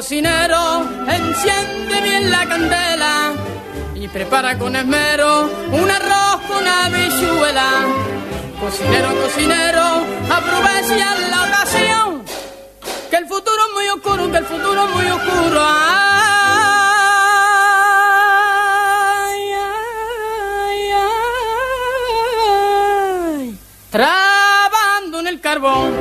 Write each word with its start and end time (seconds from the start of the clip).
Cocinero, 0.00 0.82
enciende 1.06 2.00
bien 2.00 2.30
la 2.30 2.46
candela 2.46 3.34
y 3.94 4.08
prepara 4.08 4.56
con 4.56 4.74
esmero 4.74 5.50
un 5.70 5.90
arroz 5.90 6.40
con 6.48 6.66
habichuela. 6.66 7.84
Cocinero, 8.58 9.08
cocinero, 9.20 10.02
aprovecha 10.30 11.14
la 11.28 11.42
ocasión, 11.44 12.24
que 13.10 13.16
el 13.16 13.26
futuro 13.26 13.58
es 13.66 13.72
muy 13.74 13.88
oscuro, 13.88 14.32
que 14.32 14.38
el 14.38 14.46
futuro 14.46 14.84
es 14.84 14.90
muy 14.94 15.06
oscuro. 15.10 15.60
Ay. 15.62 15.98
Trabando 23.90 25.20
en 25.20 25.26
el 25.26 25.40
carbón, 25.42 25.92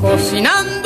cocinando 0.00 0.77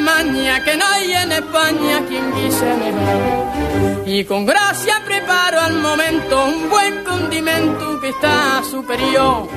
maña 0.00 0.62
que 0.64 0.76
no 0.76 0.84
hay 0.86 1.12
en 1.12 1.32
España 1.32 2.04
quien 2.08 2.34
guise 2.34 2.74
mejor. 2.76 4.06
Y 4.06 4.24
con 4.24 4.44
gracia 4.44 5.02
preparo 5.04 5.60
al 5.60 5.74
momento 5.74 6.44
un 6.44 6.68
buen 6.68 7.04
condimento 7.04 8.00
que 8.00 8.08
está 8.08 8.62
superior. 8.68 9.48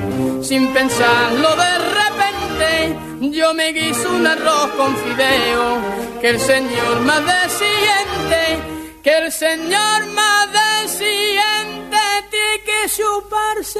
Sin 0.42 0.68
pensarlo 0.74 1.50
de 1.56 1.74
repente, 2.00 3.32
yo 3.38 3.54
me 3.54 3.72
guiso 3.72 4.10
un 4.10 4.28
arroz 4.28 4.70
con 4.78 4.96
fideo. 4.98 5.64
Que 6.22 6.30
el 6.30 6.40
Señor 6.40 7.00
más 7.02 7.24
siente, 7.52 8.44
que 9.04 9.18
el 9.18 9.32
Señor 9.32 10.06
más 10.14 10.48
siente, 10.88 12.04
tiene 12.30 12.64
que 12.66 12.90
chuparse. 12.96 13.80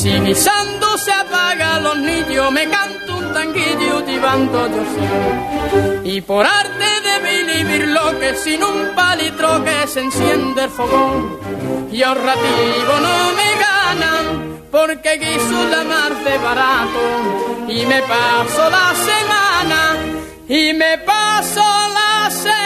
Si 0.00 0.08
guisando 0.08 0.96
se 0.96 1.12
apaga 1.12 1.78
los 1.78 1.98
niños, 1.98 2.50
me 2.52 2.66
canto 2.70 3.18
un 3.18 3.34
tanguillo 3.34 4.02
tibando 4.04 4.66
yo. 4.66 6.00
Y 6.04 6.22
por 6.22 6.46
arte 6.46 6.88
de 7.06 7.14
vivir 7.28 7.88
lo 7.88 8.18
que 8.18 8.34
sin 8.34 8.64
un 8.64 8.94
palitro 8.94 9.62
que 9.62 9.86
se 9.86 10.00
enciende 10.00 10.64
el 10.64 10.70
fogón. 10.70 11.38
Y 11.92 12.02
ahorrativo 12.02 12.94
no 13.06 13.16
me 13.40 13.50
ganan, 13.66 14.62
porque 14.70 15.18
guiso 15.18 15.68
la 15.68 15.84
mar 15.84 16.12
de 16.24 16.38
barato. 16.38 17.00
Y 17.68 17.84
me 17.84 18.00
paso 18.00 18.70
la 18.70 18.94
semana, 19.10 19.96
y 20.48 20.72
me 20.72 20.96
paso 20.96 21.60
la 21.60 22.30
semana 22.30 22.59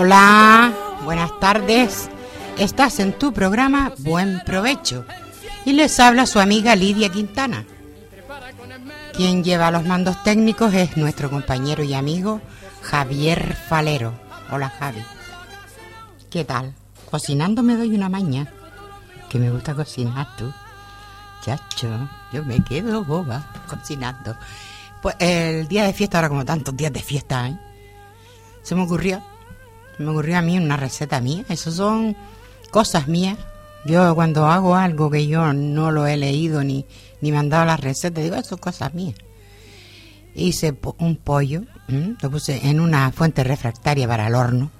Hola, 0.00 0.72
buenas 1.04 1.40
tardes. 1.40 2.08
Estás 2.56 3.00
en 3.00 3.18
tu 3.18 3.32
programa 3.32 3.92
Buen 3.98 4.40
Provecho 4.46 5.04
y 5.64 5.72
les 5.72 5.98
habla 5.98 6.24
su 6.24 6.38
amiga 6.38 6.76
Lidia 6.76 7.08
Quintana. 7.08 7.64
Quien 9.12 9.42
lleva 9.42 9.72
los 9.72 9.84
mandos 9.84 10.22
técnicos 10.22 10.72
es 10.72 10.96
nuestro 10.96 11.30
compañero 11.30 11.82
y 11.82 11.94
amigo 11.94 12.40
Javier 12.80 13.56
Falero. 13.56 14.12
Hola 14.52 14.70
Javi. 14.70 15.02
¿Qué 16.30 16.44
tal? 16.44 16.74
Cocinando 17.10 17.64
me 17.64 17.74
doy 17.74 17.92
una 17.92 18.08
maña. 18.08 18.46
Que 19.28 19.40
me 19.40 19.50
gusta 19.50 19.74
cocinar 19.74 20.28
tú. 20.36 20.52
Chacho, 21.44 22.08
yo 22.32 22.44
me 22.44 22.62
quedo 22.62 23.02
boba 23.02 23.48
cocinando. 23.68 24.36
Pues 25.02 25.16
el 25.18 25.66
día 25.66 25.82
de 25.82 25.92
fiesta, 25.92 26.18
ahora 26.18 26.28
como 26.28 26.44
tantos 26.44 26.76
días 26.76 26.92
de 26.92 27.02
fiesta, 27.02 27.48
¿eh? 27.48 27.58
se 28.62 28.76
me 28.76 28.82
ocurrió, 28.82 29.20
me 29.98 30.08
ocurrió 30.08 30.38
a 30.38 30.42
mí 30.42 30.58
una 30.58 30.76
receta 30.76 31.20
mía. 31.20 31.44
Eso 31.48 31.72
son 31.72 32.16
cosas 32.70 33.08
mías. 33.08 33.38
Yo 33.84 34.14
cuando 34.14 34.46
hago 34.46 34.74
algo 34.74 35.10
que 35.10 35.26
yo 35.26 35.52
no 35.52 35.90
lo 35.90 36.06
he 36.06 36.16
leído 36.16 36.62
ni, 36.62 36.84
ni 37.20 37.30
me 37.32 37.38
han 37.38 37.48
dado 37.48 37.64
las 37.64 37.80
recetas, 37.80 38.22
digo, 38.22 38.36
eso 38.36 38.50
son 38.50 38.58
cosas 38.58 38.94
mías. 38.94 39.16
Hice 40.34 40.76
un 40.98 41.16
pollo, 41.16 41.62
lo 42.20 42.30
puse 42.30 42.68
en 42.68 42.80
una 42.80 43.10
fuente 43.12 43.42
refractaria 43.42 44.06
para 44.06 44.28
el 44.28 44.34
horno 44.34 44.70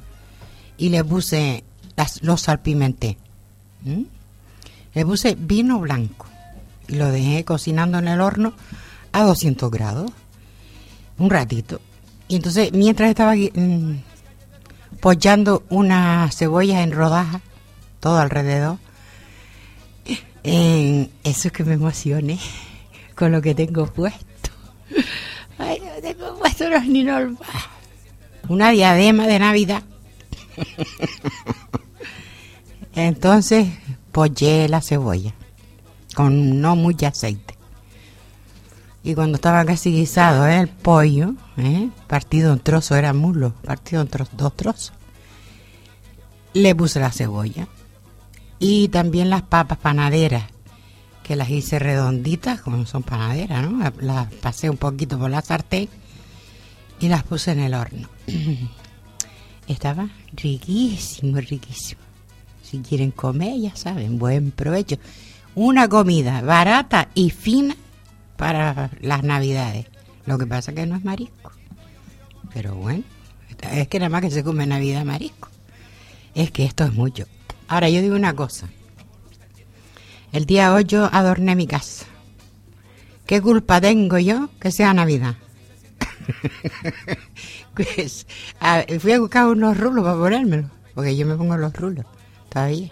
y 0.76 0.90
le 0.90 1.02
puse, 1.04 1.64
las, 1.96 2.22
lo 2.22 2.36
salpimenté. 2.36 3.18
Le 4.94 5.04
puse 5.04 5.36
vino 5.38 5.80
blanco 5.80 6.26
y 6.86 6.96
lo 6.96 7.10
dejé 7.10 7.44
cocinando 7.44 7.98
en 7.98 8.08
el 8.08 8.20
horno 8.20 8.52
a 9.12 9.22
200 9.22 9.70
grados 9.70 10.12
un 11.18 11.30
ratito. 11.30 11.80
Y 12.28 12.36
entonces, 12.36 12.72
mientras 12.72 13.10
estaba 13.10 13.34
mm, 13.34 14.02
pochando 15.00 15.62
unas 15.68 16.34
cebollas 16.36 16.82
en 16.82 16.92
rodajas, 16.92 17.42
todo 18.00 18.18
alrededor, 18.18 18.78
eh, 20.44 21.10
eso 21.24 21.48
es 21.48 21.52
que 21.52 21.64
me 21.64 21.74
emocioné 21.74 22.38
con 23.14 23.32
lo 23.32 23.42
que 23.42 23.54
tengo 23.54 23.86
puesto. 23.86 24.24
Ay, 25.58 25.78
yo 25.80 26.00
tengo 26.02 26.38
puesto 26.38 26.66
unos 26.66 26.84
ninol- 26.84 27.36
Una 28.48 28.70
diadema 28.70 29.26
de 29.26 29.38
Navidad. 29.38 29.82
Entonces, 32.94 33.68
pollé 34.12 34.68
la 34.68 34.80
cebolla 34.80 35.34
con 36.14 36.60
no 36.60 36.74
mucho 36.76 37.06
aceite. 37.06 37.54
Y 39.04 39.14
cuando 39.14 39.36
estaba 39.36 39.64
casi 39.64 39.92
guisado 39.92 40.46
¿eh? 40.46 40.60
el 40.60 40.68
pollo, 40.68 41.34
¿eh? 41.56 41.88
partido 42.08 42.52
en 42.52 42.58
trozos, 42.60 42.98
era 42.98 43.12
muslo, 43.12 43.54
partido 43.64 44.02
en 44.02 44.08
tro- 44.10 44.28
dos 44.36 44.56
trozos, 44.56 44.92
le 46.62 46.74
puse 46.74 47.00
la 47.00 47.10
cebolla. 47.12 47.68
Y 48.58 48.88
también 48.88 49.30
las 49.30 49.42
papas 49.42 49.78
panaderas, 49.78 50.44
que 51.22 51.36
las 51.36 51.50
hice 51.50 51.78
redonditas, 51.78 52.60
como 52.60 52.84
son 52.86 53.02
panaderas, 53.02 53.68
¿no? 53.70 53.92
Las- 54.00 54.32
pasé 54.34 54.68
un 54.70 54.76
poquito 54.76 55.18
por 55.18 55.30
la 55.30 55.42
sartén 55.42 55.88
y 57.00 57.08
las 57.08 57.22
puse 57.22 57.52
en 57.52 57.60
el 57.60 57.74
horno. 57.74 58.08
Estaba 59.68 60.08
riquísimo, 60.32 61.38
riquísimo. 61.40 62.00
Si 62.62 62.78
quieren 62.80 63.10
comer, 63.10 63.58
ya 63.60 63.76
saben, 63.76 64.18
buen 64.18 64.50
provecho. 64.50 64.96
Una 65.54 65.88
comida 65.88 66.40
barata 66.42 67.08
y 67.14 67.30
fina 67.30 67.76
para 68.36 68.90
las 69.00 69.22
navidades. 69.22 69.86
Lo 70.26 70.38
que 70.38 70.46
pasa 70.46 70.72
que 70.72 70.86
no 70.86 70.96
es 70.96 71.04
marisco. 71.04 71.52
Pero 72.52 72.74
bueno, 72.74 73.04
es 73.72 73.88
que 73.88 73.98
nada 73.98 74.08
más 74.10 74.22
que 74.22 74.30
se 74.30 74.42
come 74.44 74.62
en 74.64 74.70
Navidad 74.70 75.04
marisco. 75.04 75.48
Es 76.34 76.50
que 76.50 76.64
esto 76.64 76.84
es 76.84 76.92
mucho. 76.92 77.26
Ahora 77.68 77.88
yo 77.88 78.00
digo 78.00 78.16
una 78.16 78.34
cosa. 78.34 78.68
El 80.32 80.46
día 80.46 80.74
8 80.74 81.10
adorné 81.12 81.56
mi 81.56 81.66
casa. 81.66 82.06
¿Qué 83.26 83.40
culpa 83.40 83.80
tengo 83.80 84.18
yo 84.18 84.48
que 84.60 84.70
sea 84.70 84.94
Navidad? 84.94 85.36
pues, 87.74 88.26
fui 89.00 89.12
a 89.12 89.20
buscar 89.20 89.46
unos 89.46 89.76
rulos 89.76 90.04
para 90.04 90.16
ponérmelo, 90.16 90.70
porque 90.94 91.16
yo 91.16 91.26
me 91.26 91.36
pongo 91.36 91.56
los 91.56 91.72
rulos 91.74 92.06
todavía. 92.48 92.90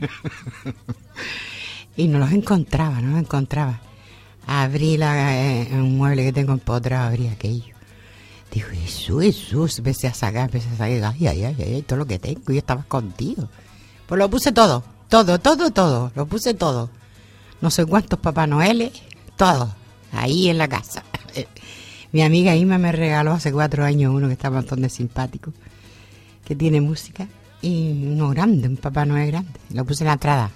y 1.96 2.08
no 2.08 2.18
los 2.18 2.32
encontraba, 2.32 3.00
no 3.00 3.12
los 3.12 3.20
encontraba. 3.20 3.80
Abrí 4.46 4.98
eh, 5.00 5.68
un 5.72 5.96
mueble 5.96 6.24
que 6.24 6.32
tengo 6.32 6.52
en 6.52 6.60
potra, 6.60 7.06
abrí 7.06 7.28
aquello. 7.28 7.74
Dijo, 8.52 8.68
Jesús, 8.70 9.22
Jesús, 9.22 9.78
empecé 9.78 10.08
a 10.08 10.14
sacar, 10.14 10.46
empecé 10.46 10.68
a 10.68 10.72
sacar, 10.72 10.86
ay, 10.88 11.26
ay, 11.26 11.44
ay, 11.44 11.56
ay, 11.58 11.82
todo 11.82 12.00
lo 12.00 12.06
que 12.06 12.18
tengo, 12.18 12.40
yo 12.48 12.58
estaba 12.58 12.82
contigo. 12.82 13.48
Pues 14.06 14.18
lo 14.18 14.28
puse 14.28 14.50
todo, 14.50 14.82
todo, 15.08 15.38
todo, 15.38 15.70
todo, 15.70 16.10
lo 16.14 16.26
puse 16.26 16.54
todo. 16.54 16.90
No 17.60 17.70
sé 17.70 17.86
cuántos 17.86 18.18
Papá 18.18 18.46
Noel, 18.46 18.90
todo, 19.36 19.72
ahí 20.12 20.48
en 20.48 20.58
la 20.58 20.66
casa. 20.66 21.04
Mi 22.12 22.22
amiga 22.22 22.56
Ima 22.56 22.78
me 22.78 22.90
regaló 22.90 23.32
hace 23.32 23.52
cuatro 23.52 23.84
años 23.84 24.12
uno 24.12 24.26
que 24.26 24.32
está 24.32 24.50
bastante 24.50 24.88
simpático, 24.88 25.52
que 26.44 26.56
tiene 26.56 26.80
música, 26.80 27.28
y 27.62 28.04
uno 28.06 28.30
grande, 28.30 28.66
un 28.66 28.76
Papá 28.76 29.04
Noel 29.04 29.30
grande. 29.30 29.60
Lo 29.72 29.84
puse 29.84 30.02
en 30.02 30.08
la 30.08 30.14
entrada. 30.14 30.50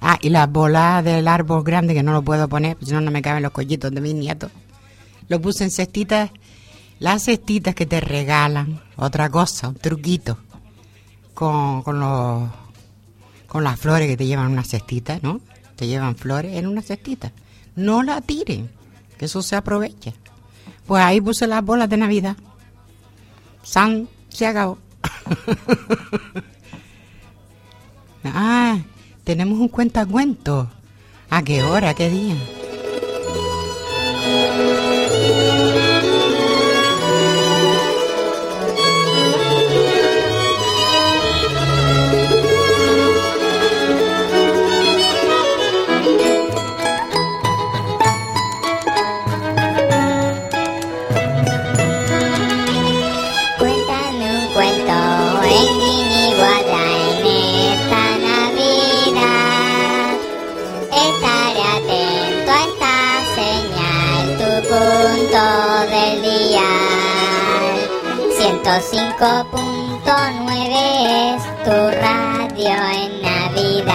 Ah, 0.00 0.18
y 0.20 0.30
las 0.30 0.50
bolas 0.50 1.04
del 1.04 1.26
árbol 1.26 1.62
grande 1.64 1.94
que 1.94 2.02
no 2.02 2.12
lo 2.12 2.22
puedo 2.22 2.48
poner, 2.48 2.76
si 2.82 2.92
no, 2.92 3.00
no 3.00 3.10
me 3.10 3.22
caben 3.22 3.42
los 3.42 3.52
collitos 3.52 3.92
de 3.92 4.00
mis 4.00 4.14
nietos. 4.14 4.50
Lo 5.28 5.40
puse 5.40 5.64
en 5.64 5.70
cestitas, 5.70 6.30
las 7.02 7.24
cestitas 7.24 7.74
que 7.74 7.84
te 7.84 8.00
regalan, 8.00 8.80
otra 8.94 9.28
cosa, 9.28 9.66
un 9.66 9.74
truquito, 9.74 10.38
con, 11.34 11.82
con, 11.82 11.98
los, 11.98 12.48
con 13.48 13.64
las 13.64 13.80
flores 13.80 14.06
que 14.06 14.16
te 14.16 14.24
llevan 14.24 14.52
una 14.52 14.62
cestita, 14.62 15.18
¿no? 15.20 15.40
Te 15.74 15.88
llevan 15.88 16.14
flores 16.14 16.56
en 16.56 16.68
una 16.68 16.80
cestita. 16.80 17.32
No 17.74 18.04
la 18.04 18.20
tiren, 18.20 18.70
que 19.18 19.24
eso 19.24 19.42
se 19.42 19.56
aprovecha. 19.56 20.12
Pues 20.86 21.02
ahí 21.02 21.20
puse 21.20 21.48
las 21.48 21.64
bolas 21.64 21.90
de 21.90 21.96
Navidad. 21.96 22.36
San, 23.64 24.08
se 24.28 24.46
acabó. 24.46 24.78
ah, 28.24 28.78
tenemos 29.24 29.58
un 29.58 29.68
cuentacuento. 29.68 30.70
¿A 31.30 31.42
qué 31.42 31.64
hora? 31.64 31.94
¿Qué 31.94 32.10
día? 32.10 32.36
105.9 69.22 71.36
es 71.36 71.44
tu 71.62 71.70
radio 71.70 72.74
en 72.92 73.22
Navidad. 73.22 73.94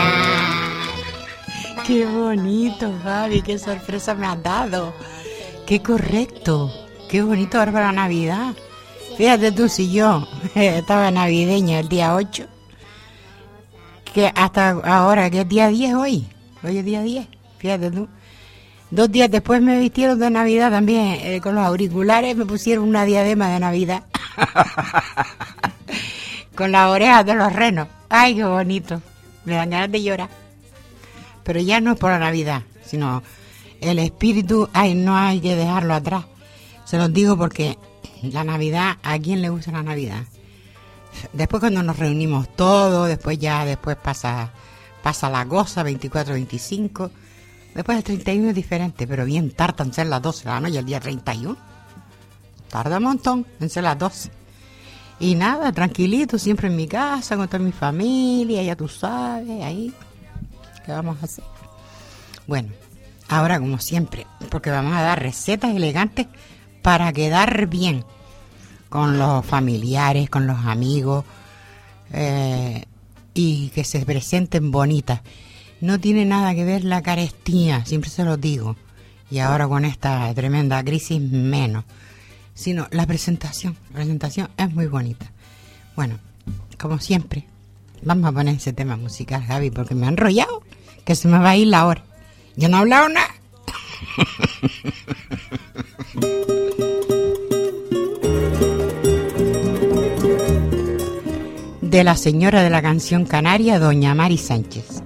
Qué 1.85 2.05
bonito, 2.05 2.93
Gaby, 3.03 3.41
qué 3.41 3.59
sorpresa 3.59 4.15
me 4.15 4.25
has 4.25 4.41
dado. 4.41 4.93
Qué 5.65 5.83
correcto, 5.83 6.71
qué 7.09 7.23
bonito 7.23 7.59
ahora 7.59 7.73
para 7.73 7.91
Navidad. 7.91 8.53
Fíjate 9.17 9.51
tú 9.51 9.67
si 9.67 9.91
yo 9.91 10.25
estaba 10.55 11.11
navideña 11.11 11.81
el 11.81 11.89
día 11.89 12.15
8, 12.15 12.45
que 14.13 14.31
hasta 14.33 14.69
ahora, 14.69 15.29
que 15.29 15.41
es 15.41 15.49
día 15.49 15.67
10 15.67 15.95
hoy, 15.95 16.25
hoy 16.63 16.77
es 16.77 16.85
día 16.85 17.01
10, 17.01 17.27
fíjate 17.57 17.91
tú. 17.91 18.07
Dos 18.91 19.11
días 19.11 19.29
después 19.29 19.61
me 19.61 19.77
vistieron 19.77 20.19
de 20.19 20.29
Navidad 20.29 20.71
también, 20.71 21.17
eh, 21.19 21.41
con 21.43 21.53
los 21.53 21.65
auriculares 21.65 22.33
me 22.37 22.45
pusieron 22.45 22.87
una 22.87 23.03
diadema 23.03 23.49
de 23.49 23.59
Navidad. 23.59 24.03
con 26.55 26.71
las 26.71 26.89
orejas 26.89 27.25
de 27.25 27.35
los 27.35 27.53
renos. 27.53 27.87
Ay, 28.09 28.35
qué 28.35 28.43
bonito. 28.43 29.01
Me 29.45 29.55
dan 29.55 29.69
ganas 29.69 29.91
de 29.91 30.03
llorar. 30.03 30.29
Pero 31.43 31.59
ya 31.59 31.79
no 31.79 31.93
es 31.93 31.99
por 31.99 32.11
la 32.11 32.19
Navidad, 32.19 32.63
sino 32.85 33.23
el 33.79 33.99
espíritu, 33.99 34.69
ay, 34.73 34.95
no 34.95 35.15
hay 35.17 35.39
que 35.39 35.55
dejarlo 35.55 35.93
atrás. 35.93 36.25
Se 36.85 36.97
los 36.97 37.13
digo 37.13 37.37
porque 37.37 37.77
la 38.21 38.43
Navidad, 38.43 38.97
¿a 39.03 39.17
quién 39.19 39.41
le 39.41 39.49
gusta 39.49 39.71
la 39.71 39.83
Navidad? 39.83 40.23
Después 41.33 41.61
cuando 41.61 41.83
nos 41.83 41.97
reunimos 41.97 42.53
todos, 42.55 43.07
después 43.07 43.39
ya, 43.39 43.65
después 43.65 43.97
pasa, 43.97 44.51
pasa 45.01 45.29
la 45.29 45.45
cosa, 45.45 45.83
24, 45.83 46.33
25 46.33 47.11
Después 47.77 47.97
del 47.97 48.03
31 48.05 48.49
es 48.49 48.55
diferente, 48.55 49.05
pero 49.05 49.23
bien 49.23 49.51
tarda 49.51 49.83
en 49.83 49.93
ser 49.93 50.07
las 50.07 50.19
12 50.19 50.45
de 50.45 50.49
la 50.49 50.59
noche, 50.59 50.79
el 50.79 50.85
día 50.87 50.99
31. 50.99 51.55
Tarda 52.69 52.97
un 52.97 53.03
montón 53.03 53.45
en 53.59 53.69
ser 53.69 53.83
las 53.83 53.97
12. 53.97 54.31
Y 55.19 55.35
nada, 55.35 55.71
tranquilito, 55.71 56.37
siempre 56.37 56.67
en 56.67 56.75
mi 56.75 56.87
casa, 56.87 57.35
con 57.35 57.47
toda 57.47 57.59
mi 57.59 57.71
familia, 57.71 58.61
ya 58.61 58.75
tú 58.75 58.87
sabes, 58.87 59.63
ahí. 59.63 59.93
¿Qué 60.85 60.91
vamos 60.91 61.17
a 61.21 61.25
hacer? 61.25 61.43
Bueno, 62.45 62.69
ahora 63.27 63.59
como 63.59 63.79
siempre, 63.79 64.27
porque 64.49 64.69
vamos 64.69 64.93
a 64.93 65.01
dar 65.01 65.21
recetas 65.21 65.75
elegantes 65.75 66.27
para 66.81 67.11
quedar 67.13 67.67
bien 67.67 68.05
con 68.89 69.17
los 69.17 69.45
familiares, 69.45 70.29
con 70.29 70.47
los 70.47 70.65
amigos, 70.65 71.25
eh, 72.13 72.85
y 73.33 73.69
que 73.69 73.83
se 73.83 74.05
presenten 74.05 74.71
bonitas 74.71 75.21
no 75.81 75.99
tiene 75.99 76.25
nada 76.25 76.55
que 76.55 76.65
ver 76.65 76.83
la 76.83 77.01
carestía, 77.01 77.85
siempre 77.85 78.09
se 78.09 78.23
lo 78.23 78.37
digo, 78.37 78.75
y 79.29 79.39
ahora 79.39 79.67
con 79.67 79.85
esta 79.85 80.33
tremenda 80.33 80.83
crisis 80.83 81.21
menos, 81.21 81.85
sino 82.57 82.87
la 82.89 83.05
presentación. 83.05 83.77
La 83.89 83.97
presentación 83.97 84.49
es 84.57 84.73
muy 84.73 84.87
bonita. 84.87 85.31
Bueno, 85.95 86.17
como 86.79 86.99
siempre, 86.99 87.45
vamos 88.01 88.25
a 88.25 88.31
poner 88.31 88.55
ese 88.55 88.73
tema 88.73 88.97
musical, 88.97 89.45
Javi, 89.45 89.69
porque 89.69 89.93
me 89.93 90.07
han 90.07 90.13
enrollado, 90.13 90.63
que 91.05 91.13
se 91.15 91.27
me 91.27 91.37
va 91.37 91.51
a 91.51 91.55
ir 91.55 91.67
la 91.67 91.85
hora. 91.85 92.03
Yo 92.55 92.67
no 92.67 92.77
he 92.77 92.79
hablado 92.81 93.09
nada. 93.09 93.35
de 101.81 102.03
la 102.03 102.17
señora 102.17 102.63
de 102.63 102.71
la 102.71 102.81
canción 102.81 103.25
canaria, 103.25 103.79
doña 103.79 104.15
Mari 104.15 104.37
Sánchez. 104.37 105.03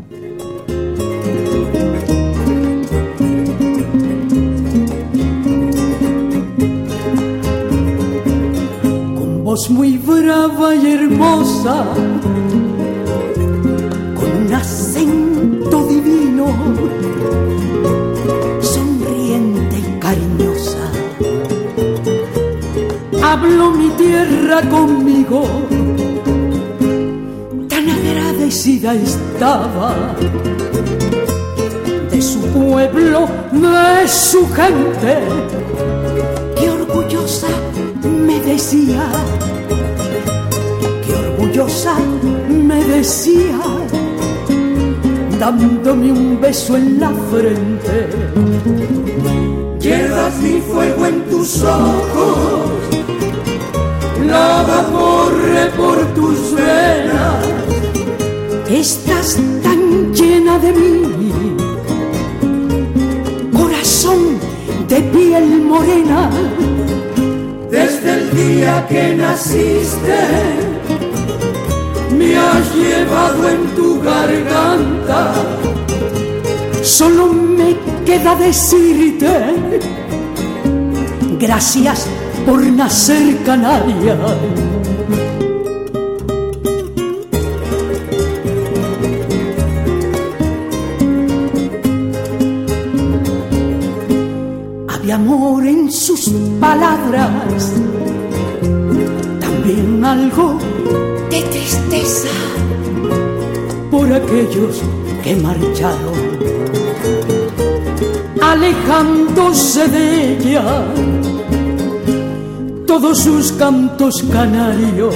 Muy 9.70 9.98
brava 9.98 10.74
y 10.74 10.93
hermosa, 10.93 11.84
con 14.15 14.46
un 14.46 14.53
acento 14.53 15.88
divino, 15.88 16.46
sonriente 18.62 19.77
y 19.77 20.00
cariñosa. 20.00 20.89
Habló 23.22 23.72
mi 23.72 23.89
tierra 23.89 24.62
conmigo, 24.70 25.43
tan 27.67 27.89
agradecida 27.89 28.93
estaba 28.93 30.15
de 32.10 32.22
su 32.22 32.39
pueblo, 32.53 33.27
de 33.51 34.08
su 34.08 34.48
gente, 34.53 35.20
decía 38.51 39.10
orgullosa 41.41 41.96
me 42.50 42.84
decía, 42.84 43.60
dándome 45.39 46.12
un 46.12 46.39
beso 46.41 46.75
en 46.75 47.00
la 47.00 47.12
frente. 47.29 48.10
Llevas 49.79 50.38
mi 50.39 50.60
fuego 50.62 51.05
en 51.05 51.29
tus 51.29 51.63
ojos, 51.63 52.70
la 54.27 54.86
corre 54.91 55.65
por 55.77 55.98
tus 56.13 56.53
venas. 56.53 57.46
Estás 58.70 59.38
tan 59.63 60.13
llena 60.13 60.60
de 60.60 60.72
mí, 60.74 61.01
corazón 63.53 64.38
de 64.88 65.01
piel 65.01 65.63
morena. 65.63 66.50
Desde 68.03 68.20
el 68.20 68.31
día 68.36 68.88
que 68.88 69.15
naciste 69.15 70.20
me 72.17 72.36
has 72.36 72.75
llevado 72.75 73.50
en 73.50 73.75
tu 73.75 74.01
garganta. 74.01 75.34
Solo 76.81 77.27
me 77.27 77.75
queda 78.03 78.36
decirte 78.36 79.55
Gracias 81.39 82.08
por 82.46 82.62
nacer 82.63 83.38
canaria. 83.43 84.17
Había 94.88 95.15
amor 95.15 95.65
en 95.65 95.91
sus 95.91 96.29
palabras, 96.60 97.71
aquellos 104.31 104.81
que 105.23 105.35
marcharon, 105.35 106.15
alejándose 108.41 109.88
de 109.89 110.38
ella 110.38 110.85
todos 112.88 113.19
sus 113.19 113.51
cantos 113.53 114.23
canarios, 114.31 115.13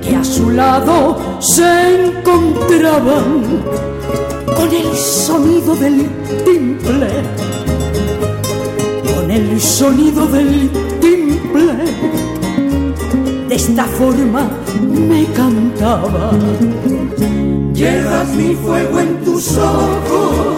que 0.00 0.14
a 0.14 0.22
su 0.22 0.50
lado 0.50 1.18
se 1.40 2.06
encontraban 2.06 3.64
con 4.56 4.68
el 4.72 4.96
sonido 4.96 5.74
del 5.74 6.08
timple, 6.44 7.08
con 9.14 9.30
el 9.30 9.60
sonido 9.60 10.26
del 10.26 10.70
timple. 10.70 10.91
De 13.52 13.56
esta 13.56 13.84
forma 13.84 14.48
me 14.82 15.26
cantaba. 15.26 16.30
Llevas 17.74 18.28
mi 18.30 18.54
fuego 18.54 18.98
en 18.98 19.22
tus 19.26 19.58
ojos, 19.58 20.56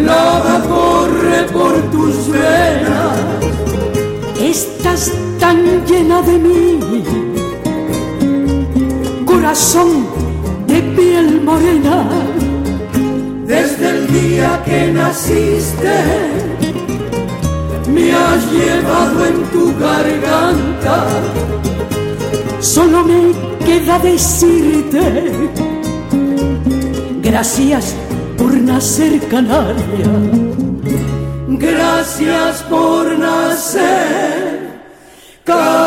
lava 0.00 0.62
corre 0.62 1.42
por 1.52 1.74
tus 1.90 2.28
venas. 2.28 3.18
Estás 4.40 5.10
tan 5.40 5.84
llena 5.84 6.22
de 6.22 6.38
mí, 6.38 6.78
corazón 9.26 10.06
de 10.68 10.82
piel 10.96 11.42
morena. 11.42 12.08
Desde 13.44 13.88
el 13.90 14.06
día 14.06 14.62
que 14.64 14.92
naciste, 14.92 15.96
me 17.94 18.12
has 18.12 18.52
llevado 18.52 19.24
en 19.26 19.44
tu 19.52 19.64
garganta. 19.78 20.96
Solo 22.60 23.04
me 23.04 23.32
queda 23.64 23.98
decirte 23.98 25.04
gracias 27.22 27.94
por 28.38 28.52
nacer 28.54 29.20
canaria. 29.28 30.12
Gracias 31.48 32.62
por 32.70 33.18
nacer 33.18 34.80
canaria. 35.44 35.83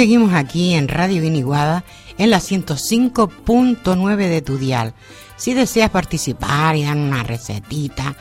Seguimos 0.00 0.32
aquí 0.32 0.72
en 0.72 0.88
Radio 0.88 1.20
Guiniguada 1.20 1.84
en 2.16 2.30
la 2.30 2.38
105.9 2.38 4.16
de 4.16 4.40
tu 4.40 4.56
dial. 4.56 4.94
Si 5.36 5.52
deseas 5.52 5.90
participar 5.90 6.74
y 6.76 6.84
dar 6.84 6.96
una 6.96 7.22
recetita, 7.22 8.16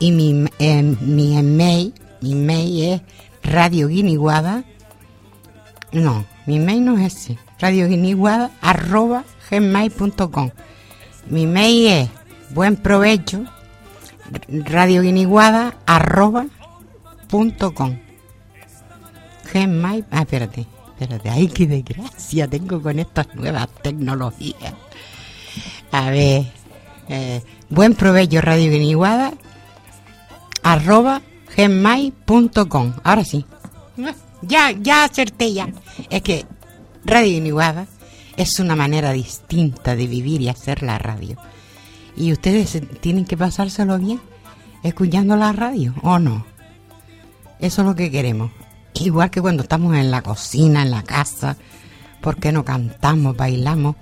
y 0.00 0.10
mi, 0.10 0.46
eh, 0.58 0.82
mi 0.82 1.38
email, 1.38 1.94
mi 2.20 2.32
email 2.32 2.94
es 2.94 3.00
radioguiniguada 3.44 4.64
no, 5.92 6.24
mi 6.46 6.58
mail 6.58 6.84
no 6.84 6.98
es 6.98 7.14
ese. 7.14 7.38
radioguiniguada 7.60 8.50
arroba 8.60 9.22
gmail.com 9.52 10.50
Mi 11.28 11.46
mail 11.46 11.86
es 11.86 12.10
buen 12.54 12.76
provecho 12.76 13.44
radioguiniguada 14.48 15.76
arroba 15.86 16.46
punto 17.28 17.74
com. 17.74 17.98
Gmail, 19.52 20.06
ah, 20.10 20.22
espérate, 20.22 20.66
espérate, 20.88 21.28
ay, 21.28 21.48
qué 21.48 21.66
desgracia 21.66 22.48
tengo 22.48 22.80
con 22.80 22.98
estas 22.98 23.34
nuevas 23.34 23.68
tecnologías. 23.82 24.72
A 25.90 26.08
ver, 26.08 26.46
eh, 27.08 27.42
buen 27.68 27.94
provecho 27.94 28.40
radioguiniguada 28.40 29.34
arroba 30.62 31.20
gmail.com. 31.54 32.94
Ahora 33.04 33.24
sí. 33.24 33.44
Ya, 34.40 34.70
ya 34.70 35.04
acerté 35.04 35.52
ya. 35.52 35.68
Es 36.08 36.22
que 36.22 36.46
Radio 37.04 37.36
Iniguada 37.36 37.86
es 38.36 38.58
una 38.60 38.76
manera 38.76 39.12
distinta 39.12 39.96
de 39.96 40.06
vivir 40.06 40.40
y 40.40 40.48
hacer 40.48 40.82
la 40.82 40.98
radio. 40.98 41.36
Y 42.16 42.32
ustedes 42.32 42.80
tienen 43.00 43.24
que 43.24 43.36
pasárselo 43.36 43.98
bien 43.98 44.20
escuchando 44.82 45.36
la 45.36 45.52
radio, 45.52 45.94
¿o 46.02 46.18
no? 46.18 46.44
Eso 47.58 47.82
es 47.82 47.88
lo 47.88 47.94
que 47.94 48.10
queremos. 48.10 48.50
Igual 48.94 49.30
que 49.30 49.40
cuando 49.40 49.62
estamos 49.62 49.94
en 49.96 50.10
la 50.10 50.22
cocina, 50.22 50.82
en 50.82 50.90
la 50.90 51.02
casa, 51.02 51.56
¿por 52.20 52.36
qué 52.36 52.52
no 52.52 52.64
cantamos, 52.64 53.36
bailamos, 53.36 53.96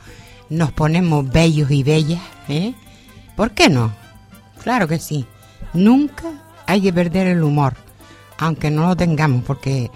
nos 0.48 0.72
ponemos 0.72 1.30
bellos 1.30 1.70
y 1.70 1.82
bellas? 1.82 2.22
¿eh? 2.48 2.74
¿Por 3.36 3.52
qué 3.52 3.68
no? 3.68 3.92
Claro 4.62 4.88
que 4.88 4.98
sí. 4.98 5.26
Nunca 5.74 6.24
hay 6.66 6.80
que 6.80 6.92
perder 6.92 7.28
el 7.28 7.42
humor, 7.42 7.74
aunque 8.38 8.70
no 8.70 8.88
lo 8.88 8.96
tengamos, 8.96 9.44
porque 9.44 9.90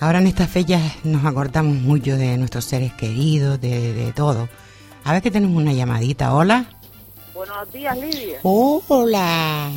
ahora 0.00 0.18
en 0.18 0.26
estas 0.26 0.50
fechas 0.50 0.82
nos 1.04 1.24
acordamos 1.24 1.76
mucho 1.76 2.16
de 2.16 2.36
nuestros 2.38 2.64
seres 2.64 2.92
queridos, 2.94 3.60
de, 3.60 3.92
de 3.92 4.12
todo. 4.12 4.48
A 5.04 5.12
ver 5.12 5.22
que 5.22 5.30
tenemos 5.30 5.56
una 5.56 5.72
llamadita. 5.72 6.34
Hola. 6.34 6.66
Buenos 7.34 7.72
días, 7.72 7.96
Lidia. 7.96 8.38
Hola. 8.42 9.70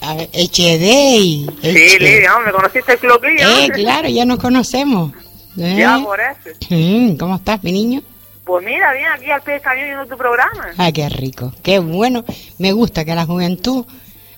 A 0.00 0.14
ver, 0.14 0.28
Echedey. 0.32 1.46
Sí, 1.62 1.98
Lidia, 1.98 2.32
¿me 2.44 2.52
conociste 2.52 2.92
el 2.92 2.98
cloquillo? 2.98 3.48
Eh, 3.58 3.70
claro, 3.72 4.08
ya 4.08 4.24
nos 4.24 4.38
conocemos. 4.38 5.12
¿Eh? 5.56 5.76
Ya, 5.78 5.98
por 6.02 6.18
eso. 6.20 7.16
¿Cómo 7.18 7.36
estás, 7.36 7.62
mi 7.64 7.72
niño? 7.72 8.02
Pues 8.44 8.64
mira, 8.64 8.92
bien, 8.92 9.06
aquí 9.14 9.30
al 9.30 9.42
pie 9.42 9.54
del 9.54 9.62
cañón 9.62 9.84
viendo 9.86 10.06
tu 10.06 10.16
programa. 10.16 10.68
Ay, 10.76 10.92
qué 10.92 11.08
rico. 11.08 11.52
Qué 11.62 11.78
bueno. 11.80 12.24
Me 12.58 12.72
gusta 12.72 13.04
que 13.04 13.14
la 13.14 13.26
juventud 13.26 13.84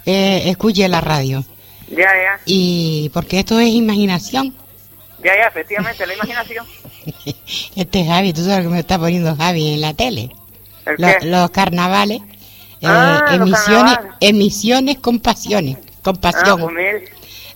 eh, 0.06 0.42
escuche 0.46 0.88
la 0.88 1.00
radio. 1.00 1.44
Ya, 1.90 1.96
ya, 1.96 2.40
Y 2.46 3.10
porque 3.12 3.40
esto 3.40 3.58
es 3.60 3.68
imaginación. 3.68 4.54
Ya, 5.24 5.34
ya, 5.36 5.46
efectivamente, 5.48 6.06
la 6.06 6.14
imaginación. 6.14 6.66
Este 7.76 8.00
es 8.02 8.06
Javi, 8.08 8.32
tú 8.32 8.44
sabes 8.44 8.62
que 8.62 8.68
me 8.68 8.80
está 8.80 8.98
poniendo 8.98 9.34
Javi 9.36 9.74
en 9.74 9.80
la 9.80 9.94
tele. 9.94 10.30
¿El 10.86 10.96
Lo- 10.98 11.08
qué? 11.18 11.26
los 11.26 11.50
carnavales. 11.50 12.20
eh, 12.80 12.86
Ah, 12.86 13.22
los 13.26 13.48
emisiones, 13.48 13.94
carnavales. 13.94 14.12
emisiones 14.20 14.98
con 14.98 15.18
pasiones, 15.20 15.76
con 16.02 16.16
Ah, 16.16 16.20
pasión. 16.20 16.60
pues 16.60 16.74
mire. 16.74 17.04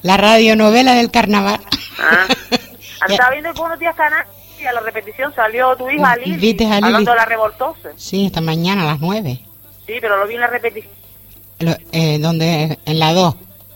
La 0.03 0.17
radionovela 0.17 0.95
del 0.95 1.11
carnaval. 1.11 1.61
Ah. 1.99 2.27
Estaba 3.09 3.31
viendo 3.33 3.51
el 3.51 3.55
Buenos 3.57 3.79
Días 3.79 3.95
Canal 3.95 4.25
y 4.61 4.65
a 4.65 4.73
la 4.73 4.81
repetición 4.81 5.35
salió 5.35 5.77
tu 5.77 5.89
hija 5.91 6.17
Lili. 6.17 6.37
¿Viste 6.37 6.65
a 6.65 6.77
Lili? 6.77 6.85
Hablando 6.87 7.11
de 7.11 7.17
la 7.17 7.25
revoltosa. 7.27 7.91
Sí, 7.97 8.27
esta 8.27 8.41
mañana 8.41 8.83
a 8.83 8.87
las 8.87 9.01
nueve. 9.01 9.41
Sí, 9.87 9.93
pero 10.01 10.17
lo 10.17 10.27
vi 10.27 10.35
en 10.35 10.41
la 10.41 10.47
repetición. 10.47 10.93
Lo- 11.61 11.77
eh, 11.93 12.19
donde, 12.19 12.79
en 12.87 12.99
la 12.99 13.13
2. 13.13 13.35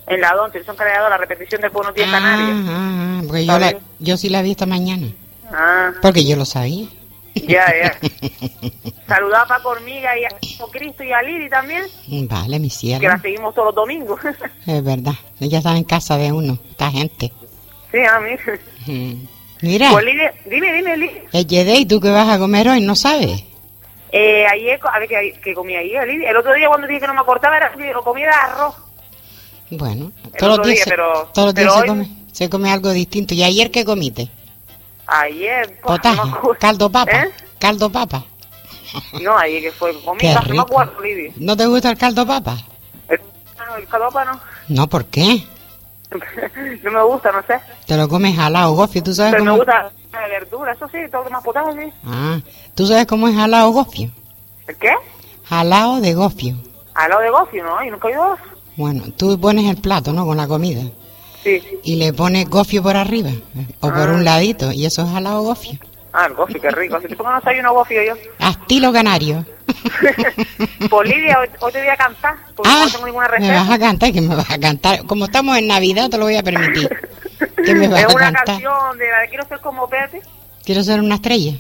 En 0.09 0.21
la 0.21 0.33
DON, 0.35 0.51
televisión 0.51 0.77
creado 0.77 1.09
la 1.09 1.17
repetición 1.19 1.61
del 1.61 1.71
Buenos 1.71 1.95
Días 1.95 2.11
Canarias. 2.11 2.57
ah, 2.67 3.19
ah, 3.19 3.23
porque 3.27 3.45
yo, 3.47 3.53
Está 3.57 3.73
la, 3.73 3.79
yo 3.99 4.17
sí 4.17 4.29
la 4.29 4.43
vi 4.43 4.53
esta 4.53 4.67
mañana. 4.67 5.07
Ah, 5.53 5.93
Porque 6.03 6.25
yo 6.27 6.37
lo 6.37 6.45
sabía. 6.45 6.87
ya, 7.35 7.67
ya. 7.83 7.99
Saludaba 9.07 9.45
a 9.45 9.47
Paco 9.47 9.71
Hormiga 9.71 10.19
y 10.19 10.25
a 10.25 10.29
Cristo 10.71 11.03
y 11.03 11.13
a 11.13 11.23
Lili 11.23 11.49
también, 11.49 11.83
Vale, 12.29 12.59
mi 12.59 12.69
que 12.69 12.75
cielo. 12.75 13.09
la 13.09 13.19
seguimos 13.19 13.55
todos 13.55 13.67
los 13.67 13.75
domingos. 13.75 14.21
Es 14.67 14.85
verdad. 14.85 15.13
Ya 15.41 15.59
están 15.59 15.77
en 15.77 15.85
casa 15.85 16.17
de 16.19 16.33
uno, 16.33 16.59
esta 16.71 16.91
gente. 16.91 17.33
sí, 17.93 17.99
a 17.99 18.19
mí. 18.21 18.31
Mm. 18.87 19.27
Mira, 19.63 19.91
Pues 19.93 20.05
Lili, 20.05 20.23
dime, 20.47 20.73
dime, 20.75 20.97
Lili. 20.97 21.21
el 21.33 21.47
Yedey, 21.47 21.85
¿tú 21.87 22.01
qué 22.01 22.11
vas 22.11 22.29
a 22.29 22.39
comer 22.39 22.69
hoy? 22.69 22.81
¿No 22.81 22.95
sabes? 22.95 23.45
Eh, 24.13 24.47
ayer, 24.47 24.79
a 24.91 24.99
ver, 24.99 25.09
¿qué, 25.09 25.41
qué 25.43 25.55
comí 25.55 25.77
ayer, 25.77 26.07
Lili? 26.07 26.25
El 26.25 26.37
otro 26.37 26.55
día 26.55 26.69
cuando 26.69 26.87
dije 26.87 27.01
que 27.01 27.07
no 27.07 27.15
me 27.15 27.21
acordaba 27.21 27.57
era 27.57 27.71
que 27.73 27.93
comía 28.05 28.31
arroz. 28.31 28.75
Bueno, 29.71 30.13
todos 30.39 30.59
los 30.59 30.67
días, 30.67 30.77
día, 30.77 30.85
se, 30.85 30.91
pero- 30.91 31.29
todos 31.35 31.47
los 31.47 31.55
días 31.55 31.73
se, 31.75 31.81
hoy- 31.81 31.87
come, 31.89 32.11
se 32.33 32.49
come 32.51 32.71
algo 32.73 32.91
distinto. 32.91 33.35
¿Y 33.35 33.43
ayer 33.43 33.71
qué 33.71 33.85
comiste? 33.85 34.31
Ayer, 35.07 35.67
pues, 35.67 35.81
no 35.81 35.87
Potaje, 35.87 36.25
me 36.25 36.31
acuerdo. 36.37 36.59
caldo 36.61 36.91
papa, 36.91 37.13
¿Eh? 37.13 37.31
caldo 37.59 37.91
papa. 37.91 38.25
No, 39.21 39.37
ayer 39.37 39.63
que 39.63 39.73
fue 39.73 39.93
Qué 40.19 40.35
no 40.35 40.67
me. 40.67 41.35
¿No 41.37 41.57
te 41.57 41.67
gusta 41.67 41.91
el 41.91 41.99
caldo 41.99 42.27
papa? 42.27 42.57
El, 43.09 43.21
no, 43.59 43.77
el 43.77 43.87
caldo 43.87 44.07
papa 44.11 44.25
no. 44.25 44.41
No, 44.69 44.87
¿por 44.87 45.05
qué? 45.07 45.45
no 46.83 46.91
me 46.91 47.03
gusta, 47.05 47.31
no 47.33 47.43
sé. 47.43 47.61
Te 47.87 47.97
lo 47.97 48.09
comes 48.09 48.35
jalado, 48.35 48.73
gofio. 48.73 49.03
¿Tú 49.03 49.13
sabes 49.15 49.33
Pero 49.33 49.45
me 49.45 49.51
cómo? 49.51 49.59
gusta 49.65 49.91
la 50.13 50.29
verdura, 50.29 50.73
eso 50.73 50.89
sí, 50.89 50.99
todo 51.13 51.25
lo 51.25 51.31
más 51.31 51.45
potaje, 51.45 51.73
sí. 51.85 51.93
Ah, 52.05 52.41
¿tú 52.75 52.87
sabes 52.87 53.07
cómo 53.07 53.29
es 53.29 53.35
jalado 53.37 53.71
gofio? 53.73 54.11
¿El 54.67 54.77
qué? 54.77 54.93
Jalado 55.45 56.01
de 56.01 56.15
gofio. 56.15 56.57
Al 56.95 57.11
lado 57.11 57.21
de 57.23 57.31
gofio, 57.31 57.65
¿no? 57.65 57.83
Y 57.85 57.91
nunca 57.91 58.09
he 58.09 58.13
oído 58.13 58.35
eso. 58.35 58.45
Bueno, 58.79 59.03
tú 59.17 59.39
pones 59.39 59.67
el 59.69 59.77
plato, 59.77 60.13
¿no? 60.13 60.25
Con 60.25 60.37
la 60.39 60.47
comida. 60.49 60.83
Sí. 61.43 61.61
Y 61.85 61.97
le 61.97 62.13
pones 62.13 62.49
gofio 62.49 62.83
por 62.83 62.97
arriba. 62.97 63.31
O 63.81 63.89
por 63.91 64.09
Ah. 64.09 64.13
un 64.15 64.25
ladito. 64.25 64.73
Y 64.73 64.87
eso 64.87 65.03
es 65.05 65.11
jalado 65.11 65.43
gofio. 65.43 65.79
Ah, 66.13 66.27
el 66.27 66.35
gofio, 66.35 66.61
qué 66.61 66.71
rico. 66.71 66.99
¿Por 66.99 67.07
qué 67.09 67.17
no 67.17 67.41
soy 67.43 67.59
uno 67.61 67.75
gofio 67.75 68.03
yo? 68.03 68.15
A 68.39 68.51
estilo 68.51 68.93
canario. 68.93 69.45
Pues 70.91 71.09
Lidia, 71.09 71.39
hoy, 71.41 71.49
hoy 71.61 71.73
te 71.73 71.79
voy 71.81 71.89
a 71.89 71.97
cantar, 71.97 72.35
porque 72.57 72.71
Ah, 72.73 72.83
no 72.87 72.91
tengo 72.93 73.07
ninguna 73.07 73.29
me 73.29 73.33
vas 73.33 73.41
receta. 73.69 73.75
a 73.75 73.79
cantar, 73.79 74.13
que 74.13 74.21
me 74.23 74.35
vas 74.35 74.51
a 74.51 74.59
cantar. 74.59 75.05
Como 75.05 75.27
estamos 75.27 75.59
en 75.59 75.67
Navidad, 75.67 76.09
te 76.09 76.17
lo 76.17 76.25
voy 76.25 76.37
a 76.37 76.43
permitir. 76.43 76.89
¿Qué 77.65 77.75
me 77.75 77.89
vas 77.89 78.01
es 78.01 78.07
a 78.07 78.09
una 78.15 78.25
cantar? 78.33 78.45
canción 78.47 78.99
de 78.99 79.11
la 79.11 79.19
de 79.21 79.29
Quiero 79.29 79.47
ser 79.49 79.61
como 79.61 79.87
Pepe. 79.89 80.23
Quiero 80.65 80.83
ser 80.83 81.01
una 81.01 81.17
estrella. 81.17 81.55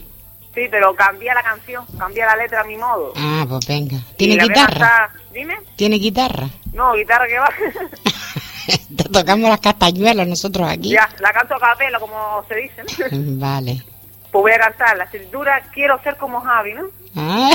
Sí, 0.58 0.66
pero 0.68 0.92
cambié 0.92 1.32
la 1.32 1.42
canción, 1.42 1.86
cambié 1.96 2.24
la 2.26 2.34
letra 2.34 2.62
a 2.62 2.64
mi 2.64 2.76
modo. 2.76 3.12
Ah, 3.16 3.46
pues 3.48 3.64
venga. 3.68 3.96
¿Tiene 4.16 4.42
guitarra? 4.42 5.08
Dime. 5.32 5.56
¿Tiene 5.76 5.96
guitarra? 5.98 6.48
No, 6.72 6.94
guitarra 6.94 7.28
que 7.28 7.38
va. 7.38 7.48
Te 8.96 9.04
tocamos 9.04 9.48
las 9.48 9.60
castañuelas 9.60 10.26
nosotros 10.26 10.68
aquí. 10.68 10.90
ya, 10.90 11.08
la 11.20 11.32
canto 11.32 11.54
a 11.54 11.60
capela, 11.60 12.00
como 12.00 12.44
se 12.48 12.56
dice. 12.56 12.82
Vale. 13.12 13.84
Pues 14.32 14.42
voy 14.42 14.50
a 14.50 14.58
cantar 14.58 14.96
la 14.96 15.04
escritura 15.04 15.62
Quiero 15.72 16.02
ser 16.02 16.16
como 16.16 16.40
Javi, 16.40 16.74
¿no? 16.74 16.88
Ah. 17.14 17.50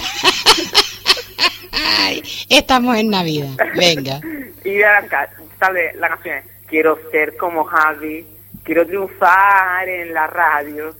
Ay, 2.05 2.23
estamos 2.47 2.95
en 2.95 3.09
Navidad. 3.09 3.49
Venga. 3.75 4.21
Y 4.63 4.75
voy 4.75 4.83
a 4.83 4.99
cantar, 5.01 5.29
sale 5.59 5.91
la 5.95 6.07
canción. 6.07 6.37
es, 6.37 6.45
Quiero 6.67 6.97
ser 7.11 7.35
como 7.35 7.65
Javi, 7.65 8.25
quiero 8.63 8.87
triunfar 8.87 9.89
en 9.89 10.13
la 10.13 10.27
radio, 10.27 10.95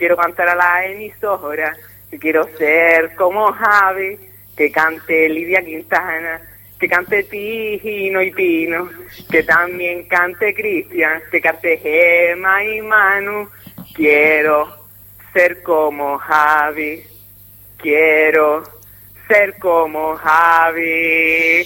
quiero 0.00 0.16
cantar 0.16 0.48
a 0.48 0.54
la 0.54 0.86
emisora, 0.86 1.76
y 2.10 2.18
quiero 2.18 2.48
ser 2.56 3.14
como 3.16 3.52
Javi, 3.52 4.18
que 4.56 4.72
cante 4.72 5.28
Lidia 5.28 5.62
Quintana, 5.62 6.40
que 6.78 6.88
cante 6.88 7.24
Tino 7.24 8.22
y 8.22 8.32
Pino, 8.32 8.88
que 9.30 9.42
también 9.42 10.04
cante 10.04 10.54
Cristian, 10.54 11.20
que 11.30 11.38
cante 11.42 11.76
Gema 11.76 12.64
y 12.64 12.80
Manu. 12.80 13.46
Quiero 13.94 14.86
ser 15.34 15.62
como 15.62 16.18
Javi, 16.18 17.04
quiero 17.76 18.62
ser 19.28 19.58
como 19.58 20.16
Javi. 20.16 21.62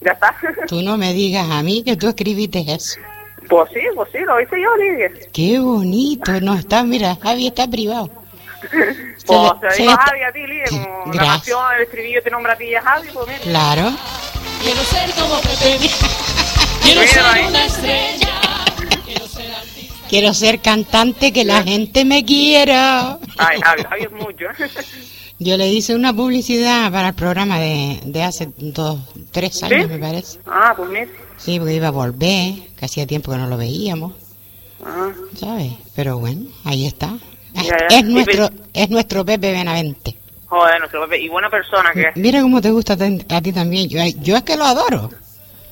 ¿Ya 0.00 0.12
está? 0.12 0.34
Tú 0.66 0.80
no 0.80 0.96
me 0.96 1.12
digas 1.12 1.50
a 1.50 1.62
mí 1.62 1.84
que 1.84 1.96
tú 1.96 2.08
escribiste 2.08 2.64
eso. 2.66 2.98
Pues 3.48 3.70
sí, 3.74 3.80
pues 3.94 4.08
sí, 4.12 4.18
lo 4.20 4.40
hice 4.40 4.56
yo, 4.60 4.76
Lidia. 4.76 5.10
Qué 5.32 5.58
bonito. 5.58 6.32
No 6.40 6.54
está, 6.54 6.82
mira, 6.82 7.16
Javi 7.20 7.46
está 7.48 7.66
privado. 7.68 8.10
Pues 9.26 9.40
Se 9.60 9.60
se 9.60 9.64
le- 9.66 9.70
se 9.76 9.82
digo 9.82 9.92
le 9.92 9.96
Javi 9.96 10.22
a 10.22 10.32
ti, 10.32 10.46
Lidia, 10.46 10.64
como 10.70 11.06
la 11.06 11.12
Gracias. 11.12 11.30
canción, 11.36 11.60
el 11.76 11.82
estribillo 11.84 12.22
te 12.22 12.30
nombra 12.30 12.52
a 12.52 12.56
ti 12.56 12.64
y 12.64 12.74
a 12.74 12.82
Javi, 12.82 13.08
pues 13.12 13.26
mira. 13.26 13.38
Claro. 13.40 13.92
Quiero 14.62 14.80
ser 14.82 15.10
como 15.12 15.40
Pepe. 15.40 15.88
Quiero 16.82 17.00
Mira 17.00 17.12
ser 17.12 17.22
ahí. 17.24 17.44
una 17.46 17.64
estrella. 17.66 18.34
Quiero 19.06 19.26
ser 19.26 19.50
artista. 19.54 19.94
Quiero 20.10 20.34
ser 20.34 20.60
cantante, 20.60 21.32
que 21.32 21.44
la 21.44 21.62
gente 21.62 22.04
me 22.04 22.22
quiera. 22.24 23.18
Ay, 23.38 23.60
Javi, 23.62 23.82
Javi 23.84 24.02
es 24.02 24.12
mucho. 24.12 24.44
¿eh? 24.46 24.70
Yo 25.38 25.56
le 25.56 25.68
hice 25.68 25.94
una 25.94 26.12
publicidad 26.14 26.92
para 26.92 27.08
el 27.08 27.14
programa 27.14 27.58
de, 27.58 28.00
de 28.04 28.22
hace 28.22 28.48
dos, 28.58 28.98
tres 29.32 29.62
años, 29.62 29.82
¿Sí? 29.82 29.88
me 29.88 29.98
parece. 29.98 30.38
Ah, 30.46 30.74
pues 30.76 30.90
mira. 30.90 31.06
Sí, 31.36 31.58
porque 31.58 31.74
iba 31.74 31.88
a 31.88 31.92
volver, 31.92 32.54
que 32.76 32.84
hacía 32.84 33.06
tiempo 33.06 33.32
que 33.32 33.38
no 33.38 33.46
lo 33.48 33.56
veíamos, 33.56 34.12
Ah, 34.84 35.10
¿sabes? 35.38 35.72
Pero 35.96 36.18
bueno, 36.18 36.46
ahí 36.64 36.86
está. 36.86 37.14
Ya, 37.54 37.62
ya. 37.88 37.98
Es 37.98 38.04
nuestro, 38.04 38.50
es 38.72 38.90
nuestro 38.90 39.24
Pepe 39.24 39.50
Benavente. 39.52 40.18
joder, 40.46 40.78
nuestro 40.78 41.02
Pepe. 41.08 41.22
Y 41.22 41.28
buena 41.28 41.48
persona 41.48 41.90
que 41.94 42.02
es. 42.08 42.16
Mira 42.16 42.42
cómo 42.42 42.60
te 42.60 42.70
gusta 42.70 42.94
a 42.94 43.40
ti 43.40 43.52
también. 43.52 43.88
Yo, 43.88 44.00
yo 44.20 44.36
es 44.36 44.42
que 44.42 44.56
lo 44.56 44.64
adoro. 44.64 45.08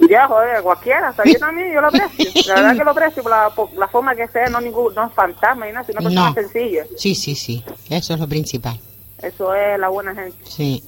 Ya, 0.09 0.27
joder, 0.27 0.63
cualquiera, 0.63 1.09
hasta 1.09 1.25
yo 1.25 1.39
también, 1.39 1.73
yo 1.75 1.81
lo 1.81 1.89
aprecio. 1.89 2.27
La 2.47 2.55
verdad 2.55 2.77
que 2.79 2.85
lo 2.85 2.91
aprecio 2.93 3.23
por 3.23 3.31
la, 3.31 3.51
por 3.51 3.73
la 3.75 3.87
forma 3.89 4.15
que 4.17 4.27
sea, 4.29 4.49
no, 4.49 4.61
ningún, 4.61 4.95
no 4.95 5.07
es 5.07 5.13
fantasma 5.13 5.67
ni 5.67 5.73
nada, 5.73 5.85
sino 5.87 6.01
una 6.01 6.09
persona 6.09 6.29
No. 6.29 6.35
sencilla. 6.35 6.85
Sí, 6.97 7.15
sí, 7.15 7.35
sí. 7.35 7.65
Eso 7.91 8.15
es 8.15 8.21
lo 8.21 8.27
principal. 8.29 8.79
Eso 9.21 9.55
es 9.55 9.79
la 9.79 9.89
buena 9.89 10.15
gente. 10.15 10.37
Sí. 10.45 10.83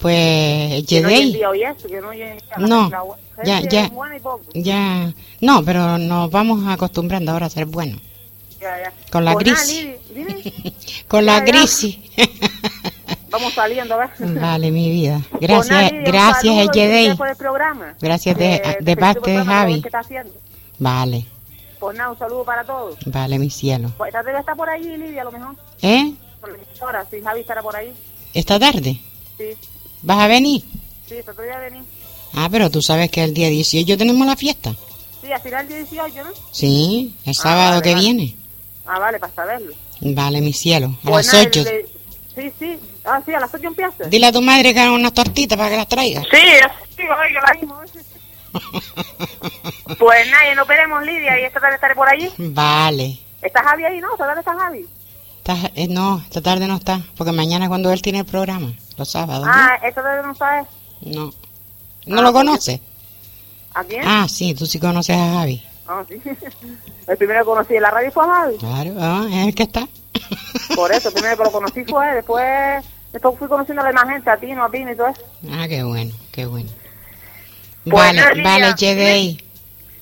Pues, 0.00 0.86
Que 0.86 1.00
no 1.02 1.08
eso, 1.10 1.88
no 2.58 2.66
No, 2.66 2.88
la 2.88 3.02
ya, 3.44 3.60
ya. 3.68 3.90
ya... 4.54 5.12
No, 5.40 5.62
pero 5.64 5.98
nos 5.98 6.30
vamos 6.30 6.66
acostumbrando 6.66 7.32
ahora 7.32 7.46
a 7.46 7.50
ser 7.50 7.66
buenos. 7.66 8.00
Ya, 8.60 8.76
ya. 8.82 8.92
Con 9.10 9.24
la 9.24 9.34
crisis. 9.34 9.88
Con 11.08 11.26
la 11.26 11.44
crisis. 11.44 11.98
Vamos 13.30 13.52
saliendo, 13.54 13.96
¿ves? 13.96 14.10
vale, 14.40 14.72
mi 14.72 14.90
vida. 14.90 15.20
Gracias, 15.40 15.92
Lidia, 15.92 16.04
gracias, 16.10 16.68
Yedei. 16.72 17.14
gracias 18.00 18.36
de- 18.36 18.60
Que 18.60 18.68
de 18.80 18.96
felicito 18.96 19.00
parte 19.00 19.30
de 19.30 19.44
Javi. 19.44 19.82
está. 19.86 20.26
Vale, 20.78 21.26
Pues 21.78 21.96
nada, 21.96 22.10
un 22.10 22.18
saludo 22.18 22.44
para 22.44 22.64
todos. 22.64 22.96
vale, 23.06 23.38
mi 23.38 23.48
cielo. 23.48 23.92
Pues 23.96 24.08
esta 24.08 24.24
debe 24.24 24.40
estar 24.40 24.56
por 24.56 24.68
ahí, 24.68 24.82
Lidia, 24.96 25.20
a 25.22 25.24
lo 25.26 25.32
mejor. 25.32 25.54
¿Eh? 25.80 26.12
Por 26.40 26.50
la 26.50 26.56
emisora, 26.58 27.06
si 27.08 27.20
Javi 27.22 27.40
estará 27.42 27.62
por 27.62 27.76
ahí. 27.76 27.92
¿Esta 28.34 28.58
tarde? 28.58 29.00
Sí, 29.38 29.44
¿Vas 30.02 30.18
a 30.18 30.26
venir? 30.26 30.62
sí, 31.06 31.16
tarde 31.24 31.48
va 31.48 31.56
a 31.56 31.60
venir. 31.60 31.82
Ah, 32.34 32.48
pero 32.50 32.70
tú 32.70 32.80
sabes 32.80 33.10
que 33.10 33.24
el 33.24 33.34
día 33.34 33.48
18 33.48 33.96
tenemos 33.98 34.26
la 34.26 34.36
fiesta. 34.36 34.74
Sí, 35.20 35.32
al 35.32 35.40
final 35.42 35.68
del 35.68 35.84
18, 35.86 36.24
¿no? 36.24 36.30
Sí, 36.52 37.14
el 37.24 37.30
Ah, 37.30 37.34
sábado 37.34 37.70
vale, 37.70 37.82
que 37.82 37.90
vale. 37.94 38.00
viene. 38.04 38.36
Ah, 38.86 38.98
vale, 38.98 39.18
para 39.18 39.32
saberlo. 39.34 39.74
Vale, 40.00 40.40
mi 40.40 40.52
cielo. 40.52 40.96
A 41.04 41.10
Pues 41.10 41.26
las 41.26 41.34
nada, 41.34 41.46
8. 41.48 41.64
le- 41.64 41.86
Sí, 42.34 42.52
sí. 42.58 42.78
Ah, 43.04 43.20
sí, 43.26 43.34
a 43.34 43.40
las 43.40 43.52
8 43.52 43.66
empieza. 43.66 44.04
Dile 44.04 44.26
a 44.26 44.32
tu 44.32 44.40
madre 44.40 44.72
que 44.72 44.80
haga 44.80 44.92
unas 44.92 45.12
tortitas 45.12 45.58
para 45.58 45.70
que 45.70 45.76
las 45.76 45.88
traiga. 45.88 46.22
Sí, 46.22 46.38
sí, 46.96 47.02
oiga, 47.02 47.40
la 47.46 47.54
misma. 47.60 47.80
Pues 49.98 50.30
nada, 50.30 50.52
y 50.52 50.56
nos 50.56 50.66
veremos, 50.66 51.02
Lidia, 51.04 51.40
y 51.40 51.44
esta 51.44 51.60
tarde 51.60 51.74
estaré 51.74 51.94
por 51.94 52.08
allí. 52.08 52.28
Vale. 52.38 53.18
¿Está 53.42 53.62
Javi 53.62 53.84
ahí, 53.84 54.00
no? 54.00 54.12
¿Esta 54.12 54.26
tarde 54.26 54.40
está 54.40 54.54
Javi? 54.58 54.86
Eh, 55.74 55.88
no, 55.88 56.18
esta 56.24 56.40
tarde 56.40 56.66
no 56.66 56.76
está, 56.76 57.00
porque 57.16 57.32
mañana 57.32 57.68
cuando 57.68 57.90
él 57.92 58.02
tiene 58.02 58.20
el 58.20 58.24
programa, 58.24 58.72
los 58.96 59.10
sábados. 59.10 59.46
¿no? 59.46 59.52
Ah, 59.52 59.78
esta 59.82 60.02
tarde 60.02 60.26
no 60.26 60.34
sabes. 60.34 60.66
No. 61.02 61.32
¿No 62.06 62.18
Ah, 62.18 62.22
lo 62.22 62.32
conoces? 62.32 62.80
¿A 63.74 63.84
quién? 63.84 64.02
Ah, 64.04 64.26
sí, 64.28 64.54
tú 64.54 64.66
sí 64.66 64.78
conoces 64.80 65.16
a 65.16 65.34
Javi. 65.34 65.62
Ah, 65.86 66.02
sí. 66.08 66.20
El 67.06 67.16
primero 67.16 67.40
que 67.40 67.44
conocí 67.46 67.74
en 67.76 67.82
la 67.82 67.90
radio 67.90 68.10
fue 68.12 68.24
a 68.24 68.28
Javi. 68.28 68.56
Claro, 68.58 68.94
ah, 68.98 69.26
es 69.30 69.46
el 69.48 69.54
que 69.54 69.62
está. 69.64 69.88
Por 70.76 70.92
eso, 70.92 71.08
el 71.08 71.14
primero 71.14 71.36
que 71.36 71.44
lo 71.44 71.52
conocí 71.52 71.84
fue 71.84 72.08
él. 72.10 72.14
Después, 72.16 72.84
después 73.12 73.38
fui 73.38 73.48
conociendo 73.48 73.80
a 73.82 73.84
la 73.84 73.90
demás 73.90 74.08
gente, 74.08 74.30
a 74.30 74.36
Tino, 74.36 74.64
a 74.64 74.68
Pino 74.70 74.92
y 74.92 74.96
todo 74.96 75.08
eso. 75.08 75.20
Ah, 75.52 75.66
qué 75.68 75.82
bueno, 75.82 76.12
qué 76.32 76.46
bueno. 76.46 76.70
Pues 77.84 77.94
vale, 77.94 78.42
vale, 78.42 78.74
Jedei. 78.78 79.42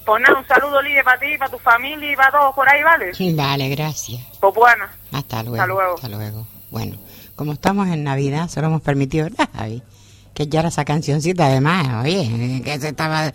Pues 0.09 0.23
nada, 0.23 0.39
un 0.41 0.47
saludo, 0.47 0.81
Lidia, 0.81 1.05
para 1.05 1.21
ti, 1.21 1.27
para 1.39 1.51
tu 1.51 1.59
familia 1.59 2.13
y 2.13 2.17
para 2.17 2.31
todos 2.33 2.55
por 2.55 2.67
ahí, 2.67 2.83
¿vale? 2.83 3.13
Vale, 3.35 3.69
gracias. 3.69 4.23
Pues 4.41 4.55
buena. 4.55 4.91
Hasta 5.13 5.43
luego. 5.43 5.57
Hasta 5.61 5.67
luego. 5.67 5.95
Hasta 5.97 6.09
luego. 6.09 6.47
Bueno, 6.71 6.97
como 7.37 7.53
estamos 7.53 7.89
en 7.89 8.05
Navidad, 8.05 8.49
solo 8.49 8.69
hemos 8.69 8.81
permitido, 8.81 9.25
¿verdad, 9.25 9.51
Javi? 9.55 9.83
Que 10.33 10.47
ya 10.47 10.61
era 10.61 10.71
esa 10.71 10.87
cancioncita, 10.87 11.45
además, 11.47 12.03
oye, 12.05 12.63
que 12.65 12.79
se 12.81 12.89
estaba, 12.89 13.35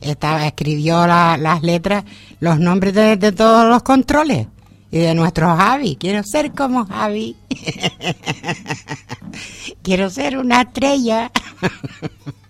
estaba 0.00 0.46
escribió 0.46 1.04
la- 1.08 1.36
las 1.36 1.60
letras, 1.62 2.04
los 2.38 2.60
nombres 2.60 2.94
de, 2.94 3.16
de 3.16 3.32
todos 3.32 3.66
los 3.68 3.82
controles 3.82 4.46
y 4.92 4.98
de 4.98 5.14
nuestro 5.16 5.56
Javi. 5.56 5.96
Quiero 5.96 6.22
ser 6.22 6.52
como 6.52 6.86
Javi. 6.86 7.36
Quiero 9.82 10.08
ser 10.10 10.38
una 10.38 10.62
estrella. 10.62 11.30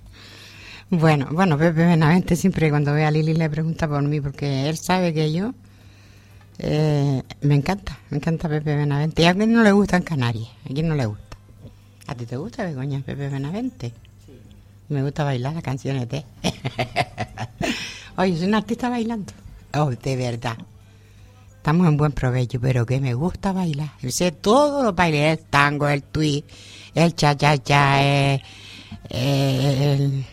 bueno, 0.93 1.29
bueno, 1.33 1.57
Pepe 1.59 1.85
Benavente 1.87 2.37
siempre 2.37 2.71
cuando 2.71 2.93
ve 2.93 3.05
a 3.05 3.11
Lili 3.11 3.35
le 3.35 3.49
pregunta 3.51 3.89
por 3.89 4.03
mí 4.03 4.21
porque 4.21 4.69
él 4.69 4.77
sabe 4.77 5.13
que 5.15 5.33
yo 5.33 5.53
eh, 6.59 7.23
me 7.41 7.55
encanta, 7.55 7.99
me 8.11 8.19
encanta 8.19 8.49
Pepe 8.49 8.77
Benavente. 8.77 9.23
¿Y 9.23 9.25
a 9.25 9.35
quién 9.35 9.53
no 9.53 9.63
le 9.63 9.73
gusta 9.73 9.97
en 9.97 10.03
Canarias? 10.03 10.49
¿A 10.65 10.73
quién 10.73 10.89
no 10.89 10.95
le 10.95 11.07
gusta? 11.07 11.37
¿A 12.07 12.15
ti 12.15 12.27
te 12.27 12.37
gusta, 12.37 12.65
Begoña, 12.65 13.01
Pepe 13.01 13.29
Benavente? 13.29 13.93
Sí. 14.27 14.33
Me 14.91 15.03
gusta 15.03 15.25
bailar 15.25 15.55
las 15.55 15.63
canciones 15.63 16.09
de... 16.09 16.25
Oye, 18.17 18.37
soy 18.37 18.47
una 18.49 18.59
artista 18.59 18.89
bailando. 18.91 19.33
Oh, 19.75 19.91
de 19.91 20.17
verdad. 20.17 20.57
Estamos 21.57 21.87
en 21.89 21.97
buen 21.97 22.13
provecho, 22.13 22.61
pero 22.61 22.85
que 22.85 23.01
me 23.01 23.15
gusta 23.15 23.53
bailar. 23.53 23.91
Yo 24.03 24.11
sé 24.11 24.33
todos 24.33 24.85
los 24.85 24.95
bailes, 24.95 25.39
el 25.39 25.45
tango, 25.47 25.89
el 25.89 26.03
tweet, 26.03 26.45
el 26.95 27.15
cha-cha-cha, 27.15 28.03
eh, 28.05 28.43
eh, 29.09 29.97
el- 29.99 30.27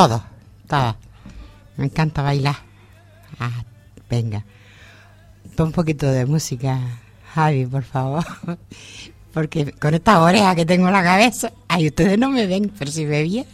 todo, 0.00 0.24
todo. 0.66 0.96
Me 1.76 1.84
encanta 1.84 2.22
bailar. 2.22 2.56
Ah, 3.38 3.64
venga. 4.08 4.44
Pon 5.56 5.66
un 5.66 5.72
poquito 5.72 6.06
de 6.06 6.24
música, 6.24 6.80
Javi, 7.34 7.66
por 7.66 7.82
favor. 7.82 8.24
Porque 9.34 9.72
con 9.72 9.92
esta 9.92 10.22
oreja 10.22 10.54
que 10.54 10.64
tengo 10.64 10.86
en 10.86 10.94
la 10.94 11.04
cabeza, 11.04 11.52
ay, 11.68 11.88
ustedes 11.88 12.18
no 12.18 12.30
me 12.30 12.46
ven, 12.46 12.72
pero 12.78 12.90
si 12.90 13.04
me 13.04 13.22
vieran. 13.22 13.52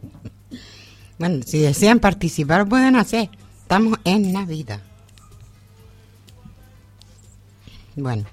bueno, 1.18 1.42
si 1.44 1.58
desean 1.58 2.00
participar, 2.00 2.66
pueden 2.66 2.96
hacer. 2.96 3.28
Estamos 3.60 3.98
en 4.04 4.32
Navidad. 4.32 4.80
Bueno. 7.94 8.24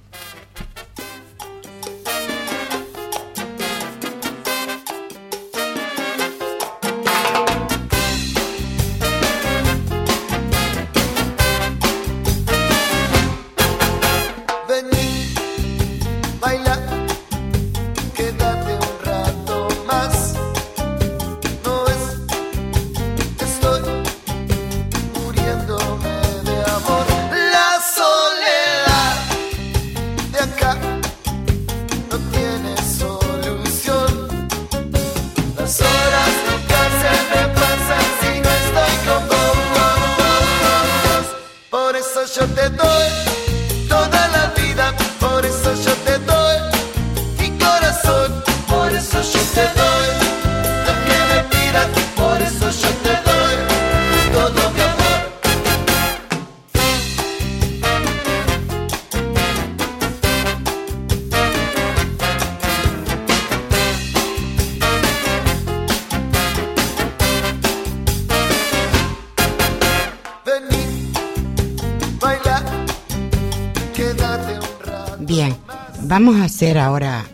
Vamos 76.19 76.38
a 76.38 76.45
hacer 76.45 76.80
ahora 76.80 77.27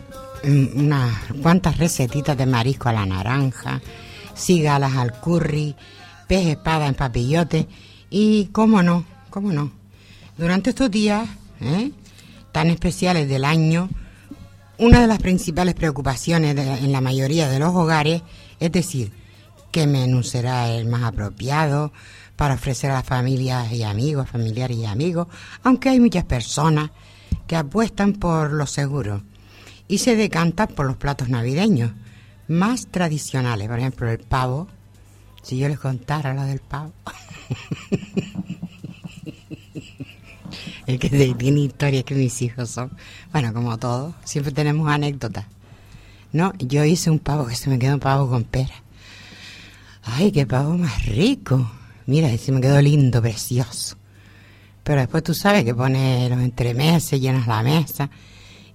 mm, 0.44 0.78
unas 0.78 1.14
cuantas 1.40 1.78
recetitas 1.78 2.36
de 2.36 2.44
marisco 2.44 2.90
a 2.90 2.92
la 2.92 3.06
naranja, 3.06 3.80
cigalas 4.36 4.94
al 4.96 5.18
curry, 5.22 5.74
pez 6.28 6.48
espada 6.48 6.86
en 6.86 6.94
papillote 6.94 7.66
y, 8.10 8.50
cómo 8.52 8.82
no, 8.82 9.06
cómo 9.30 9.52
no, 9.52 9.72
durante 10.36 10.68
estos 10.68 10.90
días 10.90 11.26
¿eh? 11.62 11.92
tan 12.52 12.68
especiales 12.68 13.26
del 13.26 13.46
año, 13.46 13.88
una 14.76 15.00
de 15.00 15.06
las 15.06 15.18
principales 15.18 15.74
preocupaciones 15.74 16.54
en 16.54 16.92
la 16.92 17.00
mayoría 17.00 17.48
de 17.48 17.60
los 17.60 17.74
hogares 17.74 18.20
es 18.60 18.70
decir, 18.70 19.12
qué 19.72 19.86
menú 19.86 20.22
será 20.22 20.68
el 20.68 20.84
más 20.88 21.04
apropiado 21.04 21.90
para 22.36 22.52
ofrecer 22.52 22.90
a 22.90 22.96
las 22.96 23.06
familias 23.06 23.72
y 23.72 23.82
amigos, 23.82 24.28
familiares 24.28 24.76
y 24.76 24.84
amigos, 24.84 25.28
aunque 25.62 25.88
hay 25.88 26.00
muchas 26.00 26.24
personas 26.24 26.90
que 27.46 27.56
apuestan 27.56 28.14
por 28.14 28.52
lo 28.52 28.66
seguro 28.66 29.22
y 29.88 29.98
se 29.98 30.16
decantan 30.16 30.68
por 30.68 30.86
los 30.86 30.96
platos 30.96 31.28
navideños 31.28 31.92
más 32.48 32.86
tradicionales, 32.86 33.68
por 33.68 33.78
ejemplo 33.78 34.10
el 34.10 34.18
pavo. 34.18 34.68
Si 35.42 35.58
yo 35.58 35.68
les 35.68 35.78
contara 35.78 36.32
lo 36.34 36.42
del 36.44 36.60
pavo. 36.60 36.92
el 40.86 40.98
que 40.98 41.10
tiene 41.10 41.60
historias 41.60 42.04
que 42.04 42.14
mis 42.14 42.40
hijos 42.42 42.70
son, 42.70 42.90
bueno, 43.32 43.52
como 43.52 43.78
todos, 43.78 44.14
siempre 44.24 44.52
tenemos 44.52 44.88
anécdotas. 44.90 45.44
No, 46.32 46.52
yo 46.58 46.84
hice 46.84 47.10
un 47.10 47.18
pavo 47.18 47.46
que 47.46 47.56
se 47.56 47.68
me 47.70 47.78
quedó 47.78 47.94
un 47.94 48.00
pavo 48.00 48.28
con 48.28 48.44
pera. 48.44 48.74
Ay, 50.02 50.32
qué 50.32 50.46
pavo 50.46 50.76
más 50.76 51.06
rico. 51.06 51.70
Mira, 52.06 52.36
se 52.36 52.52
me 52.52 52.60
quedó 52.60 52.80
lindo, 52.82 53.22
precioso. 53.22 53.96
Pero 54.84 55.00
después 55.00 55.22
tú 55.22 55.34
sabes 55.34 55.64
que 55.64 55.74
pones 55.74 56.30
los 56.30 56.38
entremeses, 56.40 57.20
llenas 57.20 57.46
la 57.46 57.62
mesa. 57.62 58.10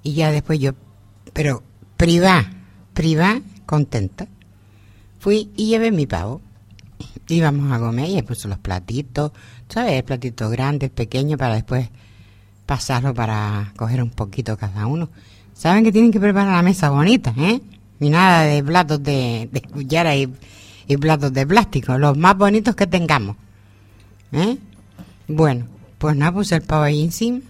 Y 0.03 0.13
ya 0.13 0.31
después 0.31 0.59
yo, 0.59 0.73
pero 1.33 1.63
privá, 1.95 2.45
privá, 2.93 3.39
contenta. 3.65 4.27
Fui 5.19 5.51
y 5.55 5.67
llevé 5.67 5.91
mi 5.91 6.07
pavo. 6.07 6.41
Íbamos 7.27 7.71
a 7.71 7.79
comer 7.79 8.09
y 8.09 8.21
puse 8.23 8.47
los 8.47 8.57
platitos, 8.57 9.31
¿sabes? 9.69 9.93
El 9.93 10.03
platito 10.03 10.49
grande, 10.49 10.87
el 10.87 10.91
pequeño, 10.91 11.37
para 11.37 11.53
después 11.53 11.89
pasarlo 12.65 13.13
para 13.13 13.71
coger 13.77 14.01
un 14.01 14.09
poquito 14.09 14.57
cada 14.57 14.87
uno. 14.87 15.09
Saben 15.53 15.83
que 15.83 15.91
tienen 15.91 16.11
que 16.11 16.19
preparar 16.19 16.55
la 16.55 16.61
mesa 16.63 16.89
bonita, 16.89 17.33
¿eh? 17.37 17.61
Ni 17.99 18.09
nada 18.09 18.43
de 18.43 18.63
platos 18.63 19.03
de, 19.03 19.47
de 19.51 19.61
cuchara 19.61 20.15
y, 20.15 20.33
y 20.87 20.97
platos 20.97 21.31
de 21.33 21.45
plástico, 21.45 21.97
los 21.97 22.17
más 22.17 22.35
bonitos 22.35 22.75
que 22.75 22.87
tengamos. 22.87 23.35
¿Eh? 24.31 24.57
Bueno, 25.27 25.65
pues 25.99 26.15
nada, 26.15 26.31
puse 26.31 26.55
el 26.55 26.61
pavo 26.61 26.83
ahí 26.83 27.03
encima. 27.03 27.41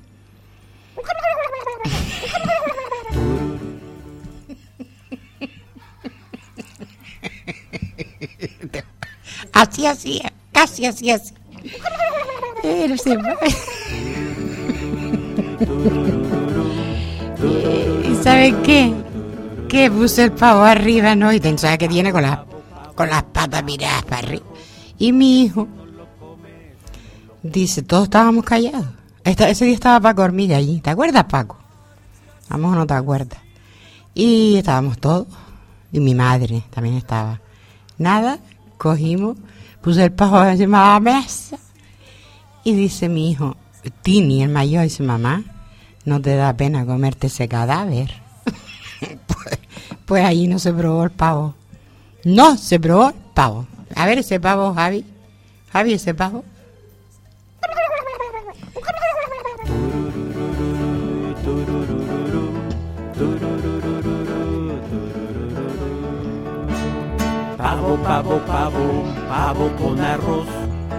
Así, 9.54 9.86
así, 9.86 10.22
casi 10.52 10.86
así, 10.86 11.12
así. 11.12 11.34
Se 12.62 13.18
¿Y 18.10 18.16
saben 18.24 18.62
qué? 18.64 18.94
Que 19.68 19.92
puse 19.92 20.24
el 20.24 20.32
pavo 20.32 20.62
arriba, 20.62 21.16
¿no? 21.16 21.32
Y 21.32 21.40
pensaba 21.40 21.78
que 21.78 21.88
tiene 21.88 22.12
con, 22.12 22.24
las 22.24 22.40
con 22.96 23.10
las 23.10 23.24
patas 23.24 23.64
miradas 23.64 24.04
para 24.06 24.28
arriba. 24.28 24.46
Y 24.98 25.14
mi 25.14 25.44
hijo 25.44 25.68
Dice, 27.44 27.82
todos 27.84 28.04
estábamos 28.06 28.44
callados. 28.44 28.88
ese 29.24 29.66
día 29.66 29.74
estaba 29.74 30.00
Paco 30.00 30.24
Hormiga 30.24 30.58
allí. 30.58 30.82
¿Te 30.82 30.90
acuerdas, 30.90 31.24
Paco? 31.26 31.58
Vamos, 32.50 32.76
no 32.76 32.86
te 32.86 32.94
acuerdas. 32.94 33.40
Y 34.14 34.56
estábamos 34.58 34.98
todos. 34.98 35.28
Y 35.92 36.00
mi 36.00 36.16
madre 36.16 36.64
también 36.70 36.96
estaba. 36.96 37.40
Nada, 37.98 38.40
cogimos, 38.78 39.38
puse 39.82 40.04
el 40.04 40.12
pajo 40.12 40.44
encima 40.44 40.80
de 40.80 40.88
la 40.94 41.00
mesa. 41.00 41.58
Y 42.64 42.74
dice 42.74 43.08
mi 43.08 43.32
hijo, 43.32 43.56
Tini, 44.02 44.44
el 44.44 44.50
mayor, 44.50 44.84
dice, 44.84 45.04
mamá, 45.04 45.44
¿no 46.06 46.22
te 46.22 46.36
da 46.36 46.54
pena 46.54 46.86
comerte 46.86 47.28
ese 47.28 47.48
cadáver? 47.48 48.12
pues, 49.28 49.60
pues 50.06 50.26
allí 50.26 50.48
no 50.48 50.60
se 50.60 50.74
probó 50.74 51.06
el 51.06 51.12
pavo. 51.12 51.56
No 52.26 52.58
se 52.58 52.80
probó 52.80 53.10
el 53.10 53.16
pavo. 53.34 53.66
A 53.96 54.06
ver 54.06 54.18
ese 54.18 54.40
pavo, 54.40 54.74
Javi. 54.74 55.06
Javi, 55.72 55.94
ese 55.94 56.14
pavo. 56.14 56.44
Pavo, 67.90 68.04
pavo, 68.04 68.38
pavo, 68.46 69.04
pavo 69.28 69.76
con 69.78 70.00
arroz, 70.00 70.48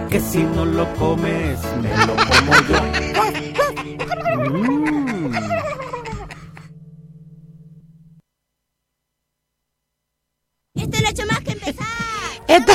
que 0.09 0.19
si 0.19 0.43
no 0.43 0.65
lo 0.65 0.93
comes, 0.95 1.57
me 1.81 1.89
lo 2.05 2.15
como 2.17 2.51
yo. 2.67 2.81
Mm. 4.51 5.33
Esto 10.75 10.99
lo 10.99 11.07
he 11.07 11.11
hecho 11.11 11.25
más 11.27 11.39
que 11.39 11.51
empezar. 11.53 11.87
Esto, 12.49 12.73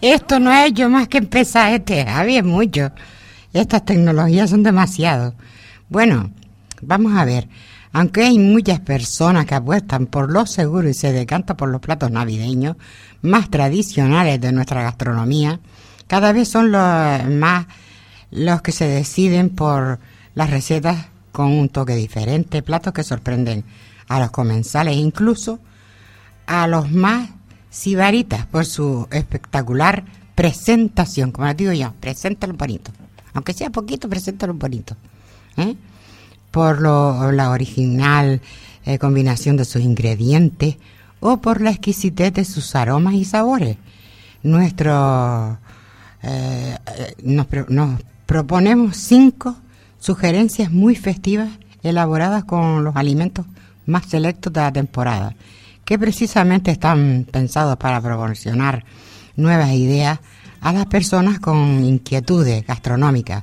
esto 0.00 0.38
no 0.38 0.50
ha 0.52 0.66
hecho 0.66 0.88
más 0.88 1.08
que 1.08 1.18
empezar, 1.18 1.72
este 1.72 2.06
Javi 2.06 2.36
es 2.36 2.44
mucho. 2.44 2.92
Estas 3.52 3.84
tecnologías 3.84 4.50
son 4.50 4.62
demasiado. 4.62 5.34
Bueno, 5.88 6.30
vamos 6.80 7.16
a 7.16 7.24
ver. 7.24 7.48
Aunque 7.96 8.24
hay 8.24 8.40
muchas 8.40 8.80
personas 8.80 9.46
que 9.46 9.54
apuestan 9.54 10.06
por 10.06 10.32
lo 10.32 10.46
seguro 10.46 10.88
y 10.88 10.94
se 10.94 11.12
decantan 11.12 11.56
por 11.56 11.68
los 11.68 11.80
platos 11.80 12.10
navideños 12.10 12.76
más 13.22 13.50
tradicionales 13.50 14.40
de 14.40 14.50
nuestra 14.50 14.82
gastronomía, 14.82 15.60
cada 16.08 16.32
vez 16.32 16.48
son 16.48 16.72
los 16.72 17.24
más 17.30 17.66
los 18.32 18.62
que 18.62 18.72
se 18.72 18.88
deciden 18.88 19.50
por 19.50 20.00
las 20.34 20.50
recetas 20.50 21.06
con 21.30 21.52
un 21.52 21.68
toque 21.68 21.94
diferente, 21.94 22.62
platos 22.62 22.92
que 22.92 23.04
sorprenden 23.04 23.64
a 24.08 24.18
los 24.18 24.32
comensales, 24.32 24.96
incluso 24.96 25.60
a 26.46 26.66
los 26.66 26.90
más 26.90 27.30
sibaritas 27.70 28.44
por 28.46 28.66
su 28.66 29.06
espectacular 29.12 30.04
presentación. 30.34 31.30
Como 31.30 31.46
les 31.46 31.56
digo 31.56 31.72
yo, 31.72 31.92
preséntalo 32.00 32.54
bonito. 32.54 32.90
Aunque 33.34 33.52
sea 33.52 33.70
poquito, 33.70 34.08
preséntalo 34.08 34.54
bonito. 34.54 34.96
¿eh? 35.58 35.76
Por 36.54 36.80
lo, 36.80 37.32
la 37.32 37.50
original 37.50 38.40
eh, 38.86 38.98
combinación 39.00 39.56
de 39.56 39.64
sus 39.64 39.82
ingredientes 39.82 40.76
o 41.18 41.38
por 41.38 41.60
la 41.60 41.70
exquisitez 41.70 42.32
de 42.32 42.44
sus 42.44 42.76
aromas 42.76 43.14
y 43.14 43.24
sabores. 43.24 43.76
Nuestros 44.44 45.58
eh, 46.22 46.76
eh, 46.96 47.14
nos, 47.24 47.48
nos 47.70 48.00
proponemos 48.24 48.96
cinco 48.96 49.56
sugerencias 49.98 50.70
muy 50.70 50.94
festivas 50.94 51.48
elaboradas 51.82 52.44
con 52.44 52.84
los 52.84 52.94
alimentos 52.94 53.46
más 53.86 54.06
selectos 54.06 54.52
de 54.52 54.60
la 54.60 54.72
temporada, 54.72 55.34
que 55.84 55.98
precisamente 55.98 56.70
están 56.70 57.26
pensados 57.32 57.76
para 57.78 58.00
proporcionar 58.00 58.84
nuevas 59.34 59.72
ideas 59.72 60.20
a 60.60 60.72
las 60.72 60.86
personas 60.86 61.40
con 61.40 61.84
inquietudes 61.84 62.64
gastronómicas. 62.64 63.42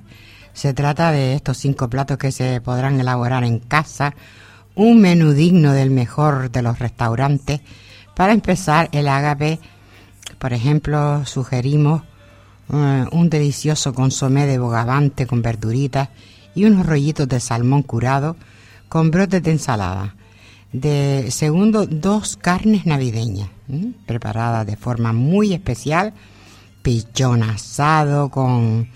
Se 0.54 0.74
trata 0.74 1.12
de 1.12 1.36
estos 1.36 1.58
cinco 1.58 1.90
platos 1.90 2.18
que 2.18 2.32
se 2.32 2.62
podrán 2.62 3.00
elaborar 3.00 3.44
en 3.44 3.60
casa, 3.60 4.14
un 4.76 5.02
menú 5.02 5.34
digno 5.34 5.74
del 5.74 5.92
mejor 5.92 6.52
de 6.52 6.62
los 6.62 6.80
restaurantes. 6.80 7.62
Para 8.16 8.34
empezar, 8.34 8.90
el 8.92 9.08
ágape, 9.08 9.60
por 10.40 10.54
ejemplo, 10.54 11.26
sugerimos 11.26 12.04
eh, 12.74 13.06
un 13.12 13.30
delicioso 13.30 13.94
consomé 13.94 14.46
de 14.46 14.60
bogavante 14.60 15.26
con 15.26 15.42
verduritas 15.42 16.10
y 16.56 16.66
unos 16.66 16.86
rollitos 16.86 17.28
de 17.28 17.40
salmón 17.40 17.84
curado 17.84 18.36
con 18.90 19.12
brotes 19.12 19.42
de 19.44 19.52
ensalada. 19.52 20.16
De 20.74 21.32
segundo, 21.32 21.86
dos 21.86 22.38
carnes 22.38 22.86
navideñas, 22.86 23.50
preparadas 24.06 24.66
de 24.66 24.78
forma 24.78 25.12
muy 25.12 25.54
especial, 25.54 26.14
pichón 26.82 27.44
asado 27.44 28.30
con, 28.30 28.88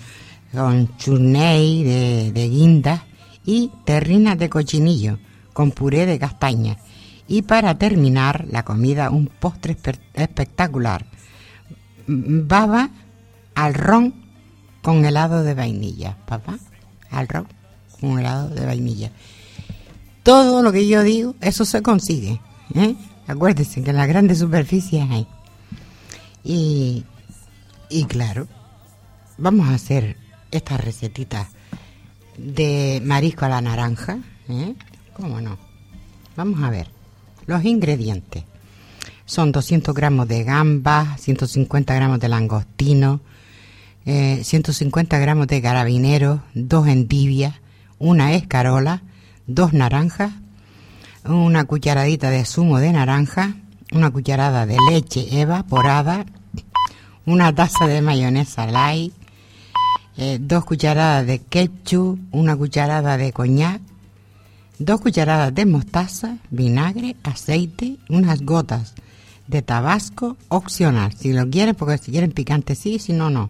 con 0.52 0.96
churney 0.98 1.84
de, 1.84 2.32
de 2.32 2.50
guinda 2.50 3.06
y 3.46 3.72
terrinas 3.86 4.38
de 4.38 4.50
cochinillo 4.50 5.20
con 5.54 5.72
puré 5.72 6.06
de 6.06 6.20
castaña. 6.20 6.78
Y 7.28 7.42
para 7.42 7.78
terminar 7.78 8.46
la 8.50 8.64
comida, 8.64 9.10
un 9.10 9.28
postre 9.28 9.76
espe- 9.78 10.00
espectacular, 10.14 11.06
baba 12.08 12.90
al 13.56 13.74
ron 13.74 14.14
con 14.82 15.06
helado 15.06 15.44
de 15.44 15.54
vainilla, 15.56 16.18
papá, 16.28 16.60
al 17.10 17.28
ron 17.28 17.48
con 18.00 18.20
helado 18.20 18.50
de 18.50 18.66
vainilla. 18.66 19.12
Todo 20.24 20.62
lo 20.62 20.72
que 20.72 20.88
yo 20.88 21.02
digo, 21.04 21.36
eso 21.42 21.66
se 21.66 21.82
consigue. 21.82 22.40
¿eh? 22.76 22.96
Acuérdense 23.28 23.82
que 23.84 23.90
en 23.90 23.98
las 23.98 24.08
grandes 24.08 24.40
superficies 24.40 25.10
hay. 25.10 25.28
Y, 26.44 27.04
y 27.90 28.06
claro, 28.06 28.48
vamos 29.38 29.68
a 29.70 29.74
hacer 29.76 30.18
esta 30.58 30.78
recetita 30.78 31.48
de 32.38 33.02
marisco 33.04 33.46
a 33.46 33.50
la 33.50 33.62
naranja. 33.62 34.20
¿eh? 34.50 34.76
¿Cómo 35.14 35.42
no? 35.42 35.58
Vamos 36.36 36.64
a 36.64 36.70
ver. 36.70 36.88
Los 37.46 37.64
ingredientes. 37.64 38.44
Son 39.26 39.52
200 39.52 39.94
gramos 39.96 40.28
de 40.28 40.44
gambas, 40.44 41.20
150 41.22 41.94
gramos 41.96 42.20
de 42.20 42.30
langostino, 42.30 43.22
eh, 44.06 44.42
150 44.44 45.18
gramos 45.18 45.48
de 45.48 45.62
carabinero, 45.62 46.44
dos 46.54 46.88
endivias, 46.88 47.56
una 47.98 48.36
escarola, 48.36 49.02
dos 49.48 49.74
naranjas, 49.74 50.32
una 51.24 51.66
cucharadita 51.66 52.30
de 52.30 52.46
zumo 52.46 52.78
de 52.78 52.92
naranja, 52.92 53.56
una 53.92 54.12
cucharada 54.12 54.68
de 54.68 54.78
leche 54.92 55.40
evaporada, 55.42 56.26
una 57.26 57.54
taza 57.54 57.88
de 57.88 58.02
mayonesa 58.04 58.68
light, 58.68 59.14
eh, 60.18 60.38
dos 60.40 60.66
cucharadas 60.66 61.28
de 61.28 61.40
ketchup, 61.40 62.20
una 62.32 62.56
cucharada 62.56 63.18
de 63.18 63.34
coñac, 63.34 63.82
dos 64.80 65.02
cucharadas 65.02 65.54
de 65.54 65.66
mostaza, 65.66 66.38
vinagre, 66.50 67.16
aceite, 67.24 67.98
unas 68.10 68.42
gotas 68.42 68.94
de 69.48 69.62
tabasco 69.62 70.38
opcional, 70.48 71.14
si 71.14 71.34
lo 71.34 71.50
quieren, 71.50 71.76
porque 71.76 71.98
si 71.98 72.12
quieren 72.12 72.32
picante 72.32 72.76
sí, 72.76 73.00
si 73.00 73.14
no, 73.14 73.30
no. 73.30 73.50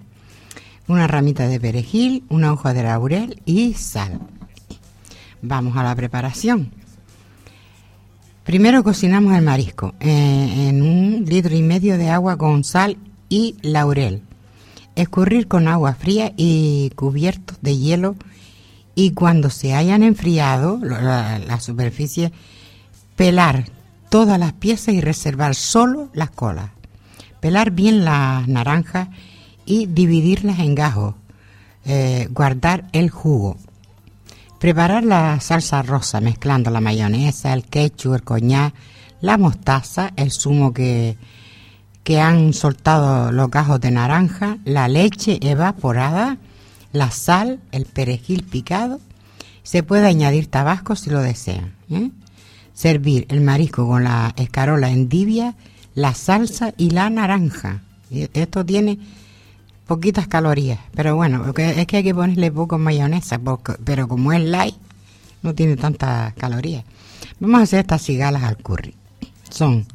Una 0.88 1.08
ramita 1.08 1.48
de 1.48 1.60
perejil, 1.60 2.24
una 2.30 2.54
hoja 2.54 2.74
de 2.74 2.84
laurel 2.84 3.42
y 3.46 3.74
sal. 3.74 4.20
Vamos 5.42 5.78
a 5.78 5.84
la 5.84 5.96
preparación. 5.96 6.72
Primero 8.44 8.84
cocinamos 8.84 9.36
el 9.36 9.44
marisco 9.44 9.96
eh, 10.00 10.68
en 10.70 10.84
un 10.84 11.26
litro 11.26 11.56
y 11.56 11.64
medio 11.64 11.98
de 11.98 12.10
agua 12.10 12.38
con 12.38 12.64
sal 12.64 12.98
y 13.28 13.56
laurel. 13.62 14.22
Escurrir 14.96 15.48
con 15.48 15.68
agua 15.68 15.94
fría 15.96 16.34
y 16.38 16.92
cubiertos 16.96 17.58
de 17.62 17.78
hielo 17.78 18.16
y 18.96 19.12
cuando 19.12 19.50
se 19.50 19.74
hayan 19.74 20.04
enfriado 20.04 20.80
la 20.82 21.60
superficie, 21.60 22.32
pelar 23.16 23.66
todas 24.10 24.40
las 24.40 24.54
piezas 24.54 24.94
y 24.94 25.02
reservar 25.02 25.56
solo 25.56 26.10
las 26.14 26.30
colas. 26.30 26.70
Pelar 27.42 27.72
bien 27.72 28.06
las 28.06 28.48
naranjas 28.48 29.10
y 29.66 29.88
dividirlas 29.88 30.60
en 30.60 30.76
gajos. 30.76 31.16
Eh, 31.86 32.28
guardar 32.32 32.86
el 32.94 33.10
jugo. 33.10 33.58
Preparar 34.60 35.04
la 35.04 35.40
salsa 35.40 35.82
rosa 35.82 36.22
mezclando 36.22 36.72
la 36.72 36.82
mayonesa, 36.82 37.54
el 37.54 37.66
ketchup, 37.66 38.16
el 38.16 38.24
coñac, 38.24 38.74
la 39.22 39.38
mostaza, 39.38 40.12
el 40.16 40.32
zumo 40.32 40.74
que, 40.74 41.18
que 42.06 42.22
han 42.22 42.54
soltado 42.54 43.32
los 43.32 43.50
gajos 43.50 43.82
de 43.82 43.90
naranja, 43.90 44.60
la 44.64 44.88
leche 44.88 45.40
evaporada, 45.42 46.38
la 46.94 47.10
sal, 47.10 47.60
el 47.72 47.86
perejil 47.86 48.44
picado. 48.44 49.02
Se 49.64 49.82
puede 49.82 50.06
añadir 50.06 50.46
tabasco 50.46 50.96
si 50.96 51.10
lo 51.10 51.20
desean. 51.20 51.74
¿eh? 51.90 52.12
Servir 52.76 53.26
el 53.30 53.42
marisco 53.42 53.88
con 53.88 54.04
la 54.04 54.36
escarola 54.38 54.92
endivia, 54.92 55.56
la 55.96 56.14
salsa 56.14 56.76
y 56.78 56.92
la 56.92 57.10
naranja. 57.10 57.82
Esto 58.12 58.64
tiene 58.64 59.00
poquitas 59.88 60.28
calorías, 60.28 60.80
pero 60.94 61.16
bueno, 61.16 61.44
es 61.58 61.88
que 61.88 61.98
hay 61.98 62.04
que 62.04 62.14
ponerle 62.14 62.52
poco 62.52 62.78
mayonesa, 62.78 63.42
pero 63.84 64.08
como 64.08 64.32
es 64.32 64.44
light, 64.44 64.76
no 65.42 65.56
tiene 65.56 65.76
tantas 65.76 66.36
calorías. 66.36 66.86
Vamos 67.40 67.62
a 67.62 67.64
hacer 67.64 67.80
estas 67.80 68.04
cigalas 68.04 68.44
al 68.44 68.58
curry. 68.58 68.94
Son 69.50 69.88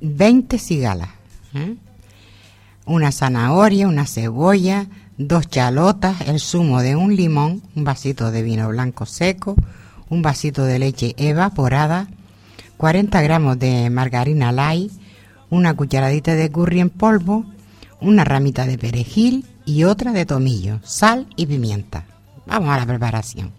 20 0.00 0.58
cigalas, 0.58 1.10
¿eh? 1.54 1.76
una 2.86 3.12
zanahoria, 3.12 3.88
una 3.88 4.06
cebolla, 4.06 4.86
dos 5.18 5.48
chalotas, 5.48 6.22
el 6.22 6.40
zumo 6.40 6.80
de 6.80 6.96
un 6.96 7.14
limón, 7.14 7.62
un 7.76 7.84
vasito 7.84 8.30
de 8.30 8.42
vino 8.42 8.68
blanco 8.68 9.06
seco, 9.06 9.54
un 10.08 10.22
vasito 10.22 10.64
de 10.64 10.78
leche 10.78 11.14
evaporada, 11.18 12.08
40 12.78 13.20
gramos 13.20 13.58
de 13.58 13.90
margarina 13.90 14.52
light, 14.52 14.90
una 15.50 15.74
cucharadita 15.74 16.34
de 16.34 16.50
curry 16.50 16.80
en 16.80 16.90
polvo, 16.90 17.44
una 18.00 18.24
ramita 18.24 18.66
de 18.66 18.78
perejil 18.78 19.44
y 19.66 19.84
otra 19.84 20.12
de 20.12 20.24
tomillo, 20.24 20.80
sal 20.82 21.26
y 21.36 21.46
pimienta. 21.46 22.04
Vamos 22.46 22.70
a 22.70 22.78
la 22.78 22.86
preparación. 22.86 23.52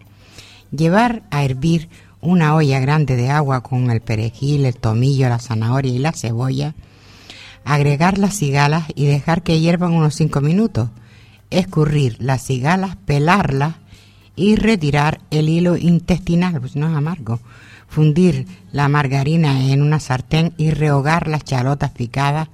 Llevar 0.72 1.24
a 1.30 1.44
hervir 1.44 1.90
una 2.22 2.56
olla 2.56 2.80
grande 2.80 3.16
de 3.16 3.30
agua 3.30 3.62
con 3.62 3.90
el 3.90 4.02
perejil, 4.02 4.66
el 4.66 4.76
tomillo, 4.76 5.28
la 5.28 5.40
zanahoria 5.40 5.92
y 5.92 6.00
la 6.00 6.14
cebolla. 6.14 6.76
Agregar 7.66 8.18
las 8.18 8.36
cigalas 8.36 8.86
y 8.96 9.06
dejar 9.06 9.44
que 9.44 9.60
hiervan 9.60 9.94
unos 9.94 10.16
5 10.16 10.42
minutos. 10.42 10.90
Escurrir 11.50 12.18
las 12.20 12.44
cigalas, 12.44 12.96
pelarlas 13.06 13.76
y 14.36 14.56
retirar 14.56 15.20
el 15.32 15.50
hilo 15.50 15.76
intestinal, 15.76 16.60
pues 16.60 16.76
no 16.76 16.90
es 16.90 16.96
amargo. 16.96 17.40
Fundir 17.88 18.48
la 18.72 18.88
margarina 18.88 19.70
en 19.70 19.82
una 19.82 20.00
sartén 20.00 20.54
y 20.58 20.72
rehogar 20.72 21.28
las 21.28 21.44
chalotas 21.44 21.92
picadas 21.92 22.48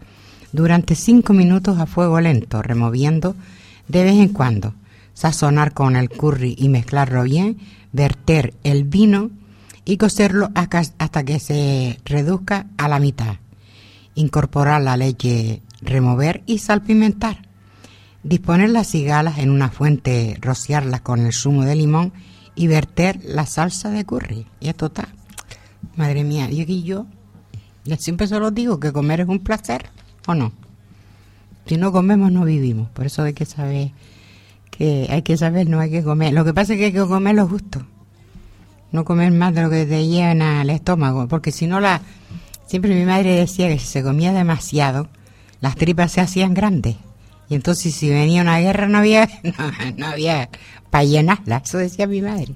durante 0.51 0.95
5 0.95 1.33
minutos 1.33 1.77
a 1.77 1.85
fuego 1.85 2.19
lento, 2.19 2.61
removiendo 2.61 3.35
de 3.87 4.03
vez 4.03 4.15
en 4.15 4.29
cuando. 4.29 4.73
Sazonar 5.13 5.73
con 5.73 5.95
el 5.95 6.09
curry 6.09 6.55
y 6.57 6.69
mezclarlo 6.69 7.23
bien, 7.23 7.57
verter 7.91 8.53
el 8.63 8.83
vino 8.83 9.29
y 9.87 9.95
cocerlo 9.95 10.51
hasta 10.53 11.23
que 11.23 11.39
se 11.39 11.99
reduzca 12.03 12.67
a 12.77 12.89
la 12.89 12.99
mitad. 12.99 13.37
Incorporar 14.15 14.81
la 14.81 14.97
leche, 14.97 15.61
remover 15.81 16.43
y 16.45 16.57
salpimentar. 16.57 17.47
Disponer 18.21 18.69
las 18.69 18.87
cigalas 18.87 19.37
en 19.37 19.49
una 19.49 19.69
fuente, 19.69 20.37
rociarlas 20.41 21.01
con 21.01 21.25
el 21.25 21.31
zumo 21.31 21.63
de 21.63 21.75
limón 21.75 22.11
y 22.53 22.67
verter 22.67 23.21
la 23.23 23.45
salsa 23.45 23.89
de 23.89 24.03
curry. 24.03 24.45
Y 24.59 24.67
esto 24.67 24.87
está. 24.87 25.07
Madre 25.95 26.25
mía, 26.25 26.51
y 26.51 26.61
aquí 26.61 26.83
yo, 26.83 27.05
yo 27.85 27.95
siempre 27.95 28.27
se 28.27 28.37
lo 28.39 28.51
digo 28.51 28.81
que 28.81 28.91
comer 28.91 29.21
es 29.21 29.29
un 29.29 29.39
placer, 29.39 29.85
¿o 30.27 30.35
no? 30.35 30.51
Si 31.65 31.77
no 31.77 31.93
comemos 31.93 32.29
no 32.29 32.43
vivimos, 32.43 32.89
por 32.89 33.05
eso 33.05 33.23
hay 33.23 33.33
que 33.33 33.45
saber 33.45 33.91
que 34.69 35.07
hay 35.09 35.21
que 35.21 35.37
saber, 35.37 35.69
no 35.69 35.79
hay 35.79 35.89
que 35.89 36.03
comer. 36.03 36.33
Lo 36.33 36.43
que 36.43 36.53
pasa 36.53 36.73
es 36.73 36.79
que 36.79 36.85
hay 36.85 36.93
que 36.93 37.05
comer 37.05 37.35
lo 37.35 37.47
justo. 37.47 37.85
No 38.97 39.05
comer 39.05 39.31
más 39.31 39.53
de 39.53 39.61
lo 39.61 39.69
que 39.69 39.85
te 39.85 40.07
llena 40.07 40.63
el 40.63 40.71
estómago, 40.71 41.27
porque 41.27 41.51
si 41.51 41.67
no 41.67 41.79
la 41.79 42.01
siempre 42.65 42.95
mi 42.95 43.05
madre 43.05 43.35
decía 43.35 43.67
que 43.67 43.77
si 43.77 43.85
se 43.85 44.01
comía 44.01 44.33
demasiado, 44.33 45.07
las 45.61 45.75
tripas 45.75 46.11
se 46.11 46.19
hacían 46.19 46.55
grandes. 46.55 46.95
Y 47.47 47.53
entonces 47.53 47.93
si 47.93 48.09
venía 48.09 48.41
una 48.41 48.57
guerra 48.57 48.87
no 48.87 48.97
había 48.97 49.29
no, 49.43 49.71
no 49.97 50.07
había 50.07 50.49
para 50.89 51.03
llenarla, 51.03 51.61
eso 51.63 51.77
decía 51.77 52.07
mi 52.07 52.23
madre. 52.23 52.55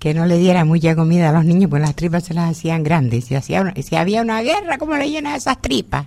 Que 0.00 0.14
no 0.14 0.26
le 0.26 0.36
diera 0.36 0.64
mucha 0.64 0.96
comida 0.96 1.28
a 1.30 1.32
los 1.32 1.44
niños, 1.44 1.70
pues 1.70 1.80
las 1.80 1.94
tripas 1.94 2.24
se 2.24 2.34
las 2.34 2.50
hacían 2.50 2.82
grandes. 2.82 3.26
Si, 3.26 3.36
si 3.82 3.94
había 3.94 4.22
una 4.22 4.42
guerra, 4.42 4.78
¿cómo 4.78 4.96
le 4.96 5.08
llenas 5.08 5.36
esas 5.36 5.62
tripas? 5.62 6.06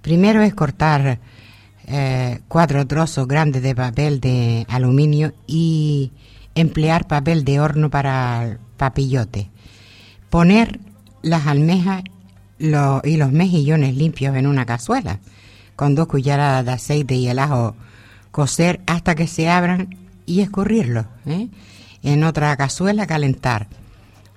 Primero 0.01 0.41
es 0.41 0.53
cortar 0.53 1.19
eh, 1.87 2.39
cuatro 2.47 2.85
trozos 2.87 3.27
grandes 3.27 3.61
de 3.61 3.75
papel 3.75 4.19
de 4.19 4.65
aluminio 4.69 5.33
y 5.47 6.11
emplear 6.55 7.07
papel 7.07 7.43
de 7.43 7.59
horno 7.59 7.89
para 7.89 8.57
papillote. 8.83 9.49
Poner 10.29 10.81
las 11.21 11.47
almejas 11.47 12.03
y 12.59 13.17
los 13.17 13.31
mejillones 13.31 13.95
limpios 13.95 14.35
en 14.35 14.45
una 14.45 14.65
cazuela 14.65 15.19
con 15.77 15.95
dos 15.95 16.07
cucharadas 16.07 16.65
de 16.65 16.71
aceite 16.73 17.15
y 17.15 17.29
el 17.29 17.39
ajo 17.39 17.75
cocer 18.31 18.81
hasta 18.85 19.15
que 19.15 19.27
se 19.27 19.49
abran 19.49 19.95
y 20.25 20.41
escurrirlos. 20.41 21.05
¿eh? 21.25 21.47
En 22.03 22.25
otra 22.25 22.55
cazuela 22.57 23.07
calentar 23.07 23.67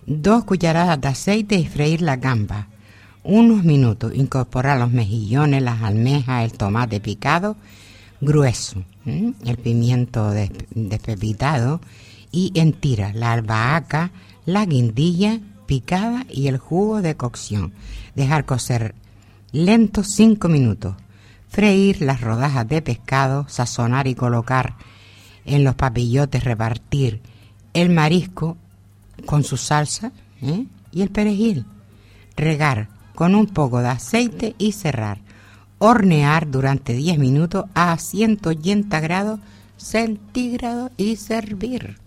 dos 0.07 0.45
cucharadas 0.45 1.01
de 1.01 1.09
aceite 1.09 1.57
y 1.57 1.67
freír 1.67 2.03
la 2.03 2.17
gamba. 2.17 2.69
Unos 3.25 3.65
minutos 3.65 4.15
incorporar 4.15 4.79
los 4.79 4.93
mejillones, 4.93 5.61
las 5.61 5.83
almejas, 5.83 6.45
el 6.45 6.57
tomate 6.57 7.01
picado 7.01 7.57
grueso, 8.21 8.85
¿eh? 9.07 9.33
el 9.45 9.57
pimiento 9.57 10.31
despepitado 10.31 11.81
y 12.31 12.53
en 12.55 12.73
tiras 12.75 13.15
la 13.15 13.33
albahaca, 13.33 14.11
la 14.47 14.65
guindilla 14.65 15.41
picada 15.67 16.25
y 16.31 16.47
el 16.47 16.57
jugo 16.57 17.03
de 17.03 17.17
cocción. 17.17 17.73
Dejar 18.15 18.47
cocer 18.47 18.95
lento 19.53 20.03
5 20.03 20.49
minutos. 20.49 20.95
Freír 21.49 22.01
las 22.01 22.21
rodajas 22.21 22.67
de 22.69 22.83
pescado, 22.83 23.47
sazonar 23.49 24.07
y 24.07 24.15
colocar 24.15 24.75
en 25.45 25.65
los 25.65 25.75
papillotes, 25.75 26.45
repartir 26.45 27.21
el 27.73 27.91
marisco 27.91 28.57
con 29.27 29.45
su 29.45 29.57
salsa 29.57 30.13
¿eh? 30.43 30.67
y 30.93 31.03
el 31.03 31.11
perejil. 31.11 31.67
Regar 32.37 32.89
con 33.15 33.35
un 33.35 33.47
poco 33.47 33.81
de 33.81 33.89
aceite 33.89 34.55
y 34.59 34.73
cerrar. 34.73 35.19
Hornear 35.79 36.51
durante 36.51 36.95
10 36.95 37.19
minutos 37.19 37.67
a 37.75 37.97
180 37.99 39.01
grados 39.01 39.41
centígrados 39.77 40.91
y 40.97 41.17
servir. 41.17 42.06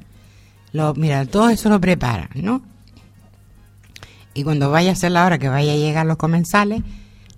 Lo, 0.71 0.93
mira, 0.93 1.25
todo 1.25 1.49
eso 1.49 1.69
lo 1.69 1.79
prepara, 1.82 2.29
¿no? 2.36 2.62
Y 4.34 4.43
cuando 4.43 4.69
vaya 4.69 4.91
a 4.91 4.95
ser 4.95 5.12
la 5.12 5.25
hora 5.25 5.39
que 5.39 5.49
vaya 5.49 5.73
a 5.73 5.75
llegar 5.75 6.05
los 6.05 6.17
comensales, 6.17 6.84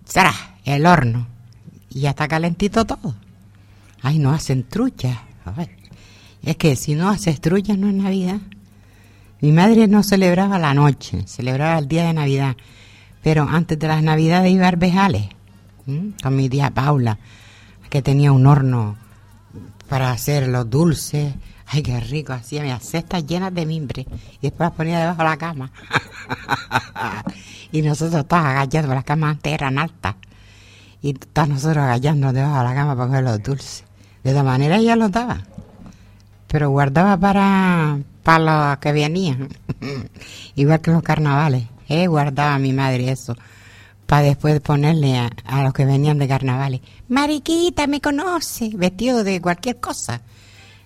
será 0.06 0.34
el 0.66 0.86
horno. 0.86 1.28
Y 1.90 2.02
ya 2.02 2.12
está 2.12 2.28
calentito 2.28 2.86
todo. 2.86 3.16
Ay, 4.02 4.20
no 4.20 4.32
hacen 4.32 4.64
truchas. 4.64 5.18
Es 6.44 6.58
que 6.58 6.76
si 6.76 6.96
no 6.96 7.10
haces 7.10 7.40
truchas 7.42 7.78
no 7.78 7.88
es 7.88 7.94
Navidad. 7.94 8.40
Mi 9.42 9.52
madre 9.52 9.88
no 9.88 10.04
celebraba 10.04 10.60
la 10.60 10.74
noche, 10.74 11.26
celebraba 11.28 11.80
el 11.80 11.88
día 11.88 12.06
de 12.06 12.14
Navidad. 12.14 12.56
Pero 13.24 13.48
antes 13.50 13.80
de 13.80 13.88
las 13.88 14.04
Navidades 14.04 14.52
iba 14.52 14.66
a 14.66 14.70
Arbejales 14.70 15.30
con 16.22 16.36
mi 16.36 16.48
tía 16.50 16.70
Paula, 16.70 17.18
que 17.90 18.02
tenía 18.02 18.32
un 18.32 18.46
horno 18.46 18.96
para 19.90 20.12
hacer 20.12 20.48
los 20.48 20.70
dulces. 20.70 21.34
Ay, 21.74 21.84
qué 21.84 21.98
rico, 22.02 22.34
hacía 22.34 22.64
mis 22.64 22.84
cestas 22.84 23.26
llenas 23.26 23.54
de 23.54 23.66
mimbre 23.66 24.06
y 24.42 24.42
después 24.42 24.68
las 24.68 24.72
ponía 24.76 25.00
debajo 25.00 25.20
de 25.20 25.30
la 25.30 25.38
cama. 25.38 25.72
y 27.72 27.82
nosotros 27.82 28.28
todos 28.28 28.44
agachando, 28.44 28.94
las 28.94 29.06
camas 29.06 29.32
antes 29.38 29.54
eran 29.54 29.80
altas. 29.80 30.16
Y 31.02 31.14
todos 31.14 31.48
nosotros 31.48 31.78
agachando 31.78 32.34
debajo 32.34 32.58
de 32.58 32.64
la 32.66 32.76
cama 32.76 32.96
para 32.98 33.08
coger 33.08 33.24
los 33.24 33.42
dulces. 33.42 33.86
De 34.22 34.32
esa 34.32 34.44
manera 34.44 34.80
ella 34.80 34.98
los 34.98 35.12
daba. 35.12 35.44
Pero 36.48 36.70
guardaba 36.72 37.16
para, 37.16 38.00
para 38.22 38.72
los 38.74 38.80
que 38.80 38.92
venían. 38.92 39.48
Igual 40.56 40.82
que 40.82 40.92
los 40.92 41.04
carnavales. 41.04 41.64
Eh, 41.88 42.08
guardaba 42.08 42.60
mi 42.60 42.74
madre 42.74 43.12
eso. 43.12 43.38
Para 44.08 44.24
después 44.24 44.60
ponerle 44.60 45.18
a, 45.18 45.64
los 45.64 45.74
que 45.74 45.86
venían 45.86 46.18
de 46.18 46.28
carnavales. 46.28 46.82
Mariquita, 47.08 47.88
me 47.88 48.02
conoce. 48.02 48.72
Vestido 48.74 49.24
de 49.24 49.40
cualquier 49.40 49.80
cosa. 49.80 50.22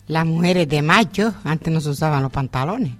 Las 0.07 0.25
mujeres 0.25 0.67
de 0.69 0.81
macho, 0.81 1.33
antes 1.43 1.73
no 1.73 1.81
se 1.81 1.89
usaban 1.89 2.23
los 2.23 2.31
pantalones. 2.31 2.91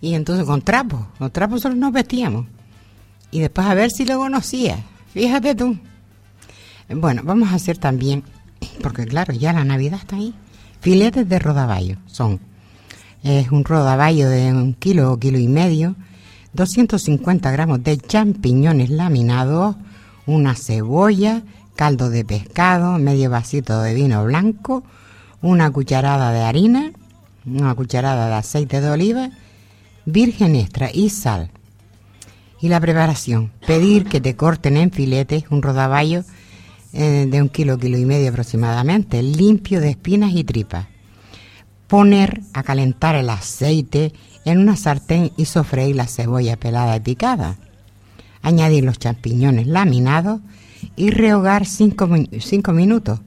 Y 0.00 0.14
entonces 0.14 0.46
con 0.46 0.62
trapos. 0.62 1.00
Los 1.18 1.32
trapos 1.32 1.62
solo 1.62 1.74
nos 1.74 1.92
vestíamos. 1.92 2.46
Y 3.30 3.40
después 3.40 3.66
a 3.66 3.74
ver 3.74 3.90
si 3.90 4.04
lo 4.04 4.18
conocía. 4.18 4.78
Fíjate 5.12 5.54
tú. 5.54 5.78
Bueno, 6.88 7.22
vamos 7.24 7.50
a 7.50 7.54
hacer 7.54 7.78
también, 7.78 8.24
porque 8.82 9.06
claro, 9.06 9.32
ya 9.32 9.52
la 9.52 9.64
Navidad 9.64 10.00
está 10.00 10.16
ahí. 10.16 10.34
Filetes 10.80 11.28
de 11.28 11.38
rodaballo 11.38 11.98
son. 12.06 12.40
Es 13.22 13.50
un 13.50 13.64
rodaballo 13.64 14.28
de 14.30 14.52
un 14.52 14.72
kilo 14.72 15.12
o 15.12 15.18
kilo 15.18 15.38
y 15.38 15.46
medio, 15.46 15.94
250 16.54 17.50
gramos 17.50 17.82
de 17.82 17.98
champiñones 17.98 18.88
laminados, 18.88 19.76
una 20.26 20.54
cebolla, 20.54 21.42
caldo 21.76 22.08
de 22.08 22.24
pescado, 22.24 22.98
medio 22.98 23.28
vasito 23.28 23.82
de 23.82 23.92
vino 23.92 24.24
blanco, 24.24 24.84
una 25.42 25.70
cucharada 25.70 26.32
de 26.32 26.42
harina, 26.42 26.92
una 27.46 27.74
cucharada 27.74 28.28
de 28.28 28.34
aceite 28.34 28.80
de 28.80 28.90
oliva, 28.90 29.30
virgen 30.04 30.56
extra 30.56 30.90
y 30.92 31.10
sal. 31.10 31.50
Y 32.60 32.68
la 32.68 32.80
preparación, 32.80 33.52
pedir 33.66 34.04
que 34.04 34.20
te 34.20 34.36
corten 34.36 34.76
en 34.76 34.90
filetes 34.90 35.44
un 35.50 35.62
rodaballo 35.62 36.24
eh, 36.92 37.26
de 37.30 37.40
un 37.40 37.48
kilo, 37.48 37.78
kilo 37.78 37.96
y 37.96 38.04
medio 38.04 38.28
aproximadamente, 38.30 39.22
limpio 39.22 39.80
de 39.80 39.90
espinas 39.90 40.32
y 40.34 40.44
tripas. 40.44 40.86
Poner 41.86 42.42
a 42.52 42.62
calentar 42.62 43.14
el 43.16 43.30
aceite 43.30 44.12
en 44.44 44.58
una 44.58 44.76
sartén 44.76 45.32
y 45.36 45.46
sofreír 45.46 45.96
la 45.96 46.06
cebolla 46.06 46.56
pelada 46.56 46.96
y 46.96 47.00
picada. 47.00 47.56
Añadir 48.42 48.84
los 48.84 48.98
champiñones 48.98 49.66
laminados 49.66 50.40
y 50.96 51.10
rehogar 51.10 51.66
5 51.66 52.06
minutos. 52.72 53.20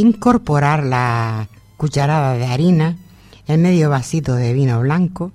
Incorporar 0.00 0.84
la 0.84 1.48
cucharada 1.76 2.34
de 2.34 2.46
harina, 2.46 2.96
el 3.46 3.58
medio 3.58 3.90
vasito 3.90 4.34
de 4.34 4.52
vino 4.52 4.80
blanco 4.80 5.32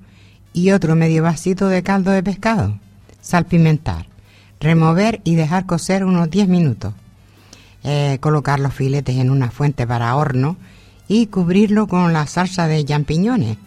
y 0.54 0.72
otro 0.72 0.96
medio 0.96 1.24
vasito 1.24 1.68
de 1.68 1.84
caldo 1.84 2.12
de 2.12 2.24
pescado. 2.24 2.80
Salpimentar. 3.22 4.08
Remover 4.60 5.22
y 5.24 5.36
dejar 5.36 5.66
cocer 5.66 6.04
unos 6.04 6.30
10 6.30 6.48
minutos 6.48 6.94
eh, 7.88 8.18
colocar 8.20 8.60
los 8.60 8.74
filetes 8.74 9.16
en 9.18 9.30
una 9.30 9.52
fuente 9.52 9.86
para 9.86 10.16
horno 10.16 10.58
y 11.08 11.28
cubrirlo 11.28 11.86
con 11.86 12.14
la 12.14 12.26
salsa 12.26 12.66
de 12.68 12.84
champiñones, 12.84 13.58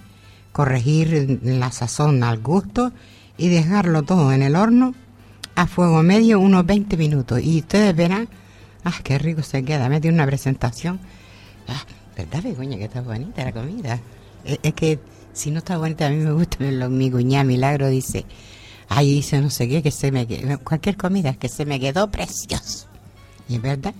corregir 0.51 1.39
la 1.45 1.71
sazón 1.71 2.25
al 2.25 2.39
gusto 2.39 2.91
y 3.37 3.47
dejarlo 3.47 4.03
todo 4.03 4.33
en 4.33 4.43
el 4.43 4.57
horno 4.57 4.93
a 5.55 5.69
fuego 5.69 6.03
medio 6.03 6.41
unos 6.41 6.67
20 6.67 6.97
minutos. 6.97 7.41
Y 7.41 7.61
ustedes 7.61 7.95
verán, 7.95 8.29
¡ah, 8.89 9.01
qué 9.03 9.19
rico 9.19 9.43
se 9.43 9.65
queda! 9.65 9.89
Me 9.89 10.01
tiene 10.01 10.17
una 10.17 10.27
presentación. 10.27 11.01
Ah, 11.67 11.85
¿Verdad, 12.17 12.43
coña, 12.57 12.77
que 12.79 12.85
está 12.85 13.01
bonita 13.01 13.45
la 13.45 13.53
comida? 13.53 14.01
Es, 14.45 14.75
que 14.75 14.99
si 15.33 15.51
no 15.51 15.59
está 15.59 15.79
bonita, 15.79 16.07
a 16.07 16.11
mí 16.11 16.17
me 16.17 16.33
gusta. 16.33 16.59
mi 16.89 17.11
cuñada 17.11 17.45
Milagro 17.45 17.89
dice, 17.89 18.25
ay, 18.89 19.15
dice 19.15 19.41
no 19.41 19.51
sé 19.51 19.69
qué, 19.69 19.83
que 19.83 19.91
se 19.91 20.11
me 20.11 20.27
quedó, 20.27 20.59
cualquier 20.61 20.97
comida, 20.97 21.35
que 21.35 21.49
se 21.49 21.65
me 21.65 21.79
quedó 21.79 22.11
precioso. 22.11 22.89
Y 23.49 23.57
es 23.57 23.63
verdad, 23.63 23.95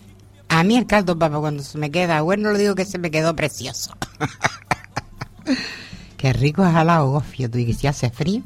a 0.49 0.65
mí 0.65 0.77
el 0.77 0.87
caldo 0.87 1.19
papá 1.19 1.39
cuando 1.39 1.63
se 1.63 1.79
me 1.79 1.91
queda 1.91 2.23
bueno, 2.23 2.51
lo 2.51 2.59
digo 2.59 2.75
que 2.75 2.85
se 2.85 2.99
me 2.99 3.11
quedó 3.11 3.37
precioso. 3.37 3.95
Qué 6.17 6.33
rico 6.33 6.67
es 6.67 6.75
al 6.75 6.89
gofio, 7.07 7.49
tú 7.49 7.59
y 7.59 7.67
que 7.67 7.75
si 7.75 7.87
hace 7.87 8.11
frío. 8.11 8.43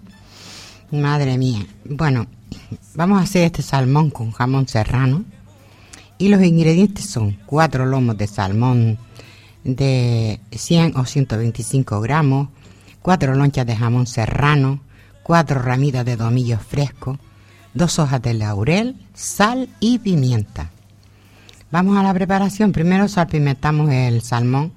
Madre 0.90 1.38
mía. 1.38 1.66
Bueno, 1.86 2.26
vamos 2.94 3.18
a 3.18 3.22
hacer 3.22 3.44
este 3.44 3.62
salmón 3.62 4.10
con 4.10 4.30
jamón 4.30 4.68
serrano. 4.68 5.24
Y 6.22 6.28
los 6.28 6.40
ingredientes 6.44 7.06
son 7.06 7.36
cuatro 7.46 7.84
lomos 7.84 8.16
de 8.16 8.28
salmón 8.28 8.96
de 9.64 10.38
100 10.52 10.96
o 10.96 11.04
125 11.04 12.00
gramos, 12.00 12.48
cuatro 13.02 13.34
lonchas 13.34 13.66
de 13.66 13.74
jamón 13.74 14.06
serrano, 14.06 14.78
cuatro 15.24 15.60
ramitas 15.60 16.04
de 16.04 16.16
tomillo 16.16 16.60
fresco, 16.60 17.18
dos 17.74 17.98
hojas 17.98 18.22
de 18.22 18.34
laurel, 18.34 18.94
sal 19.14 19.68
y 19.80 19.98
pimienta. 19.98 20.70
Vamos 21.72 21.98
a 21.98 22.04
la 22.04 22.14
preparación. 22.14 22.70
Primero 22.70 23.08
salpimentamos 23.08 23.90
el 23.90 24.22
salmón 24.22 24.72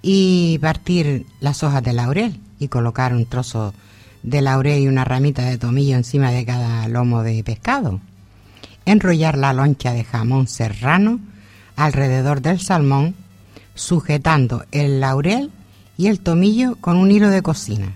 y 0.00 0.58
partir 0.62 1.26
las 1.40 1.62
hojas 1.64 1.82
de 1.82 1.92
laurel 1.92 2.40
y 2.58 2.68
colocar 2.68 3.12
un 3.12 3.26
trozo 3.26 3.74
de 4.22 4.40
laurel 4.40 4.84
y 4.84 4.88
una 4.88 5.04
ramita 5.04 5.42
de 5.42 5.58
tomillo 5.58 5.98
encima 5.98 6.30
de 6.30 6.46
cada 6.46 6.88
lomo 6.88 7.22
de 7.22 7.44
pescado. 7.44 8.00
Enrollar 8.88 9.36
la 9.36 9.52
loncha 9.52 9.92
de 9.92 10.02
jamón 10.02 10.48
serrano 10.48 11.20
alrededor 11.76 12.40
del 12.40 12.58
salmón, 12.58 13.14
sujetando 13.74 14.64
el 14.72 15.00
laurel 15.00 15.52
y 15.98 16.06
el 16.06 16.20
tomillo 16.20 16.74
con 16.76 16.96
un 16.96 17.10
hilo 17.10 17.28
de 17.28 17.42
cocina. 17.42 17.92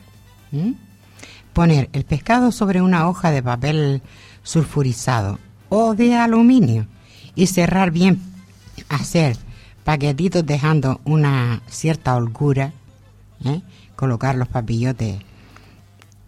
Poner 1.55 1.88
el 1.95 2.05
pescado 2.05 2.53
sobre 2.53 2.82
una 2.82 3.09
hoja 3.09 3.30
de 3.30 3.43
papel 3.43 4.03
sulfurizado 4.43 5.38
o 5.70 5.95
de 5.95 6.14
aluminio 6.14 6.86
y 7.34 7.47
cerrar 7.47 7.90
bien, 7.90 8.20
hacer 8.90 9.38
paquetitos 9.84 10.45
dejando 10.45 11.01
una 11.07 11.62
cierta 11.68 12.14
holgura, 12.16 12.74
¿eh? 13.47 13.62
colocar 13.97 14.34
los 14.34 14.49
papillotes 14.49 15.20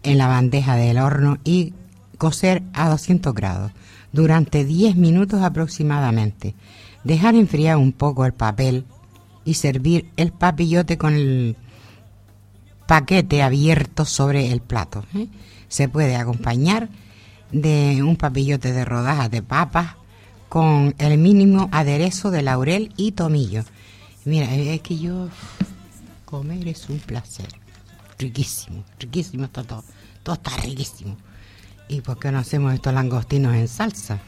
en 0.01 0.17
la 0.17 0.25
bandeja 0.25 0.75
del 0.75 0.97
horno 0.97 1.37
y 1.43 1.75
cocer 2.17 2.63
a 2.73 2.89
200 2.89 3.31
grados 3.35 3.71
durante 4.15 4.63
10 4.65 4.95
minutos 4.95 5.43
aproximadamente. 5.43 6.55
Dejar 7.03 7.35
enfriar 7.35 7.77
un 7.77 7.91
poco 7.91 8.25
el 8.25 8.33
papel 8.33 8.85
y 9.43 9.55
servir 9.55 10.09
el 10.15 10.31
papillote 10.31 10.97
con 10.97 11.13
el 11.13 11.57
paquete 12.87 13.43
abierto 13.43 14.05
sobre 14.05 14.51
el 14.51 14.61
plato. 14.61 15.05
¿eh? 15.13 15.27
Se 15.67 15.89
puede 15.89 16.15
acompañar 16.15 16.89
de 17.51 18.01
un 18.01 18.15
papillote 18.15 18.71
de 18.71 18.85
rodajas 18.85 19.29
de 19.29 19.43
papas 19.43 19.95
con 20.49 20.95
el 20.97 21.17
mínimo 21.17 21.69
aderezo 21.71 22.31
de 22.31 22.41
laurel 22.41 22.93
y 22.95 23.11
tomillo. 23.11 23.63
Mira, 24.23 24.51
es 24.55 24.81
que 24.81 24.97
yo 24.97 25.29
comer 26.23 26.67
es 26.69 26.89
un 26.89 26.99
placer. 26.99 27.47
Riquísimo, 28.17 28.83
riquísimo 28.97 29.45
está 29.45 29.63
todo. 29.63 29.83
Todo 30.23 30.35
está 30.35 30.55
riquísimo. 30.57 31.17
¿Y 31.87 32.01
por 32.01 32.19
qué 32.19 32.31
no 32.31 32.39
hacemos 32.39 32.73
estos 32.73 32.93
langostinos 32.93 33.55
en 33.55 33.67
salsa? 33.67 34.19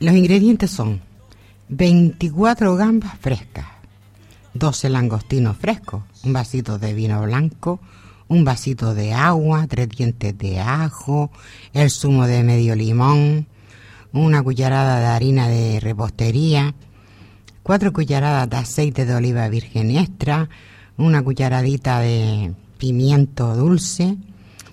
Los 0.00 0.14
ingredientes 0.14 0.70
son 0.70 1.00
24 1.68 2.74
gambas 2.74 3.16
frescas, 3.20 3.66
12 4.54 4.90
langostinos 4.90 5.56
frescos, 5.56 6.02
un 6.24 6.32
vasito 6.32 6.78
de 6.78 6.94
vino 6.94 7.22
blanco, 7.22 7.80
un 8.28 8.44
vasito 8.44 8.94
de 8.94 9.12
agua, 9.12 9.66
tres 9.68 9.88
dientes 9.88 10.36
de 10.36 10.60
ajo, 10.60 11.30
el 11.72 11.90
zumo 11.90 12.26
de 12.26 12.42
medio 12.42 12.74
limón, 12.74 13.46
una 14.12 14.42
cucharada 14.42 14.98
de 14.98 15.06
harina 15.06 15.48
de 15.48 15.78
repostería, 15.80 16.74
cuatro 17.62 17.92
cucharadas 17.92 18.50
de 18.50 18.56
aceite 18.56 19.06
de 19.06 19.14
oliva 19.14 19.48
virgen 19.48 19.90
extra, 19.90 20.48
una 20.96 21.22
cucharadita 21.22 22.00
de 22.00 22.52
pimiento 22.78 23.54
dulce, 23.56 24.16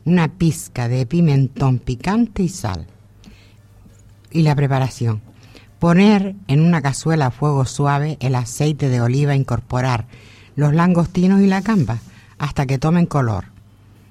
una 0.06 0.30
pizca 0.30 0.88
de 0.88 1.06
pimentón 1.06 1.80
picante 1.80 2.44
y 2.44 2.50
sal. 2.50 2.88
Y 4.32 4.44
la 4.44 4.56
preparación. 4.56 5.22
Poner 5.80 6.36
en 6.48 6.62
una 6.62 6.82
cazuela 6.82 7.28
a 7.28 7.32
fuego 7.32 7.66
suave 7.66 8.18
el 8.20 8.36
aceite 8.36 8.90
de 8.90 9.02
oliva, 9.02 9.36
incorporar 9.36 10.06
los 10.56 10.74
langostinos 10.74 11.42
y 11.42 11.48
la 11.48 11.62
gamba 11.62 12.00
hasta 12.38 12.66
que 12.66 12.78
tomen 12.78 13.06
color, 13.06 13.46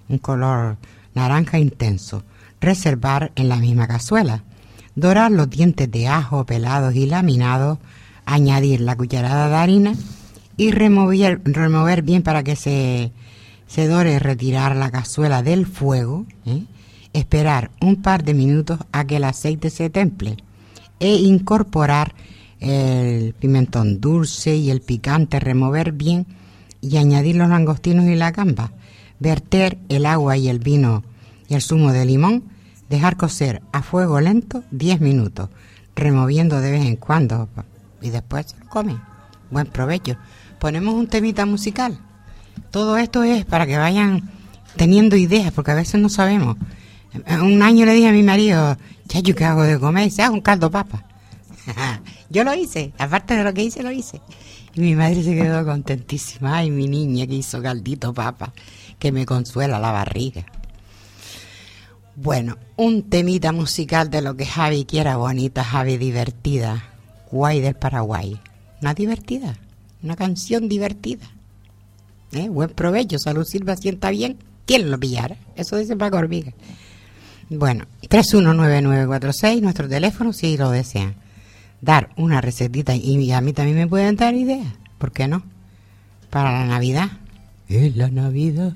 un 0.08 0.18
color 0.18 0.76
naranja 1.14 1.58
intenso. 1.58 2.22
Reservar 2.60 3.32
en 3.36 3.48
la 3.48 3.56
misma 3.56 3.88
cazuela. 3.88 4.44
Dorar 4.94 5.30
los 5.32 5.48
dientes 5.48 5.90
de 5.90 6.08
ajo 6.08 6.44
pelados 6.44 6.94
y 6.94 7.06
laminados. 7.06 7.78
Añadir 8.26 8.82
la 8.82 8.96
cucharada 8.96 9.48
de 9.48 9.56
harina 9.56 9.92
y 10.56 10.72
remover, 10.72 11.40
remover 11.44 12.02
bien 12.02 12.22
para 12.22 12.42
que 12.42 12.54
se, 12.54 13.12
se 13.70 13.86
dore. 13.86 14.18
Retirar 14.18 14.76
la 14.76 14.90
cazuela 14.90 15.42
del 15.42 15.64
fuego. 15.64 16.26
¿eh? 16.44 16.64
Esperar 17.12 17.70
un 17.80 18.02
par 18.02 18.24
de 18.24 18.34
minutos 18.34 18.80
a 18.92 19.06
que 19.06 19.16
el 19.16 19.24
aceite 19.24 19.70
se 19.70 19.90
temple 19.90 20.36
e 20.98 21.14
incorporar 21.14 22.14
el 22.58 23.32
pimentón 23.34 24.00
dulce 24.00 24.54
y 24.56 24.70
el 24.70 24.82
picante, 24.82 25.40
remover 25.40 25.92
bien 25.92 26.26
y 26.82 26.98
añadir 26.98 27.36
los 27.36 27.48
langostinos 27.48 28.06
y 28.06 28.16
la 28.16 28.32
gamba, 28.32 28.72
verter 29.18 29.78
el 29.88 30.04
agua 30.04 30.36
y 30.36 30.48
el 30.48 30.58
vino 30.58 31.02
y 31.48 31.54
el 31.54 31.62
zumo 31.62 31.92
de 31.92 32.04
limón, 32.04 32.44
dejar 32.90 33.16
cocer 33.16 33.62
a 33.72 33.82
fuego 33.82 34.20
lento 34.20 34.62
10 34.72 35.00
minutos, 35.00 35.48
removiendo 35.96 36.60
de 36.60 36.70
vez 36.70 36.84
en 36.84 36.96
cuando 36.96 37.48
y 38.02 38.10
después 38.10 38.54
se. 38.68 39.00
Buen 39.50 39.66
provecho. 39.66 40.16
Ponemos 40.58 40.94
un 40.94 41.06
temita 41.06 41.46
musical. 41.46 41.98
Todo 42.70 42.96
esto 42.96 43.22
es 43.22 43.44
para 43.44 43.66
que 43.66 43.76
vayan 43.76 44.30
teniendo 44.76 45.16
ideas, 45.16 45.52
porque 45.52 45.72
a 45.72 45.74
veces 45.74 46.00
no 46.00 46.08
sabemos. 46.08 46.56
Un 47.42 47.62
año 47.62 47.84
le 47.86 47.94
dije 47.94 48.08
a 48.08 48.12
mi 48.12 48.22
marido, 48.22 48.76
Chacho, 49.08 49.34
¿qué 49.34 49.44
hago 49.44 49.62
de 49.62 49.80
comer? 49.80 50.04
Y 50.04 50.10
dice, 50.10 50.22
ah, 50.22 50.30
un 50.30 50.40
caldo 50.40 50.70
papa. 50.70 51.04
Yo 52.30 52.44
lo 52.44 52.54
hice, 52.54 52.92
aparte 52.96 53.34
de 53.34 53.42
lo 53.42 53.52
que 53.52 53.64
hice, 53.64 53.82
lo 53.82 53.90
hice. 53.90 54.20
Y 54.74 54.80
mi 54.80 54.94
madre 54.94 55.24
se 55.24 55.34
quedó 55.34 55.64
contentísima. 55.64 56.58
Ay, 56.58 56.70
mi 56.70 56.86
niña 56.86 57.26
que 57.26 57.34
hizo 57.34 57.60
caldito 57.60 58.14
papa, 58.14 58.52
que 59.00 59.10
me 59.10 59.26
consuela 59.26 59.80
la 59.80 59.90
barriga. 59.90 60.46
Bueno, 62.14 62.56
un 62.76 63.02
temita 63.02 63.50
musical 63.50 64.10
de 64.10 64.22
lo 64.22 64.36
que 64.36 64.46
Javi 64.46 64.84
quiera, 64.84 65.16
bonita, 65.16 65.64
Javi 65.64 65.96
divertida. 65.96 66.84
Guay 67.32 67.60
del 67.60 67.74
Paraguay. 67.74 68.40
Una 68.80 68.94
divertida, 68.94 69.56
una 70.02 70.14
canción 70.16 70.68
divertida. 70.68 71.26
¿Eh? 72.32 72.48
Buen 72.48 72.70
provecho, 72.70 73.18
salud 73.18 73.44
Silva, 73.44 73.76
sienta 73.76 74.10
bien. 74.10 74.38
¿Quién 74.66 74.90
lo 74.90 74.98
pillara? 74.98 75.36
Eso 75.56 75.76
dice 75.76 75.96
Paco 75.96 76.16
Hormiga. 76.16 76.52
Bueno, 77.48 77.86
319946, 78.08 79.62
nuestro 79.62 79.88
teléfono, 79.88 80.32
si 80.32 80.56
lo 80.56 80.70
desean. 80.70 81.16
Dar 81.80 82.10
una 82.16 82.40
recetita 82.40 82.94
y 82.94 83.32
a 83.32 83.40
mí 83.40 83.52
también 83.52 83.76
me 83.76 83.88
pueden 83.88 84.14
dar 84.14 84.34
ideas, 84.34 84.72
¿por 84.98 85.10
qué 85.10 85.26
no? 85.26 85.42
Para 86.28 86.52
la 86.52 86.66
Navidad. 86.66 87.10
Es 87.68 87.96
la 87.96 88.08
Navidad, 88.08 88.74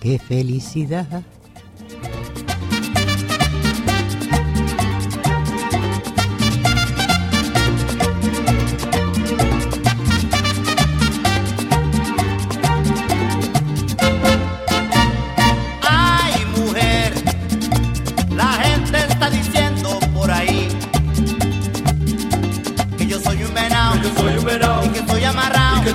qué 0.00 0.18
felicidad. 0.18 1.24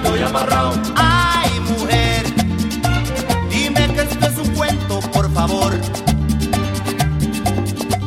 Estoy 0.04 0.22
amarrado. 0.24 0.74
Ay, 0.96 1.60
mujer, 1.62 2.24
dime 3.50 3.88
que 3.94 4.02
esto 4.02 4.26
es 4.28 4.38
un 4.38 4.56
cuento, 4.56 5.00
por 5.12 5.32
favor. 5.34 5.74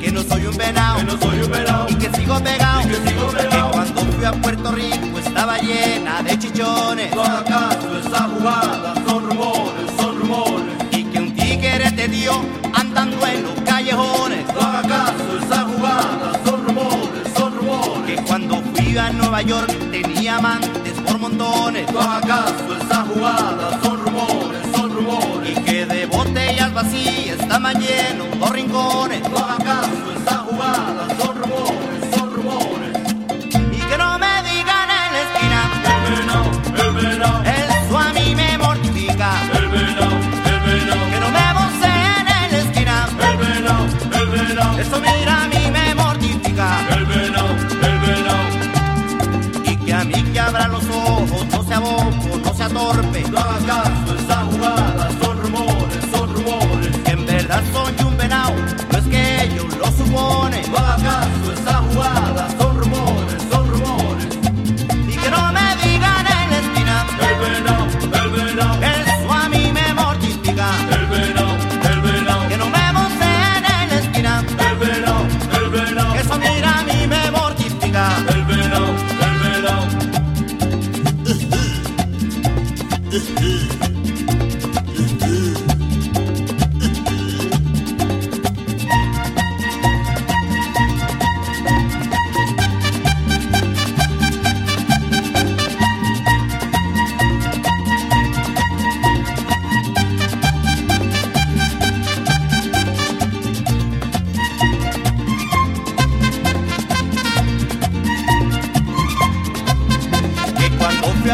Que 0.00 0.12
no 0.12 0.22
soy 0.22 0.46
un 0.46 0.56
venado 0.56 0.98
Que 0.98 1.04
no 1.04 1.18
soy 1.18 1.40
un 1.40 1.50
venado 1.50 1.86
y 1.88 1.94
que 1.96 2.10
sigo 2.16 2.38
pegado. 2.40 2.80
y 2.82 2.86
que 2.86 3.08
sigo 3.10 3.28
Que 3.30 3.36
pegado. 3.42 3.70
cuando 3.72 4.00
fui 4.02 4.24
a 4.24 4.32
Puerto 4.32 4.72
Rico 4.72 5.18
estaba 5.18 5.58
llena 5.58 6.22
de 6.22 6.38
chichones. 6.38 7.14
No 7.14 7.22
hagas 7.22 7.42
caso, 7.44 7.98
esa 7.98 8.22
jugada 8.28 8.94
son 9.06 9.30
rumores, 9.30 9.90
son 9.98 10.18
rumores. 10.20 10.74
Y 10.92 11.04
que 11.04 11.18
un 11.18 11.34
tigre 11.34 11.90
te 11.92 12.08
dio 12.08 12.32
andando 12.74 13.26
en 13.26 13.42
los 13.42 13.54
callejones. 13.62 14.44
No 14.54 14.60
hagas 14.60 14.86
caso, 14.86 15.38
esa 15.44 15.62
jugada 15.64 16.40
son 16.44 16.64
rumores, 16.66 17.32
son 17.36 17.56
rumores. 17.56 18.02
Que 18.16 18.22
cuando 18.22 18.62
fui 18.74 18.96
a 18.96 19.10
Nueva 19.10 19.42
York 19.42 19.72
tenía 19.90 20.36
amantes 20.36 20.95
por 21.18 21.30
montones. 21.30 21.92
No 21.92 22.00
hagas 22.00 22.26
caso, 22.26 22.76
esa 22.76 23.02
jugada 23.04 23.80
son 23.82 24.00
rumores, 24.00 24.62
son 24.74 24.94
rumores. 24.94 25.50
Y 25.50 25.62
que 25.62 25.86
de 25.86 26.06
botellas 26.06 26.72
vacías 26.72 27.40
estaban 27.40 27.80
llenos 27.80 28.36
los 28.38 28.50
rincones. 28.50 29.22
No 29.28 29.38
hagas 29.38 29.64
caso, 29.64 30.12
esa 30.20 30.38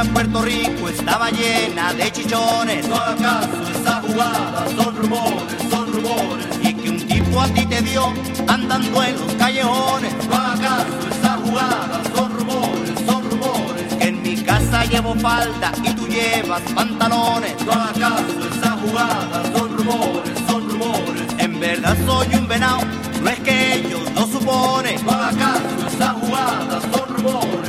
a 0.03 0.05
Puerto 0.13 0.43
Rico 0.43 0.89
estaba 0.89 1.31
llena 1.31 1.93
de 1.95 2.11
chichones. 2.11 2.89
¿No 2.89 2.97
acaso 2.97 3.49
esa 3.81 4.01
jugada 4.01 4.67
son 4.77 4.97
rumores, 4.97 5.57
son 5.71 5.93
rumores? 5.93 6.47
Y 6.63 6.75
que 6.75 6.91
un 6.91 7.07
tipo 7.07 7.41
a 7.41 7.47
ti 7.49 7.65
te 7.67 7.81
dio 7.83 8.13
andando 8.49 9.03
en 9.03 9.15
los 9.21 9.33
callejones. 9.35 10.13
¿No 10.29 10.37
acaso 10.37 10.99
esa 11.11 11.37
jugada 11.45 12.01
son 12.15 12.33
rumores, 12.39 12.93
son 13.07 13.31
rumores? 13.31 13.95
Que 13.99 14.09
en 14.09 14.23
mi 14.23 14.37
casa 14.37 14.85
llevo 14.87 15.15
falda 15.15 15.73
y 15.85 15.95
tú 15.95 16.07
llevas 16.09 16.63
pantalones. 16.75 17.55
¿No 17.65 17.73
acaso 17.73 18.49
esa 18.57 18.71
jugada 18.83 19.43
son 19.57 19.77
rumores, 19.77 20.39
son 20.49 20.69
rumores? 20.69 21.23
En 21.39 21.61
verdad 21.61 21.97
soy 22.07 22.27
un 22.35 22.49
venado, 22.49 22.81
no 23.23 23.31
es 23.31 23.41
que 23.41 23.75
ellos 23.75 24.03
lo 24.15 24.27
suponen. 24.27 25.05
¿No 25.05 25.13
acaso 25.13 25.87
esa 25.87 26.09
jugada 26.15 26.81
son 26.93 27.17
rumores, 27.17 27.62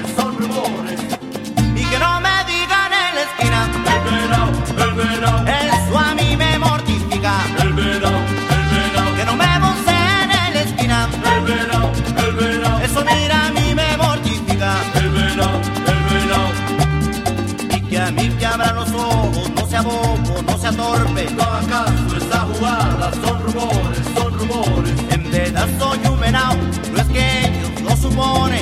ellos 28.14 28.53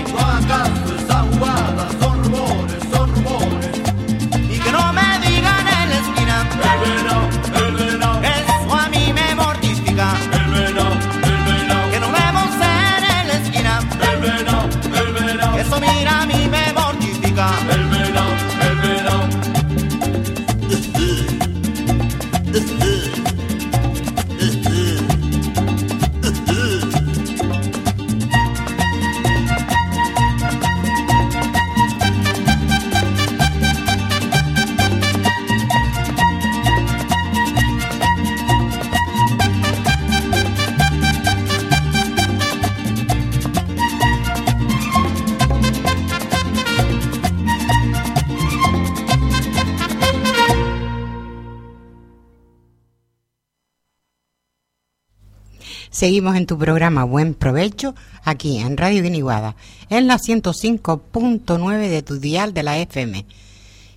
Seguimos 56.01 56.35
en 56.35 56.47
tu 56.47 56.57
programa 56.57 57.03
Buen 57.03 57.35
Provecho, 57.35 57.93
aquí 58.23 58.57
en 58.57 58.75
Radio 58.75 59.03
Guiniguada, 59.03 59.55
en 59.87 60.07
la 60.07 60.17
105.9 60.17 61.89
de 61.89 62.01
tu 62.01 62.17
dial 62.17 62.55
de 62.55 62.63
la 62.63 62.79
FM. 62.79 63.23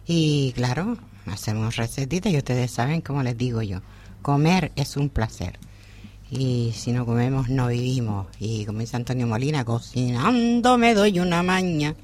Y 0.06 0.52
claro, 0.52 0.98
hacemos 1.24 1.76
recetitas 1.76 2.30
y 2.30 2.36
ustedes 2.36 2.72
saben 2.72 3.00
cómo 3.00 3.22
les 3.22 3.38
digo 3.38 3.62
yo, 3.62 3.80
comer 4.20 4.70
es 4.76 4.98
un 4.98 5.08
placer. 5.08 5.58
Y 6.30 6.74
si 6.76 6.92
no 6.92 7.06
comemos 7.06 7.48
no 7.48 7.68
vivimos. 7.68 8.26
Y 8.38 8.66
como 8.66 8.80
dice 8.80 8.96
Antonio 8.96 9.26
Molina, 9.26 9.64
cocinando 9.64 10.76
me 10.76 10.92
doy 10.92 11.20
una 11.20 11.42
maña 11.42 11.94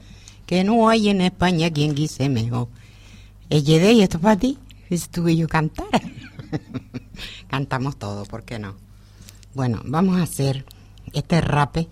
que 0.46 0.64
no 0.64 0.88
hay 0.88 1.10
en 1.10 1.20
España 1.20 1.70
quien 1.70 1.94
guise 1.94 2.30
mejor. 2.30 2.68
Ella 3.50 3.90
y 3.90 4.00
esto 4.00 4.16
es 4.16 4.22
para 4.22 4.38
ti, 4.38 4.56
si 4.88 4.98
tuve 5.10 5.36
yo 5.36 5.46
cantar. 5.46 6.00
Cantamos 7.48 7.98
todo, 7.98 8.24
¿por 8.24 8.44
qué 8.44 8.58
no? 8.58 8.89
Bueno, 9.52 9.80
vamos 9.84 10.16
a 10.16 10.22
hacer 10.22 10.64
este 11.12 11.40
rape 11.40 11.88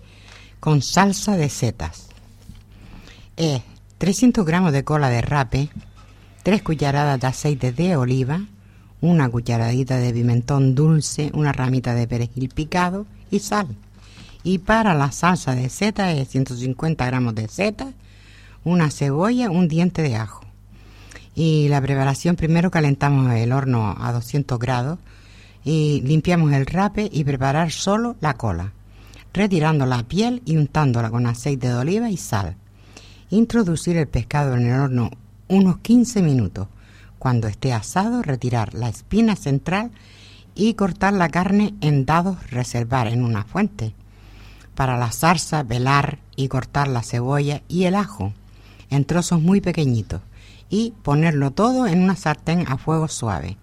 con 0.61 0.81
salsa 0.81 1.35
de 1.35 1.49
setas. 1.49 2.07
Es 3.35 3.61
300 3.97 4.45
gramos 4.45 4.71
de 4.71 4.85
cola 4.85 5.09
de 5.09 5.21
rape, 5.21 5.69
3 6.43 6.61
cucharadas 6.63 7.19
de 7.19 7.27
aceite 7.27 7.73
de 7.73 7.97
oliva, 7.97 8.45
una 9.01 9.27
cucharadita 9.27 9.97
de 9.97 10.13
pimentón 10.13 10.73
dulce, 10.73 11.31
una 11.33 11.51
ramita 11.51 11.93
de 11.95 12.07
perejil 12.07 12.47
picado 12.47 13.05
y 13.29 13.39
sal. 13.39 13.67
Y 14.43 14.59
para 14.59 14.93
la 14.93 15.11
salsa 15.11 15.53
de 15.53 15.67
setas 15.67 16.15
es 16.15 16.29
150 16.29 17.05
gramos 17.05 17.35
de 17.35 17.49
setas, 17.49 17.93
una 18.63 18.89
cebolla, 18.89 19.49
un 19.49 19.67
diente 19.67 20.01
de 20.01 20.15
ajo. 20.15 20.45
Y 21.35 21.67
la 21.67 21.81
preparación, 21.81 22.37
primero 22.37 22.71
calentamos 22.71 23.33
el 23.33 23.51
horno 23.51 23.97
a 23.99 24.13
200 24.13 24.57
grados 24.59 24.97
y 25.71 26.01
limpiamos 26.01 26.51
el 26.53 26.65
rape 26.65 27.07
y 27.11 27.23
preparar 27.23 27.69
solo 27.69 28.15
la 28.21 28.33
cola, 28.33 28.73
retirando 29.31 29.85
la 29.85 30.01
piel 30.01 30.41
y 30.43 30.57
untándola 30.57 31.11
con 31.11 31.27
aceite 31.27 31.67
de 31.67 31.75
oliva 31.75 32.09
y 32.09 32.17
sal. 32.17 32.55
Introducir 33.29 33.95
el 33.95 34.07
pescado 34.07 34.55
en 34.55 34.65
el 34.65 34.79
horno 34.79 35.11
unos 35.47 35.77
15 35.77 36.23
minutos. 36.23 36.67
Cuando 37.19 37.47
esté 37.47 37.71
asado, 37.71 38.23
retirar 38.23 38.73
la 38.73 38.89
espina 38.89 39.35
central 39.35 39.91
y 40.55 40.73
cortar 40.73 41.13
la 41.13 41.29
carne 41.29 41.75
en 41.81 42.03
dados, 42.03 42.49
reservar 42.49 43.05
en 43.05 43.23
una 43.23 43.43
fuente. 43.43 43.93
Para 44.73 44.97
la 44.97 45.11
salsa, 45.11 45.61
velar 45.61 46.17
y 46.35 46.47
cortar 46.47 46.87
la 46.87 47.03
cebolla 47.03 47.61
y 47.67 47.83
el 47.83 47.93
ajo 47.93 48.33
en 48.89 49.05
trozos 49.05 49.39
muy 49.39 49.61
pequeñitos 49.61 50.21
y 50.71 50.95
ponerlo 51.03 51.51
todo 51.51 51.85
en 51.85 52.01
una 52.01 52.15
sartén 52.15 52.65
a 52.67 52.77
fuego 52.77 53.07
suave 53.07 53.59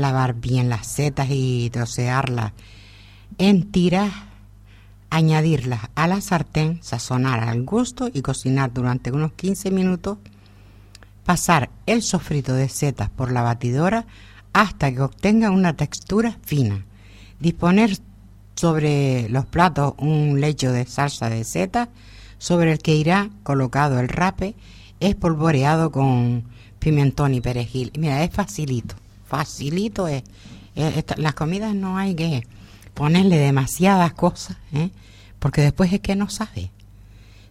lavar 0.00 0.34
bien 0.34 0.68
las 0.68 0.86
setas 0.86 1.28
y 1.30 1.70
trocearlas. 1.70 2.52
En 3.38 3.70
tiras, 3.70 4.12
añadirlas 5.10 5.88
a 5.94 6.06
la 6.06 6.20
sartén, 6.20 6.82
sazonar 6.82 7.40
al 7.40 7.62
gusto 7.64 8.10
y 8.12 8.22
cocinar 8.22 8.72
durante 8.72 9.12
unos 9.12 9.32
15 9.32 9.70
minutos, 9.70 10.18
pasar 11.24 11.70
el 11.86 12.02
sofrito 12.02 12.54
de 12.54 12.68
setas 12.68 13.10
por 13.10 13.32
la 13.32 13.42
batidora 13.42 14.06
hasta 14.52 14.92
que 14.92 15.00
obtenga 15.00 15.50
una 15.50 15.76
textura 15.76 16.38
fina, 16.42 16.84
disponer 17.38 17.98
sobre 18.56 19.28
los 19.28 19.46
platos 19.46 19.94
un 19.98 20.40
lecho 20.40 20.72
de 20.72 20.86
salsa 20.86 21.30
de 21.30 21.44
setas 21.44 21.88
sobre 22.38 22.72
el 22.72 22.78
que 22.78 22.94
irá 22.94 23.30
colocado 23.42 24.00
el 24.00 24.08
rape 24.08 24.54
espolvoreado 24.98 25.90
con 25.90 26.44
pimentón 26.78 27.34
y 27.34 27.40
perejil. 27.40 27.92
Mira, 27.96 28.22
es 28.22 28.30
facilito 28.30 28.99
facilito 29.30 30.08
es. 30.08 30.22
Eh, 30.76 30.92
esta- 30.96 31.16
las 31.16 31.34
comidas 31.34 31.74
no 31.74 31.96
hay 31.96 32.14
que 32.14 32.46
ponerle 32.94 33.38
demasiadas 33.38 34.12
cosas, 34.12 34.56
¿eh? 34.72 34.90
porque 35.38 35.62
después 35.62 35.92
es 35.92 36.00
que 36.00 36.16
no 36.16 36.28
sabe. 36.28 36.70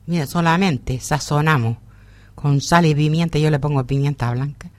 Mira, 0.05 0.27
solamente 0.27 0.99
sazonamos 0.99 1.77
con 2.36 2.61
sal 2.61 2.86
y 2.86 2.93
pimienta, 2.95 3.39
yo 3.39 3.49
le 3.49 3.59
pongo 3.59 3.84
pimienta 3.86 4.32
blanca, 4.32 4.69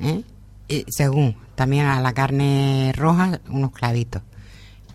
¿eh? 0.00 0.22
Y 0.68 0.84
según, 0.88 1.36
también 1.54 1.86
a 1.86 2.00
la 2.00 2.12
carne 2.12 2.92
roja 2.96 3.40
unos 3.48 3.70
clavitos. 3.72 4.22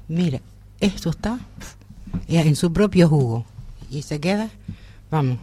Mira, 0.08 0.42
esto 0.80 1.10
está 1.12 1.40
eh, 2.28 2.40
en 2.42 2.56
su 2.56 2.74
propio 2.74 3.08
jugo 3.08 3.46
y 3.90 4.02
se 4.02 4.20
queda, 4.20 4.50
vamos, 5.10 5.38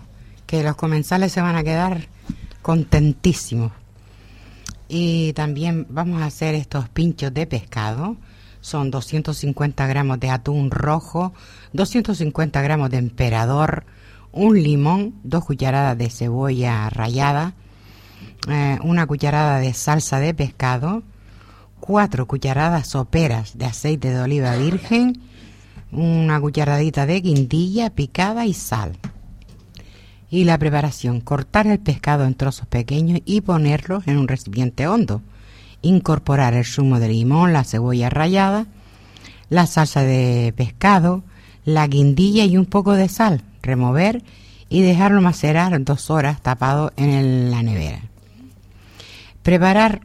que 0.47 0.62
los 0.62 0.76
comensales 0.76 1.32
se 1.32 1.41
van 1.41 1.57
a 1.57 1.64
quedar 1.64 2.09
contentísimos. 2.62 3.72
Y 4.89 5.34
también 5.34 5.86
vamos 5.91 6.22
a 6.22 6.26
hacer 6.26 6.55
estos 6.55 6.89
pinchos 6.89 7.32
de 7.34 7.47
pescado. 7.47 8.16
Son 8.61 8.91
250 8.91 9.86
gramos 9.86 10.18
de 10.18 10.30
atún 10.30 10.70
rojo, 10.70 11.32
250 11.74 12.61
gramos 12.62 12.91
de 12.91 12.97
emperador, 12.97 13.84
un 14.32 14.61
limón, 14.61 15.14
dos 15.22 15.45
cucharadas 15.45 15.97
de 15.97 16.11
cebolla 16.11 16.91
rallada, 16.91 17.55
eh, 18.49 18.78
una 18.82 19.07
cucharada 19.07 19.59
de 19.61 19.72
salsa 19.74 20.18
de 20.18 20.34
pescado, 20.34 21.03
cuatro 21.80 22.26
cucharadas 22.26 22.89
soperas 22.89 23.57
de 23.57 23.66
aceite 23.66 24.11
de 24.11 24.20
oliva 24.20 24.57
virgen, 24.57 25.20
una 25.93 26.41
cucharadita 26.41 27.07
de 27.07 27.20
guindilla 27.20 27.91
picada 27.91 28.45
y 28.47 28.55
sal. 28.55 28.97
Y 30.31 30.45
la 30.45 30.59
preparación, 30.59 31.20
cortar 31.20 31.66
el 31.66 31.79
pescado 31.79 32.24
en 32.24 32.35
trozos 32.35 32.66
pequeños 32.66 33.20
y 33.24 33.41
ponerlos 33.41 34.07
en 34.07 34.18
un 34.18 34.29
recipiente 34.29 34.87
hondo. 34.87 35.22
Incorporar 35.81 36.55
el 36.55 36.64
zumo 36.64 37.01
de 37.01 37.09
limón, 37.09 37.53
la 37.53 37.64
cebolla 37.64 38.11
rallada, 38.11 38.66
la 39.49 39.66
salsa 39.66 40.03
de 40.03 40.53
pescado, 40.57 41.22
la 41.64 41.87
guindilla 41.87 42.45
y 42.45 42.57
un 42.57 42.66
poco 42.66 42.93
de 42.93 43.09
sal. 43.09 43.43
Remover 43.62 44.22
y 44.68 44.83
dejarlo 44.83 45.20
macerar 45.20 45.83
dos 45.83 46.11
horas 46.11 46.43
tapado 46.43 46.93
en 46.97 47.51
la 47.51 47.62
nevera. 47.62 48.01
Preparar 49.43 50.03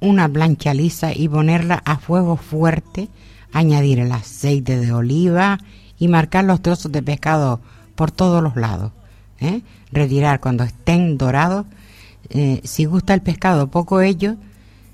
una 0.00 0.28
plancha 0.28 0.74
lisa 0.74 1.12
y 1.14 1.28
ponerla 1.28 1.80
a 1.84 1.96
fuego 1.96 2.36
fuerte, 2.36 3.08
añadir 3.52 4.00
el 4.00 4.12
aceite 4.12 4.78
de 4.78 4.92
oliva 4.92 5.58
y 5.98 6.08
marcar 6.08 6.44
los 6.44 6.60
trozos 6.60 6.92
de 6.92 7.02
pescado 7.02 7.60
por 7.94 8.10
todos 8.10 8.42
los 8.42 8.56
lados. 8.56 8.92
¿Eh? 9.42 9.62
Retirar 9.90 10.40
cuando 10.40 10.64
estén 10.64 11.18
dorados. 11.18 11.66
Eh, 12.30 12.60
si 12.64 12.84
gusta 12.84 13.14
el 13.14 13.22
pescado 13.22 13.68
poco 13.70 14.00
ello, 14.00 14.36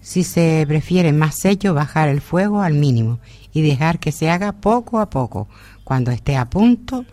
si 0.01 0.25
se 0.25 0.65
prefiere 0.67 1.13
más 1.13 1.37
seco, 1.37 1.75
bajar 1.75 2.09
el 2.09 2.21
fuego 2.21 2.63
al 2.63 2.75
mínimo 2.75 3.19
y 3.53 3.63
dejar 3.63 3.99
que 3.99 4.13
se 4.13 4.31
haga 4.31 4.53
poco 4.53 5.01
a 5.01 5.11
poco. 5.11 5.49
Cuando 5.85 6.11
esté 6.11 6.37
a 6.37 6.49
punto, 6.49 7.05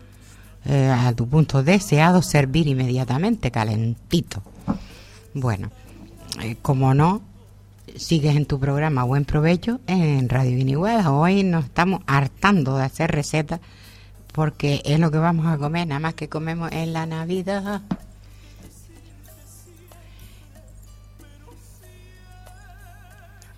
eh, 0.64 0.88
a 0.88 1.12
tu 1.12 1.28
punto 1.28 1.62
deseado, 1.62 2.22
servir 2.22 2.66
inmediatamente 2.66 3.50
calentito. 3.50 4.42
Bueno, 5.34 5.70
como 6.62 6.94
no, 6.94 7.22
sigues 7.96 8.36
en 8.36 8.46
tu 8.46 8.58
programa 8.58 9.04
Buen 9.04 9.24
Provecho 9.24 9.80
en 9.86 10.28
Radio 10.28 10.56
Viniguada. 10.56 11.12
Hoy 11.12 11.42
nos 11.42 11.66
estamos 11.66 12.00
hartando 12.06 12.76
de 12.76 12.84
hacer 12.84 13.10
recetas 13.10 13.60
porque 14.36 14.82
es 14.84 15.00
lo 15.00 15.10
que 15.10 15.16
vamos 15.16 15.46
a 15.46 15.56
comer, 15.56 15.86
nada 15.86 15.98
más 15.98 16.12
que 16.12 16.28
comemos 16.28 16.70
en 16.70 16.92
la 16.92 17.06
Navidad. 17.06 17.80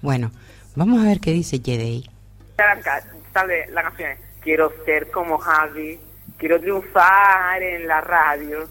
Bueno, 0.00 0.30
vamos 0.76 1.02
a 1.02 1.04
ver 1.04 1.18
qué 1.18 1.32
dice 1.32 1.60
Jedei. 1.62 2.08
Sale 3.34 3.66
la 3.72 3.82
canción. 3.82 4.12
Quiero 4.40 4.72
ser 4.84 5.10
como 5.10 5.36
Javi, 5.38 5.98
quiero 6.36 6.60
triunfar 6.60 7.60
en 7.60 7.88
la 7.88 8.00
radio, 8.00 8.68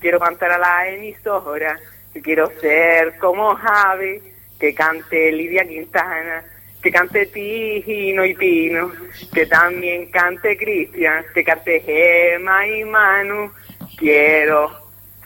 quiero 0.00 0.18
cantar 0.18 0.50
a 0.50 0.58
la 0.58 0.88
emisora, 0.88 1.78
quiero 2.20 2.50
ser 2.60 3.16
como 3.18 3.54
Javi 3.54 4.20
que 4.58 4.74
cante 4.74 5.30
Lidia 5.30 5.64
Quintana, 5.64 6.42
que 6.84 6.92
cante 6.92 7.24
Tino 7.24 8.26
y 8.26 8.34
Pino, 8.34 8.92
que 9.32 9.46
también 9.46 10.10
cante 10.10 10.54
Cristian, 10.54 11.24
que 11.32 11.42
cante 11.42 11.80
Gema 11.80 12.66
y 12.66 12.84
Manu. 12.84 13.50
Quiero 13.96 14.70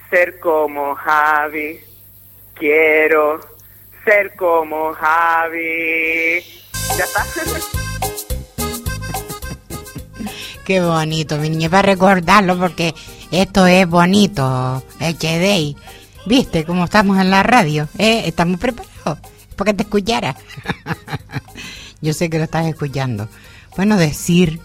ser 0.09 0.39
como 0.39 0.95
Javi, 0.95 1.81
quiero 2.55 3.41
ser 4.05 4.37
como 4.37 4.93
Javi. 4.93 6.45
Ya 6.97 7.05
está. 7.05 7.25
Qué 10.65 10.81
bonito, 10.81 11.39
mi 11.39 11.51
niña, 11.51 11.69
para 11.71 11.83
recordarlo 11.83 12.57
porque 12.57 12.95
esto 13.33 13.67
es 13.67 13.89
bonito, 13.89 14.81
HD. 15.01 15.75
¿Viste 16.25 16.65
cómo 16.65 16.85
estamos 16.85 17.19
en 17.19 17.33
la 17.33 17.43
radio? 17.43 17.89
¿Eh? 17.99 18.23
Estamos 18.27 18.61
preparados 18.61 19.19
porque 19.59 19.75
te 19.75 19.83
escuchara. 19.83 20.35
Yo 22.01 22.15
sé 22.15 22.31
que 22.31 22.39
lo 22.39 22.45
estás 22.45 22.67
escuchando. 22.67 23.29
Bueno, 23.77 23.99
decir 23.99 24.61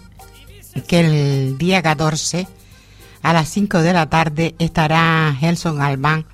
que 0.88 1.02
el 1.02 1.58
día 1.58 1.82
14 1.82 2.48
a 3.24 3.34
las 3.34 3.50
5 3.50 3.80
de 3.80 3.94
la 3.94 4.10
tarde 4.10 4.56
estará 4.60 5.36
Gelson 5.38 5.78
Galván 5.78 6.26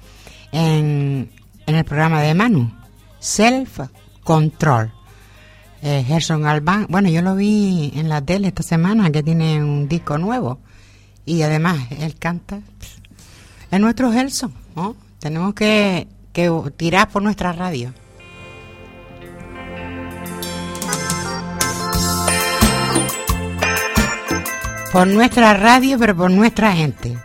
en, 0.52 1.32
el 1.66 1.86
programa 1.86 2.22
de 2.22 2.34
Manu, 2.34 2.72
Self 3.20 3.80
Control. 4.24 4.92
Eh, 5.82 6.04
Gerson 6.06 6.42
Galván, 6.42 6.88
bueno, 6.90 7.10
yo 7.10 7.22
lo 7.22 7.36
vi 7.36 7.94
en 7.96 8.10
la 8.10 8.22
tele 8.22 8.50
esta 8.50 8.64
semana 8.64 9.12
que 9.12 9.24
tiene 9.24 9.64
un 9.64 9.88
disco 9.88 10.18
nuevo 10.18 10.60
y 11.26 11.42
además 11.44 11.78
él 11.92 12.16
canta. 12.16 12.60
Es 13.72 13.80
nuestro 13.80 14.12
Gerson, 14.12 14.54
¿no? 14.76 14.96
Tenemos 15.20 15.54
que, 15.54 16.08
tirar 16.78 17.10
por 17.10 17.22
nuestra 17.22 17.54
radio. 17.54 17.94
Por 24.92 25.06
nuestra 25.08 25.54
radio, 25.54 26.00
pero 26.00 26.16
por 26.16 26.32
nuestra 26.32 26.72
gente. 26.72 27.16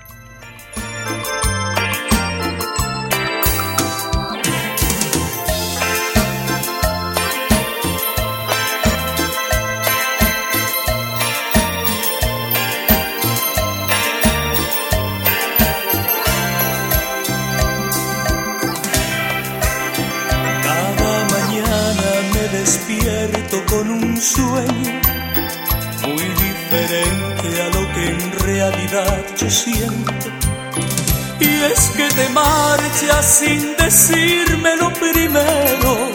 Marchas 33.14 33.38
sin 33.38 33.76
decirme 33.76 34.76
lo 34.76 34.92
primero, 34.92 36.12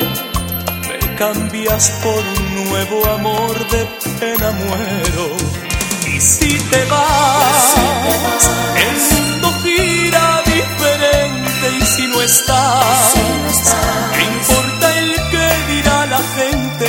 me 0.87 1.15
cambias 1.15 1.91
por 2.03 2.17
un 2.17 2.69
nuevo 2.69 3.05
amor 3.11 3.69
de 3.69 3.85
pena 4.19 4.51
muero. 4.51 5.37
Y 6.07 6.19
si 6.19 6.57
te 6.57 6.85
vas, 6.85 7.75
el 8.87 8.97
mundo 9.15 9.53
gira 9.63 10.41
diferente 10.45 11.67
y 11.79 11.85
si 11.85 12.07
no 12.07 12.21
estás, 12.21 13.13
¿qué 14.13 14.23
importa 14.23 14.99
el 14.99 15.15
que 15.31 15.73
dirá 15.73 16.05
la 16.07 16.21
gente? 16.37 16.87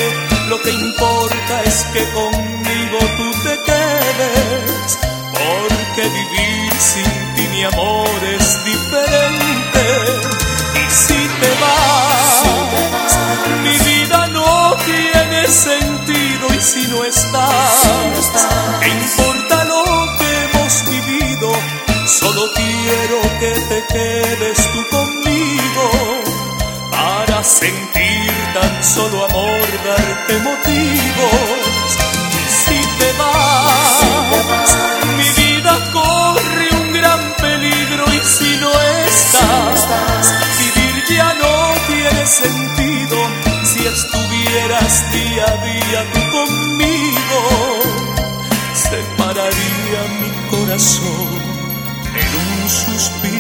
Lo 0.49 0.61
que 0.63 0.71
importa 0.71 1.63
es 1.65 1.87
que 1.93 2.05
conmigo 2.13 2.99
tú 3.17 3.31
te 3.45 3.57
quedes, 3.71 4.99
porque 5.33 6.03
vivir 6.03 6.73
sin 6.79 7.35
ti 7.35 7.49
mi 7.53 7.65
amor 7.65 8.09
es 8.37 8.65
diferente. 8.65 9.39
Te 11.41 11.51
vas, 11.62 12.43
mi 13.62 13.78
vida 13.91 14.26
no 14.28 14.76
tiene 14.84 15.47
sentido 15.49 16.49
y 16.55 16.61
si 16.61 16.86
no 16.88 17.05
estás, 17.05 18.30
¿qué 18.80 18.88
importa 18.88 19.64
lo 19.64 19.84
que 20.18 20.45
hemos 20.45 20.84
vivido? 20.84 21.51
Solo 22.07 22.43
quiero 22.55 23.20
que 23.41 23.53
te 23.70 23.86
quedes 23.93 24.59
tú 24.72 24.97
conmigo 24.97 25.91
para 26.91 27.43
sentir 27.43 28.32
tan 28.53 28.84
solo 28.84 29.24
amor, 29.24 29.66
darte 29.84 30.38
motivos. 30.41 31.60
Estuvieras 44.71 45.12
día 45.12 45.45
a 45.45 45.57
día 45.64 46.01
tú 46.12 46.21
conmigo, 46.31 47.41
separaría 48.75 50.01
mi 50.21 50.31
corazón 50.51 51.31
en 52.14 52.31
un 52.37 52.68
suspiro. 52.68 53.39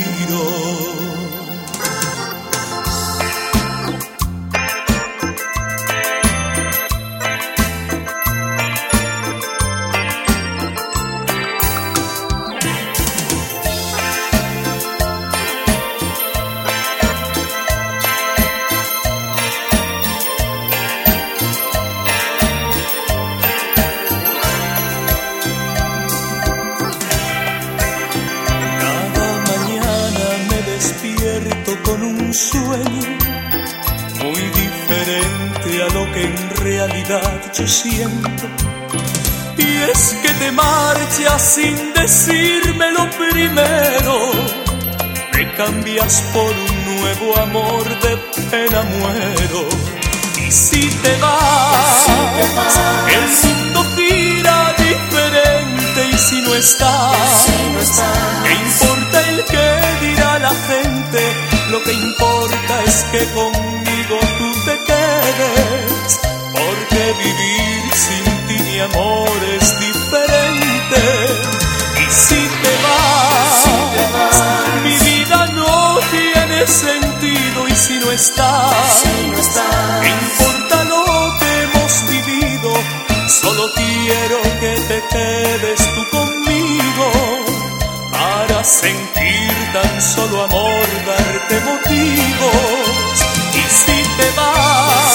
Yo 37.60 37.66
siento. 37.66 38.46
Y 39.58 39.82
es 39.92 40.16
que 40.22 40.28
te 40.34 40.52
marchas 40.52 41.42
sin 41.54 41.92
decirme 41.92 42.90
lo 42.92 43.10
primero. 43.10 44.14
Me 45.34 45.54
cambias 45.54 46.22
por 46.32 46.50
un 46.50 46.96
nuevo 46.96 47.38
amor 47.38 47.84
de 48.00 48.16
pena 48.50 48.82
muero. 48.82 49.68
Y 50.38 50.50
si 50.50 50.88
te 50.88 51.16
vas, 51.18 52.06
el 53.18 53.48
mundo 53.48 53.84
gira 53.96 54.74
diferente 54.78 56.08
y 56.12 56.18
si 56.18 56.40
no 56.42 56.54
estás? 56.54 57.46
¿Qué 58.44 58.52
importa 58.54 59.28
el 59.28 59.44
que 59.44 60.06
dirá 60.06 60.38
la 60.38 60.54
gente? 60.70 61.20
Lo 61.70 61.82
que 61.82 61.92
importa 61.92 62.84
es 62.86 63.04
que 63.12 63.24
conmigo 63.34 64.18
tú 64.38 64.52
te 64.64 64.78
quedes. 64.86 65.79
Porque 66.60 67.02
vivir 67.24 67.82
sin 68.04 68.24
ti, 68.46 68.56
mi 68.68 68.78
amor, 68.80 69.38
es 69.56 69.66
diferente. 69.86 71.02
Y 72.02 72.06
si 72.24 72.40
te 72.62 72.74
vas, 72.84 73.64
mi 74.84 74.96
vida 75.10 75.46
no 75.60 75.98
tiene 76.16 76.66
sentido. 76.66 77.68
Y 77.68 77.74
si 77.74 77.94
no 78.00 78.10
estás, 78.10 79.02
¿qué 80.02 80.10
importa 80.26 80.84
lo 80.84 81.04
que 81.38 81.50
hemos 81.64 81.92
vivido? 82.12 82.70
Solo 83.40 83.62
quiero 83.74 84.38
que 84.60 84.72
te 84.90 84.98
quedes 85.14 85.80
tú 85.94 86.02
conmigo 86.16 87.06
para 88.12 88.62
sentir 88.64 89.52
tan 89.72 90.00
solo 90.02 90.42
amor, 90.42 90.86
darte 91.06 91.60
motivos. 91.70 93.14
Y 93.54 93.62
si 93.82 93.98
te 94.18 94.28
vas, 94.36 95.09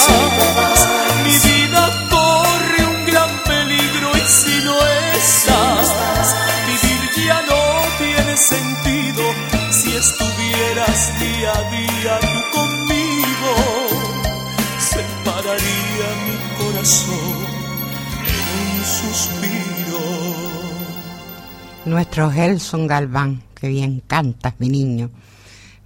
Nuestro 21.84 22.30
Gelson 22.30 22.86
Galván, 22.86 23.42
que 23.54 23.68
bien 23.68 24.02
cantas, 24.06 24.54
mi 24.58 24.68
niño. 24.68 25.10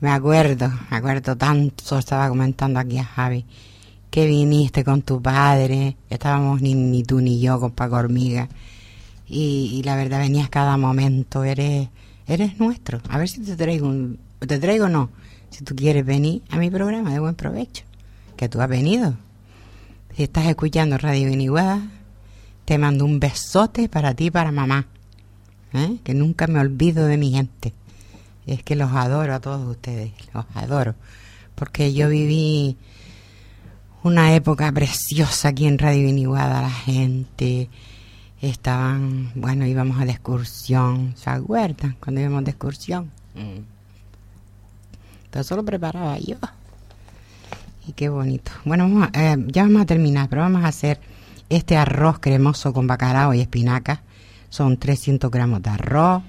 Me 0.00 0.10
acuerdo, 0.10 0.70
me 0.90 0.96
acuerdo 0.98 1.36
tanto, 1.36 1.98
estaba 1.98 2.28
comentando 2.28 2.78
aquí 2.78 2.98
a 2.98 3.04
Javi, 3.04 3.46
que 4.10 4.26
viniste 4.26 4.84
con 4.84 5.00
tu 5.00 5.22
padre, 5.22 5.96
estábamos 6.10 6.60
ni, 6.60 7.02
tú 7.02 7.22
ni 7.22 7.40
yo 7.40 7.58
con 7.58 7.70
Paco 7.70 7.96
Hormiga, 7.96 8.50
y, 9.26 9.80
la 9.84 9.96
verdad 9.96 10.18
venías 10.18 10.50
cada 10.50 10.76
momento, 10.76 11.44
eres, 11.44 11.88
eres 12.26 12.58
nuestro. 12.58 13.00
A 13.08 13.16
ver 13.16 13.28
si 13.30 13.40
te 13.40 13.56
traigo 13.56 13.88
un, 13.88 14.18
te 14.38 14.58
traigo 14.58 14.90
no, 14.90 15.08
si 15.48 15.64
tú 15.64 15.74
quieres 15.74 16.04
venir 16.04 16.42
a 16.50 16.58
mi 16.58 16.70
programa 16.70 17.10
de 17.10 17.20
buen 17.20 17.36
provecho, 17.36 17.84
que 18.36 18.50
tú 18.50 18.60
has 18.60 18.68
venido. 18.68 19.16
Si 20.16 20.22
estás 20.24 20.46
escuchando 20.46 20.98
Radio 20.98 21.28
Viniguada, 21.28 21.82
te 22.64 22.78
mando 22.78 23.04
un 23.04 23.20
besote 23.20 23.88
para 23.88 24.14
ti 24.14 24.26
y 24.26 24.30
para 24.30 24.52
mamá. 24.52 24.86
¿eh? 25.72 25.98
que 26.04 26.14
nunca 26.14 26.46
me 26.46 26.60
olvido 26.60 27.06
de 27.06 27.16
mi 27.16 27.30
gente. 27.32 27.72
Es 28.46 28.62
que 28.62 28.76
los 28.76 28.92
adoro 28.92 29.34
a 29.34 29.40
todos 29.40 29.68
ustedes, 29.68 30.12
los 30.34 30.44
adoro. 30.54 30.94
Porque 31.54 31.92
yo 31.92 32.08
viví 32.08 32.76
una 34.02 34.34
época 34.34 34.72
preciosa 34.72 35.48
aquí 35.48 35.66
en 35.66 35.78
Radio 35.78 36.06
Viniguada, 36.06 36.62
la 36.62 36.70
gente 36.70 37.68
estaban, 38.40 39.30
bueno, 39.34 39.66
íbamos 39.66 40.00
a 40.00 40.06
de 40.06 40.12
excursión, 40.12 41.14
¿se 41.16 41.28
acuerdan? 41.28 41.96
Cuando 42.00 42.22
íbamos 42.22 42.44
de 42.44 42.52
excursión. 42.52 43.10
Mm. 43.34 43.60
Todo 45.30 45.42
eso 45.42 45.56
lo 45.56 45.64
preparaba 45.64 46.18
yo. 46.18 46.36
Y 47.86 47.92
qué 47.92 48.08
bonito. 48.08 48.52
Bueno, 48.64 49.08
eh, 49.12 49.36
ya 49.48 49.62
vamos 49.62 49.82
a 49.82 49.86
terminar, 49.86 50.28
pero 50.28 50.42
vamos 50.42 50.64
a 50.64 50.68
hacer 50.68 51.00
este 51.48 51.76
arroz 51.76 52.18
cremoso 52.18 52.72
con 52.72 52.86
bacalao 52.86 53.34
y 53.34 53.40
espinacas. 53.40 54.00
Son 54.48 54.76
300 54.76 55.30
gramos 55.30 55.62
de 55.62 55.70
arroz, 55.70 56.22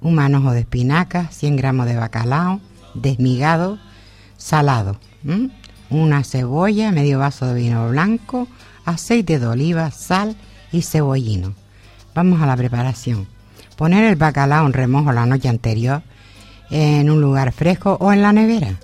un 0.00 0.14
manojo 0.14 0.52
de 0.52 0.60
espinaca, 0.60 1.28
100 1.30 1.56
gramos 1.56 1.86
de 1.86 1.96
bacalao, 1.96 2.60
desmigado, 2.94 3.78
salado, 4.36 4.98
una 5.90 6.24
cebolla, 6.24 6.92
medio 6.92 7.18
vaso 7.18 7.46
de 7.46 7.54
vino 7.54 7.88
blanco, 7.88 8.48
aceite 8.84 9.38
de 9.38 9.46
oliva, 9.46 9.90
sal 9.90 10.36
y 10.72 10.82
cebollino. 10.82 11.54
Vamos 12.14 12.40
a 12.40 12.46
la 12.46 12.56
preparación. 12.56 13.26
Poner 13.76 14.04
el 14.04 14.16
bacalao 14.16 14.66
en 14.66 14.72
remojo 14.72 15.12
la 15.12 15.26
noche 15.26 15.48
anterior 15.48 16.02
en 16.70 17.10
un 17.10 17.20
lugar 17.20 17.52
fresco 17.52 17.96
o 18.00 18.12
en 18.12 18.22
la 18.22 18.32
nevera. 18.32 18.78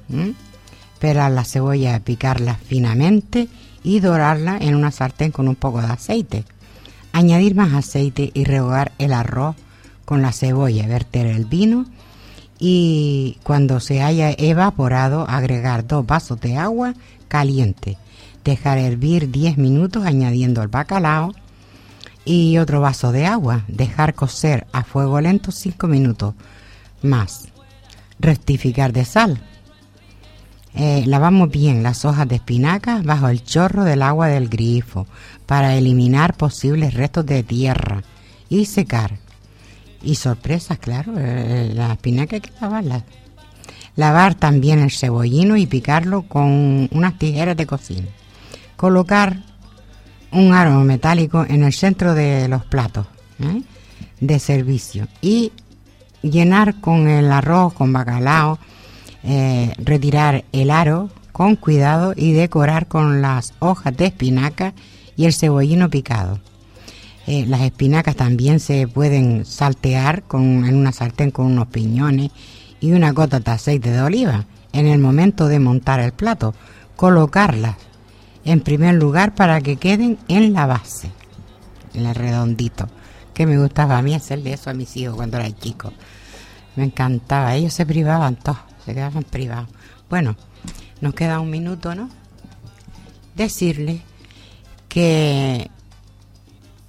Pelar 1.01 1.33
la 1.33 1.45
cebolla, 1.45 1.99
picarla 2.01 2.55
finamente 2.55 3.49
y 3.83 4.01
dorarla 4.01 4.59
en 4.61 4.75
una 4.75 4.91
sartén 4.91 5.33
con 5.33 5.49
un 5.49 5.57
poco 5.57 5.81
de 5.81 5.89
aceite. 5.89 6.45
Añadir 7.13 7.55
más 7.55 7.73
aceite 7.73 8.31
y 8.35 8.45
rehogar 8.45 8.93
el 8.99 9.13
arroz 9.13 9.57
con 10.05 10.23
la 10.23 10.33
cebolla, 10.33 10.87
verter 10.87 11.27
el 11.27 11.47
vino 11.47 11.87
y 12.61 13.39
cuando 13.43 13.81
se 13.81 14.03
haya 14.03 14.31
evaporado 14.37 15.27
agregar 15.29 15.87
dos 15.87 16.07
vasos 16.07 16.39
de 16.41 16.59
agua 16.59 16.95
caliente. 17.29 17.97
Dejar 18.45 18.79
hervir 18.79 19.31
10 19.31 19.57
minutos 19.57 20.05
añadiendo 20.05 20.63
el 20.63 20.69
bacalao 20.69 21.33
y 22.25 22.59
otro 22.59 22.81
vaso 22.81 23.13
de 23.13 23.27
agua. 23.27 23.65
Dejar 23.69 24.15
cocer 24.15 24.67
a 24.73 24.85
fuego 24.85 25.21
lento 25.21 25.51
5 25.51 25.87
minutos 25.89 26.35
más. 27.03 27.49
Rectificar 28.19 28.93
de 28.93 29.07
sal. 29.07 29.43
Eh, 30.75 31.05
lavamos 31.07 31.51
bien 31.51 31.83
las 31.83 32.05
hojas 32.05 32.29
de 32.29 32.37
espinaca 32.37 33.03
bajo 33.05 33.29
el 33.29 33.43
chorro 33.43 33.85
del 33.85 34.03
agua 34.03 34.29
del 34.29 34.49
grifo 34.49 35.07
para 35.47 35.75
eliminar 35.75 36.37
posibles 36.37 36.95
restos 36.95 37.27
de 37.27 37.43
tierra 37.43 38.03
y 38.49 38.67
secar. 38.67 39.19
Y 40.03 40.15
sorpresas, 40.15 40.79
claro, 40.79 41.15
eh, 41.19 41.73
la 41.75 41.93
espinaca 41.93 42.37
hay 42.37 42.41
que 42.41 42.53
lavarla. 42.61 43.05
Lavar 43.97 44.35
también 44.35 44.79
el 44.79 44.91
cebollino 44.91 45.57
y 45.57 45.67
picarlo 45.67 46.23
con 46.23 46.89
unas 46.93 47.19
tijeras 47.19 47.57
de 47.57 47.67
cocina. 47.67 48.09
Colocar 48.77 49.43
un 50.33 50.53
aro 50.55 50.81
metálico 50.81 51.45
en 51.49 51.65
el 51.65 51.73
centro 51.73 52.15
de 52.15 52.49
los 52.49 52.65
platos 52.65 53.07
¿eh? 53.41 53.63
de 54.21 54.39
servicio 54.39 55.09
y 55.21 55.53
llenar 56.23 56.81
con 56.81 57.09
el 57.09 57.31
arroz 57.33 57.73
con 57.75 57.93
bacalao, 57.93 58.59
eh, 59.23 59.73
retirar 59.79 60.45
el 60.53 60.71
aro 60.71 61.11
con 61.33 61.57
cuidado 61.57 62.13
y 62.17 62.33
decorar 62.33 62.87
con 62.87 63.23
las 63.23 63.55
hojas 63.59 63.97
de 63.97 64.07
espinaca 64.07 64.75
y 65.17 65.27
el 65.27 65.33
cebollino 65.33 65.91
picado. 65.91 66.41
Eh, 67.27 67.45
las 67.47 67.61
espinacas 67.61 68.17
también 68.17 68.61
se 68.61 68.89
pueden 68.89 69.45
saltear 69.45 70.23
con, 70.23 70.65
en 70.65 70.75
una 70.75 70.93
sartén 70.93 71.31
con 71.31 71.47
unos 71.47 71.69
piñones 71.69 72.31
y 72.81 72.93
una 72.93 73.13
gota 73.13 73.41
de 73.41 73.51
aceite 73.51 73.91
de 73.91 74.01
oliva. 74.01 74.47
En 74.73 74.87
el 74.87 74.99
momento 74.99 75.47
de 75.49 75.59
montar 75.61 76.01
el 76.01 76.13
plato, 76.13 76.55
colocarlas 76.97 77.77
en 78.45 78.61
primer 78.61 78.95
lugar 78.95 79.35
para 79.35 79.61
que 79.61 79.77
queden 79.77 80.19
en 80.29 80.53
la 80.53 80.67
base, 80.67 81.11
en 81.95 82.07
el 82.07 82.15
redondito. 82.15 82.89
Que 83.35 83.47
me 83.47 83.59
gustaba 83.59 83.99
a 83.99 84.03
mí 84.03 84.15
hacerle 84.15 84.53
eso 84.53 84.71
a 84.71 84.75
mis 84.75 84.97
hijos 84.97 85.17
cuando 85.17 85.37
eran 85.37 85.55
chicos. 85.57 85.93
Me 86.77 86.85
encantaba. 86.85 87.55
Ellos 87.55 87.75
se 87.75 87.87
privaban 87.87 88.37
todos, 88.37 88.59
se 88.91 88.95
quedaban 88.95 89.23
privados. 89.23 89.69
Bueno, 90.09 90.37
nos 91.01 91.15
queda 91.15 91.39
un 91.39 91.49
minuto, 91.49 91.95
¿no? 91.95 92.11
Decirle 93.37 94.01
que 94.89 95.71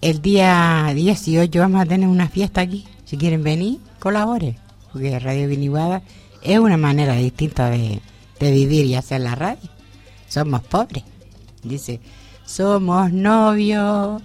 el 0.02 0.22
día 0.22 0.92
18 0.96 1.60
vamos 1.60 1.82
a 1.82 1.86
tener 1.86 2.10
una 2.10 2.28
fiesta 2.28 2.62
aquí. 2.62 2.88
Si 3.06 3.18
quieren 3.18 3.44
venir, 3.44 3.80
colabore. 4.00 4.58
Porque 4.92 5.20
Radio 5.20 5.48
Viniguada 5.48 6.02
es 6.42 6.58
una 6.58 6.78
manera 6.78 7.14
distinta 7.14 7.70
de, 7.70 8.02
de 8.40 8.52
vivir 8.52 8.88
y 8.88 8.96
hacer 8.96 9.22
la 9.22 9.36
radio. 9.36 9.70
Somos 10.28 10.62
pobres. 10.64 11.04
Dice, 11.62 12.00
somos 12.46 13.12
novios. 13.12 14.24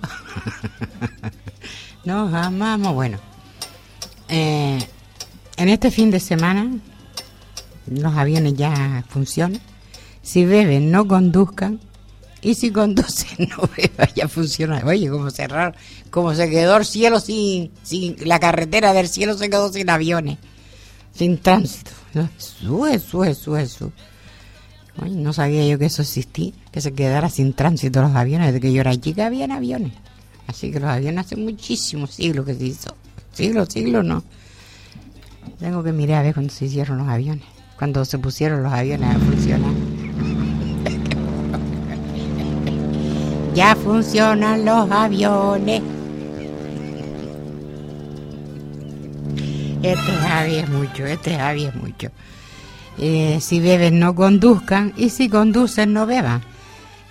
Nos 2.07 2.33
amamos. 2.33 2.95
Bueno, 2.95 3.19
eh, 4.31 4.79
en 5.59 5.69
este 5.69 5.91
fin 5.91 6.11
de 6.11 6.21
semana 6.21 6.71
los 7.89 8.15
aviones 8.15 8.55
ya 8.55 9.05
funcionan. 9.09 9.61
Si 10.23 10.45
beben, 10.45 10.91
no 10.91 11.07
conduzcan. 11.07 11.81
Y 12.43 12.55
si 12.55 12.71
conducen, 12.71 13.49
no 13.57 13.69
beban, 13.77 14.09
ya 14.15 14.29
funciona. 14.29 14.83
Oye, 14.85 15.09
como 15.09 15.31
cerrar, 15.31 15.75
como 16.11 16.35
se 16.35 16.49
quedó 16.51 16.77
el 16.77 16.85
cielo 16.85 17.19
sin, 17.19 17.71
sin, 17.83 18.17
la 18.21 18.39
carretera 18.39 18.93
del 18.93 19.09
cielo 19.09 19.37
se 19.37 19.51
quedó 19.51 19.73
sin 19.73 19.91
aviones, 19.91 20.39
sin 21.13 21.39
tránsito. 21.39 21.91
Eso, 22.15 22.87
eso, 22.87 23.25
eso, 23.25 23.57
eso. 23.57 23.93
Oye, 25.03 25.17
no 25.17 25.33
sabía 25.33 25.67
yo 25.67 25.79
que 25.79 25.87
eso 25.87 26.03
existía, 26.03 26.53
que 26.71 26.81
se 26.81 26.93
quedara 26.93 27.29
sin 27.31 27.53
tránsito 27.53 28.01
los 28.01 28.15
aviones. 28.15 28.49
Desde 28.49 28.61
que 28.61 28.73
yo 28.73 28.81
era 28.81 28.97
chica 28.97 29.27
habían 29.27 29.53
aviones. 29.53 29.93
Así 30.47 30.71
que 30.71 30.81
los 30.81 30.89
aviones 30.89 31.27
hace 31.27 31.37
muchísimos 31.37 32.13
siglos 32.13 32.47
que 32.47 32.55
se 32.55 32.65
hizo. 32.65 32.97
Siglos, 33.33 33.69
siglos 33.71 34.05
no. 34.05 34.23
Tengo 35.59 35.83
que 35.83 35.93
mirar 35.93 36.21
a 36.21 36.23
ver 36.23 36.35
cuando 36.35 36.53
se 36.53 36.67
hicieron 36.67 36.99
los 36.99 37.09
aviones. 37.09 37.56
Cuando 37.79 38.05
se 38.05 38.19
pusieron 38.19 38.63
los 38.63 38.73
aviones 38.73 39.15
a 39.15 39.19
funcionar. 39.19 39.73
ya 43.57 43.75
funcionan 43.75 44.67
los 44.67 44.91
aviones. 44.91 45.83
Este 49.83 50.13
Javi 50.13 50.57
es 50.57 50.69
mucho, 50.69 51.07
este 51.07 51.37
Javi 51.37 51.65
es 51.65 51.75
mucho. 51.75 52.09
Eh, 52.99 53.39
si 53.41 53.61
beben 53.61 53.99
no 53.99 54.15
conduzcan 54.15 54.93
y 54.97 55.09
si 55.09 55.31
conducen 55.31 55.95
no 55.95 56.05
beban. 56.05 56.43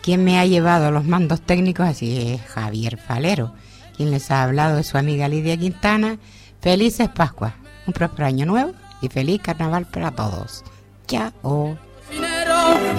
Quien 0.04 0.24
me 0.24 0.38
ha 0.38 0.46
llevado 0.46 0.92
los 0.92 1.06
mandos 1.06 1.42
técnicos 1.42 1.88
así 1.88 2.16
es 2.16 2.42
Javier 2.44 2.98
Falero, 2.98 3.56
quien 3.98 4.12
les 4.12 4.30
ha 4.30 4.44
hablado 4.44 4.78
de 4.78 4.84
su 4.84 5.00
amiga 5.00 5.28
Lidia 5.28 5.58
Quintana. 5.58 6.20
Felices 6.62 7.10
Pascuas, 7.10 7.54
un 7.88 7.94
próspero 7.94 8.28
año 8.28 8.46
nuevo 8.46 8.74
y 9.02 9.10
feliz 9.10 9.42
carnaval 9.42 9.86
para 9.86 10.12
todos. 10.12 10.64
Chao. 11.08 11.78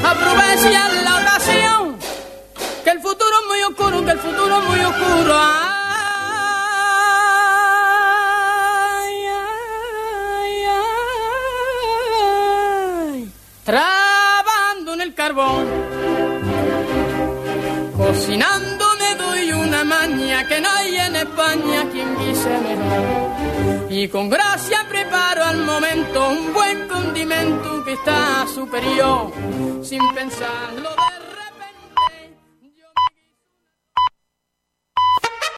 Aprovechen 0.04 1.04
la 1.04 1.16
ocasión, 1.20 1.96
que 2.84 2.90
el 2.90 3.00
futuro 3.00 3.30
es 3.40 3.46
muy 3.48 3.62
oscuro, 3.62 4.04
que 4.04 4.10
el 4.12 4.18
futuro 4.18 4.58
es 4.58 4.64
muy 4.68 4.80
oscuro. 4.80 5.34
Ay, 7.88 9.26
ay, 10.42 10.64
ay, 13.12 13.32
Trabando 13.64 14.94
en 14.94 15.00
el 15.00 15.14
carbón, 15.14 15.66
cocinando 17.96 18.75
una 19.66 19.84
maña 19.84 20.46
que 20.46 20.60
no 20.60 20.68
hay 20.70 20.96
en 20.96 21.16
España 21.16 21.86
quien 21.90 22.16
guise 22.18 22.48
mejor. 22.48 23.90
Y 23.90 24.08
con 24.08 24.28
gracia 24.28 24.86
preparo 24.88 25.44
al 25.44 25.58
momento 25.64 26.28
un 26.28 26.52
buen 26.52 26.88
condimento 26.88 27.84
que 27.84 27.94
está 27.94 28.46
superior, 28.54 29.32
sin 29.82 30.02
pensarlo 30.14 30.90
de 30.90 31.16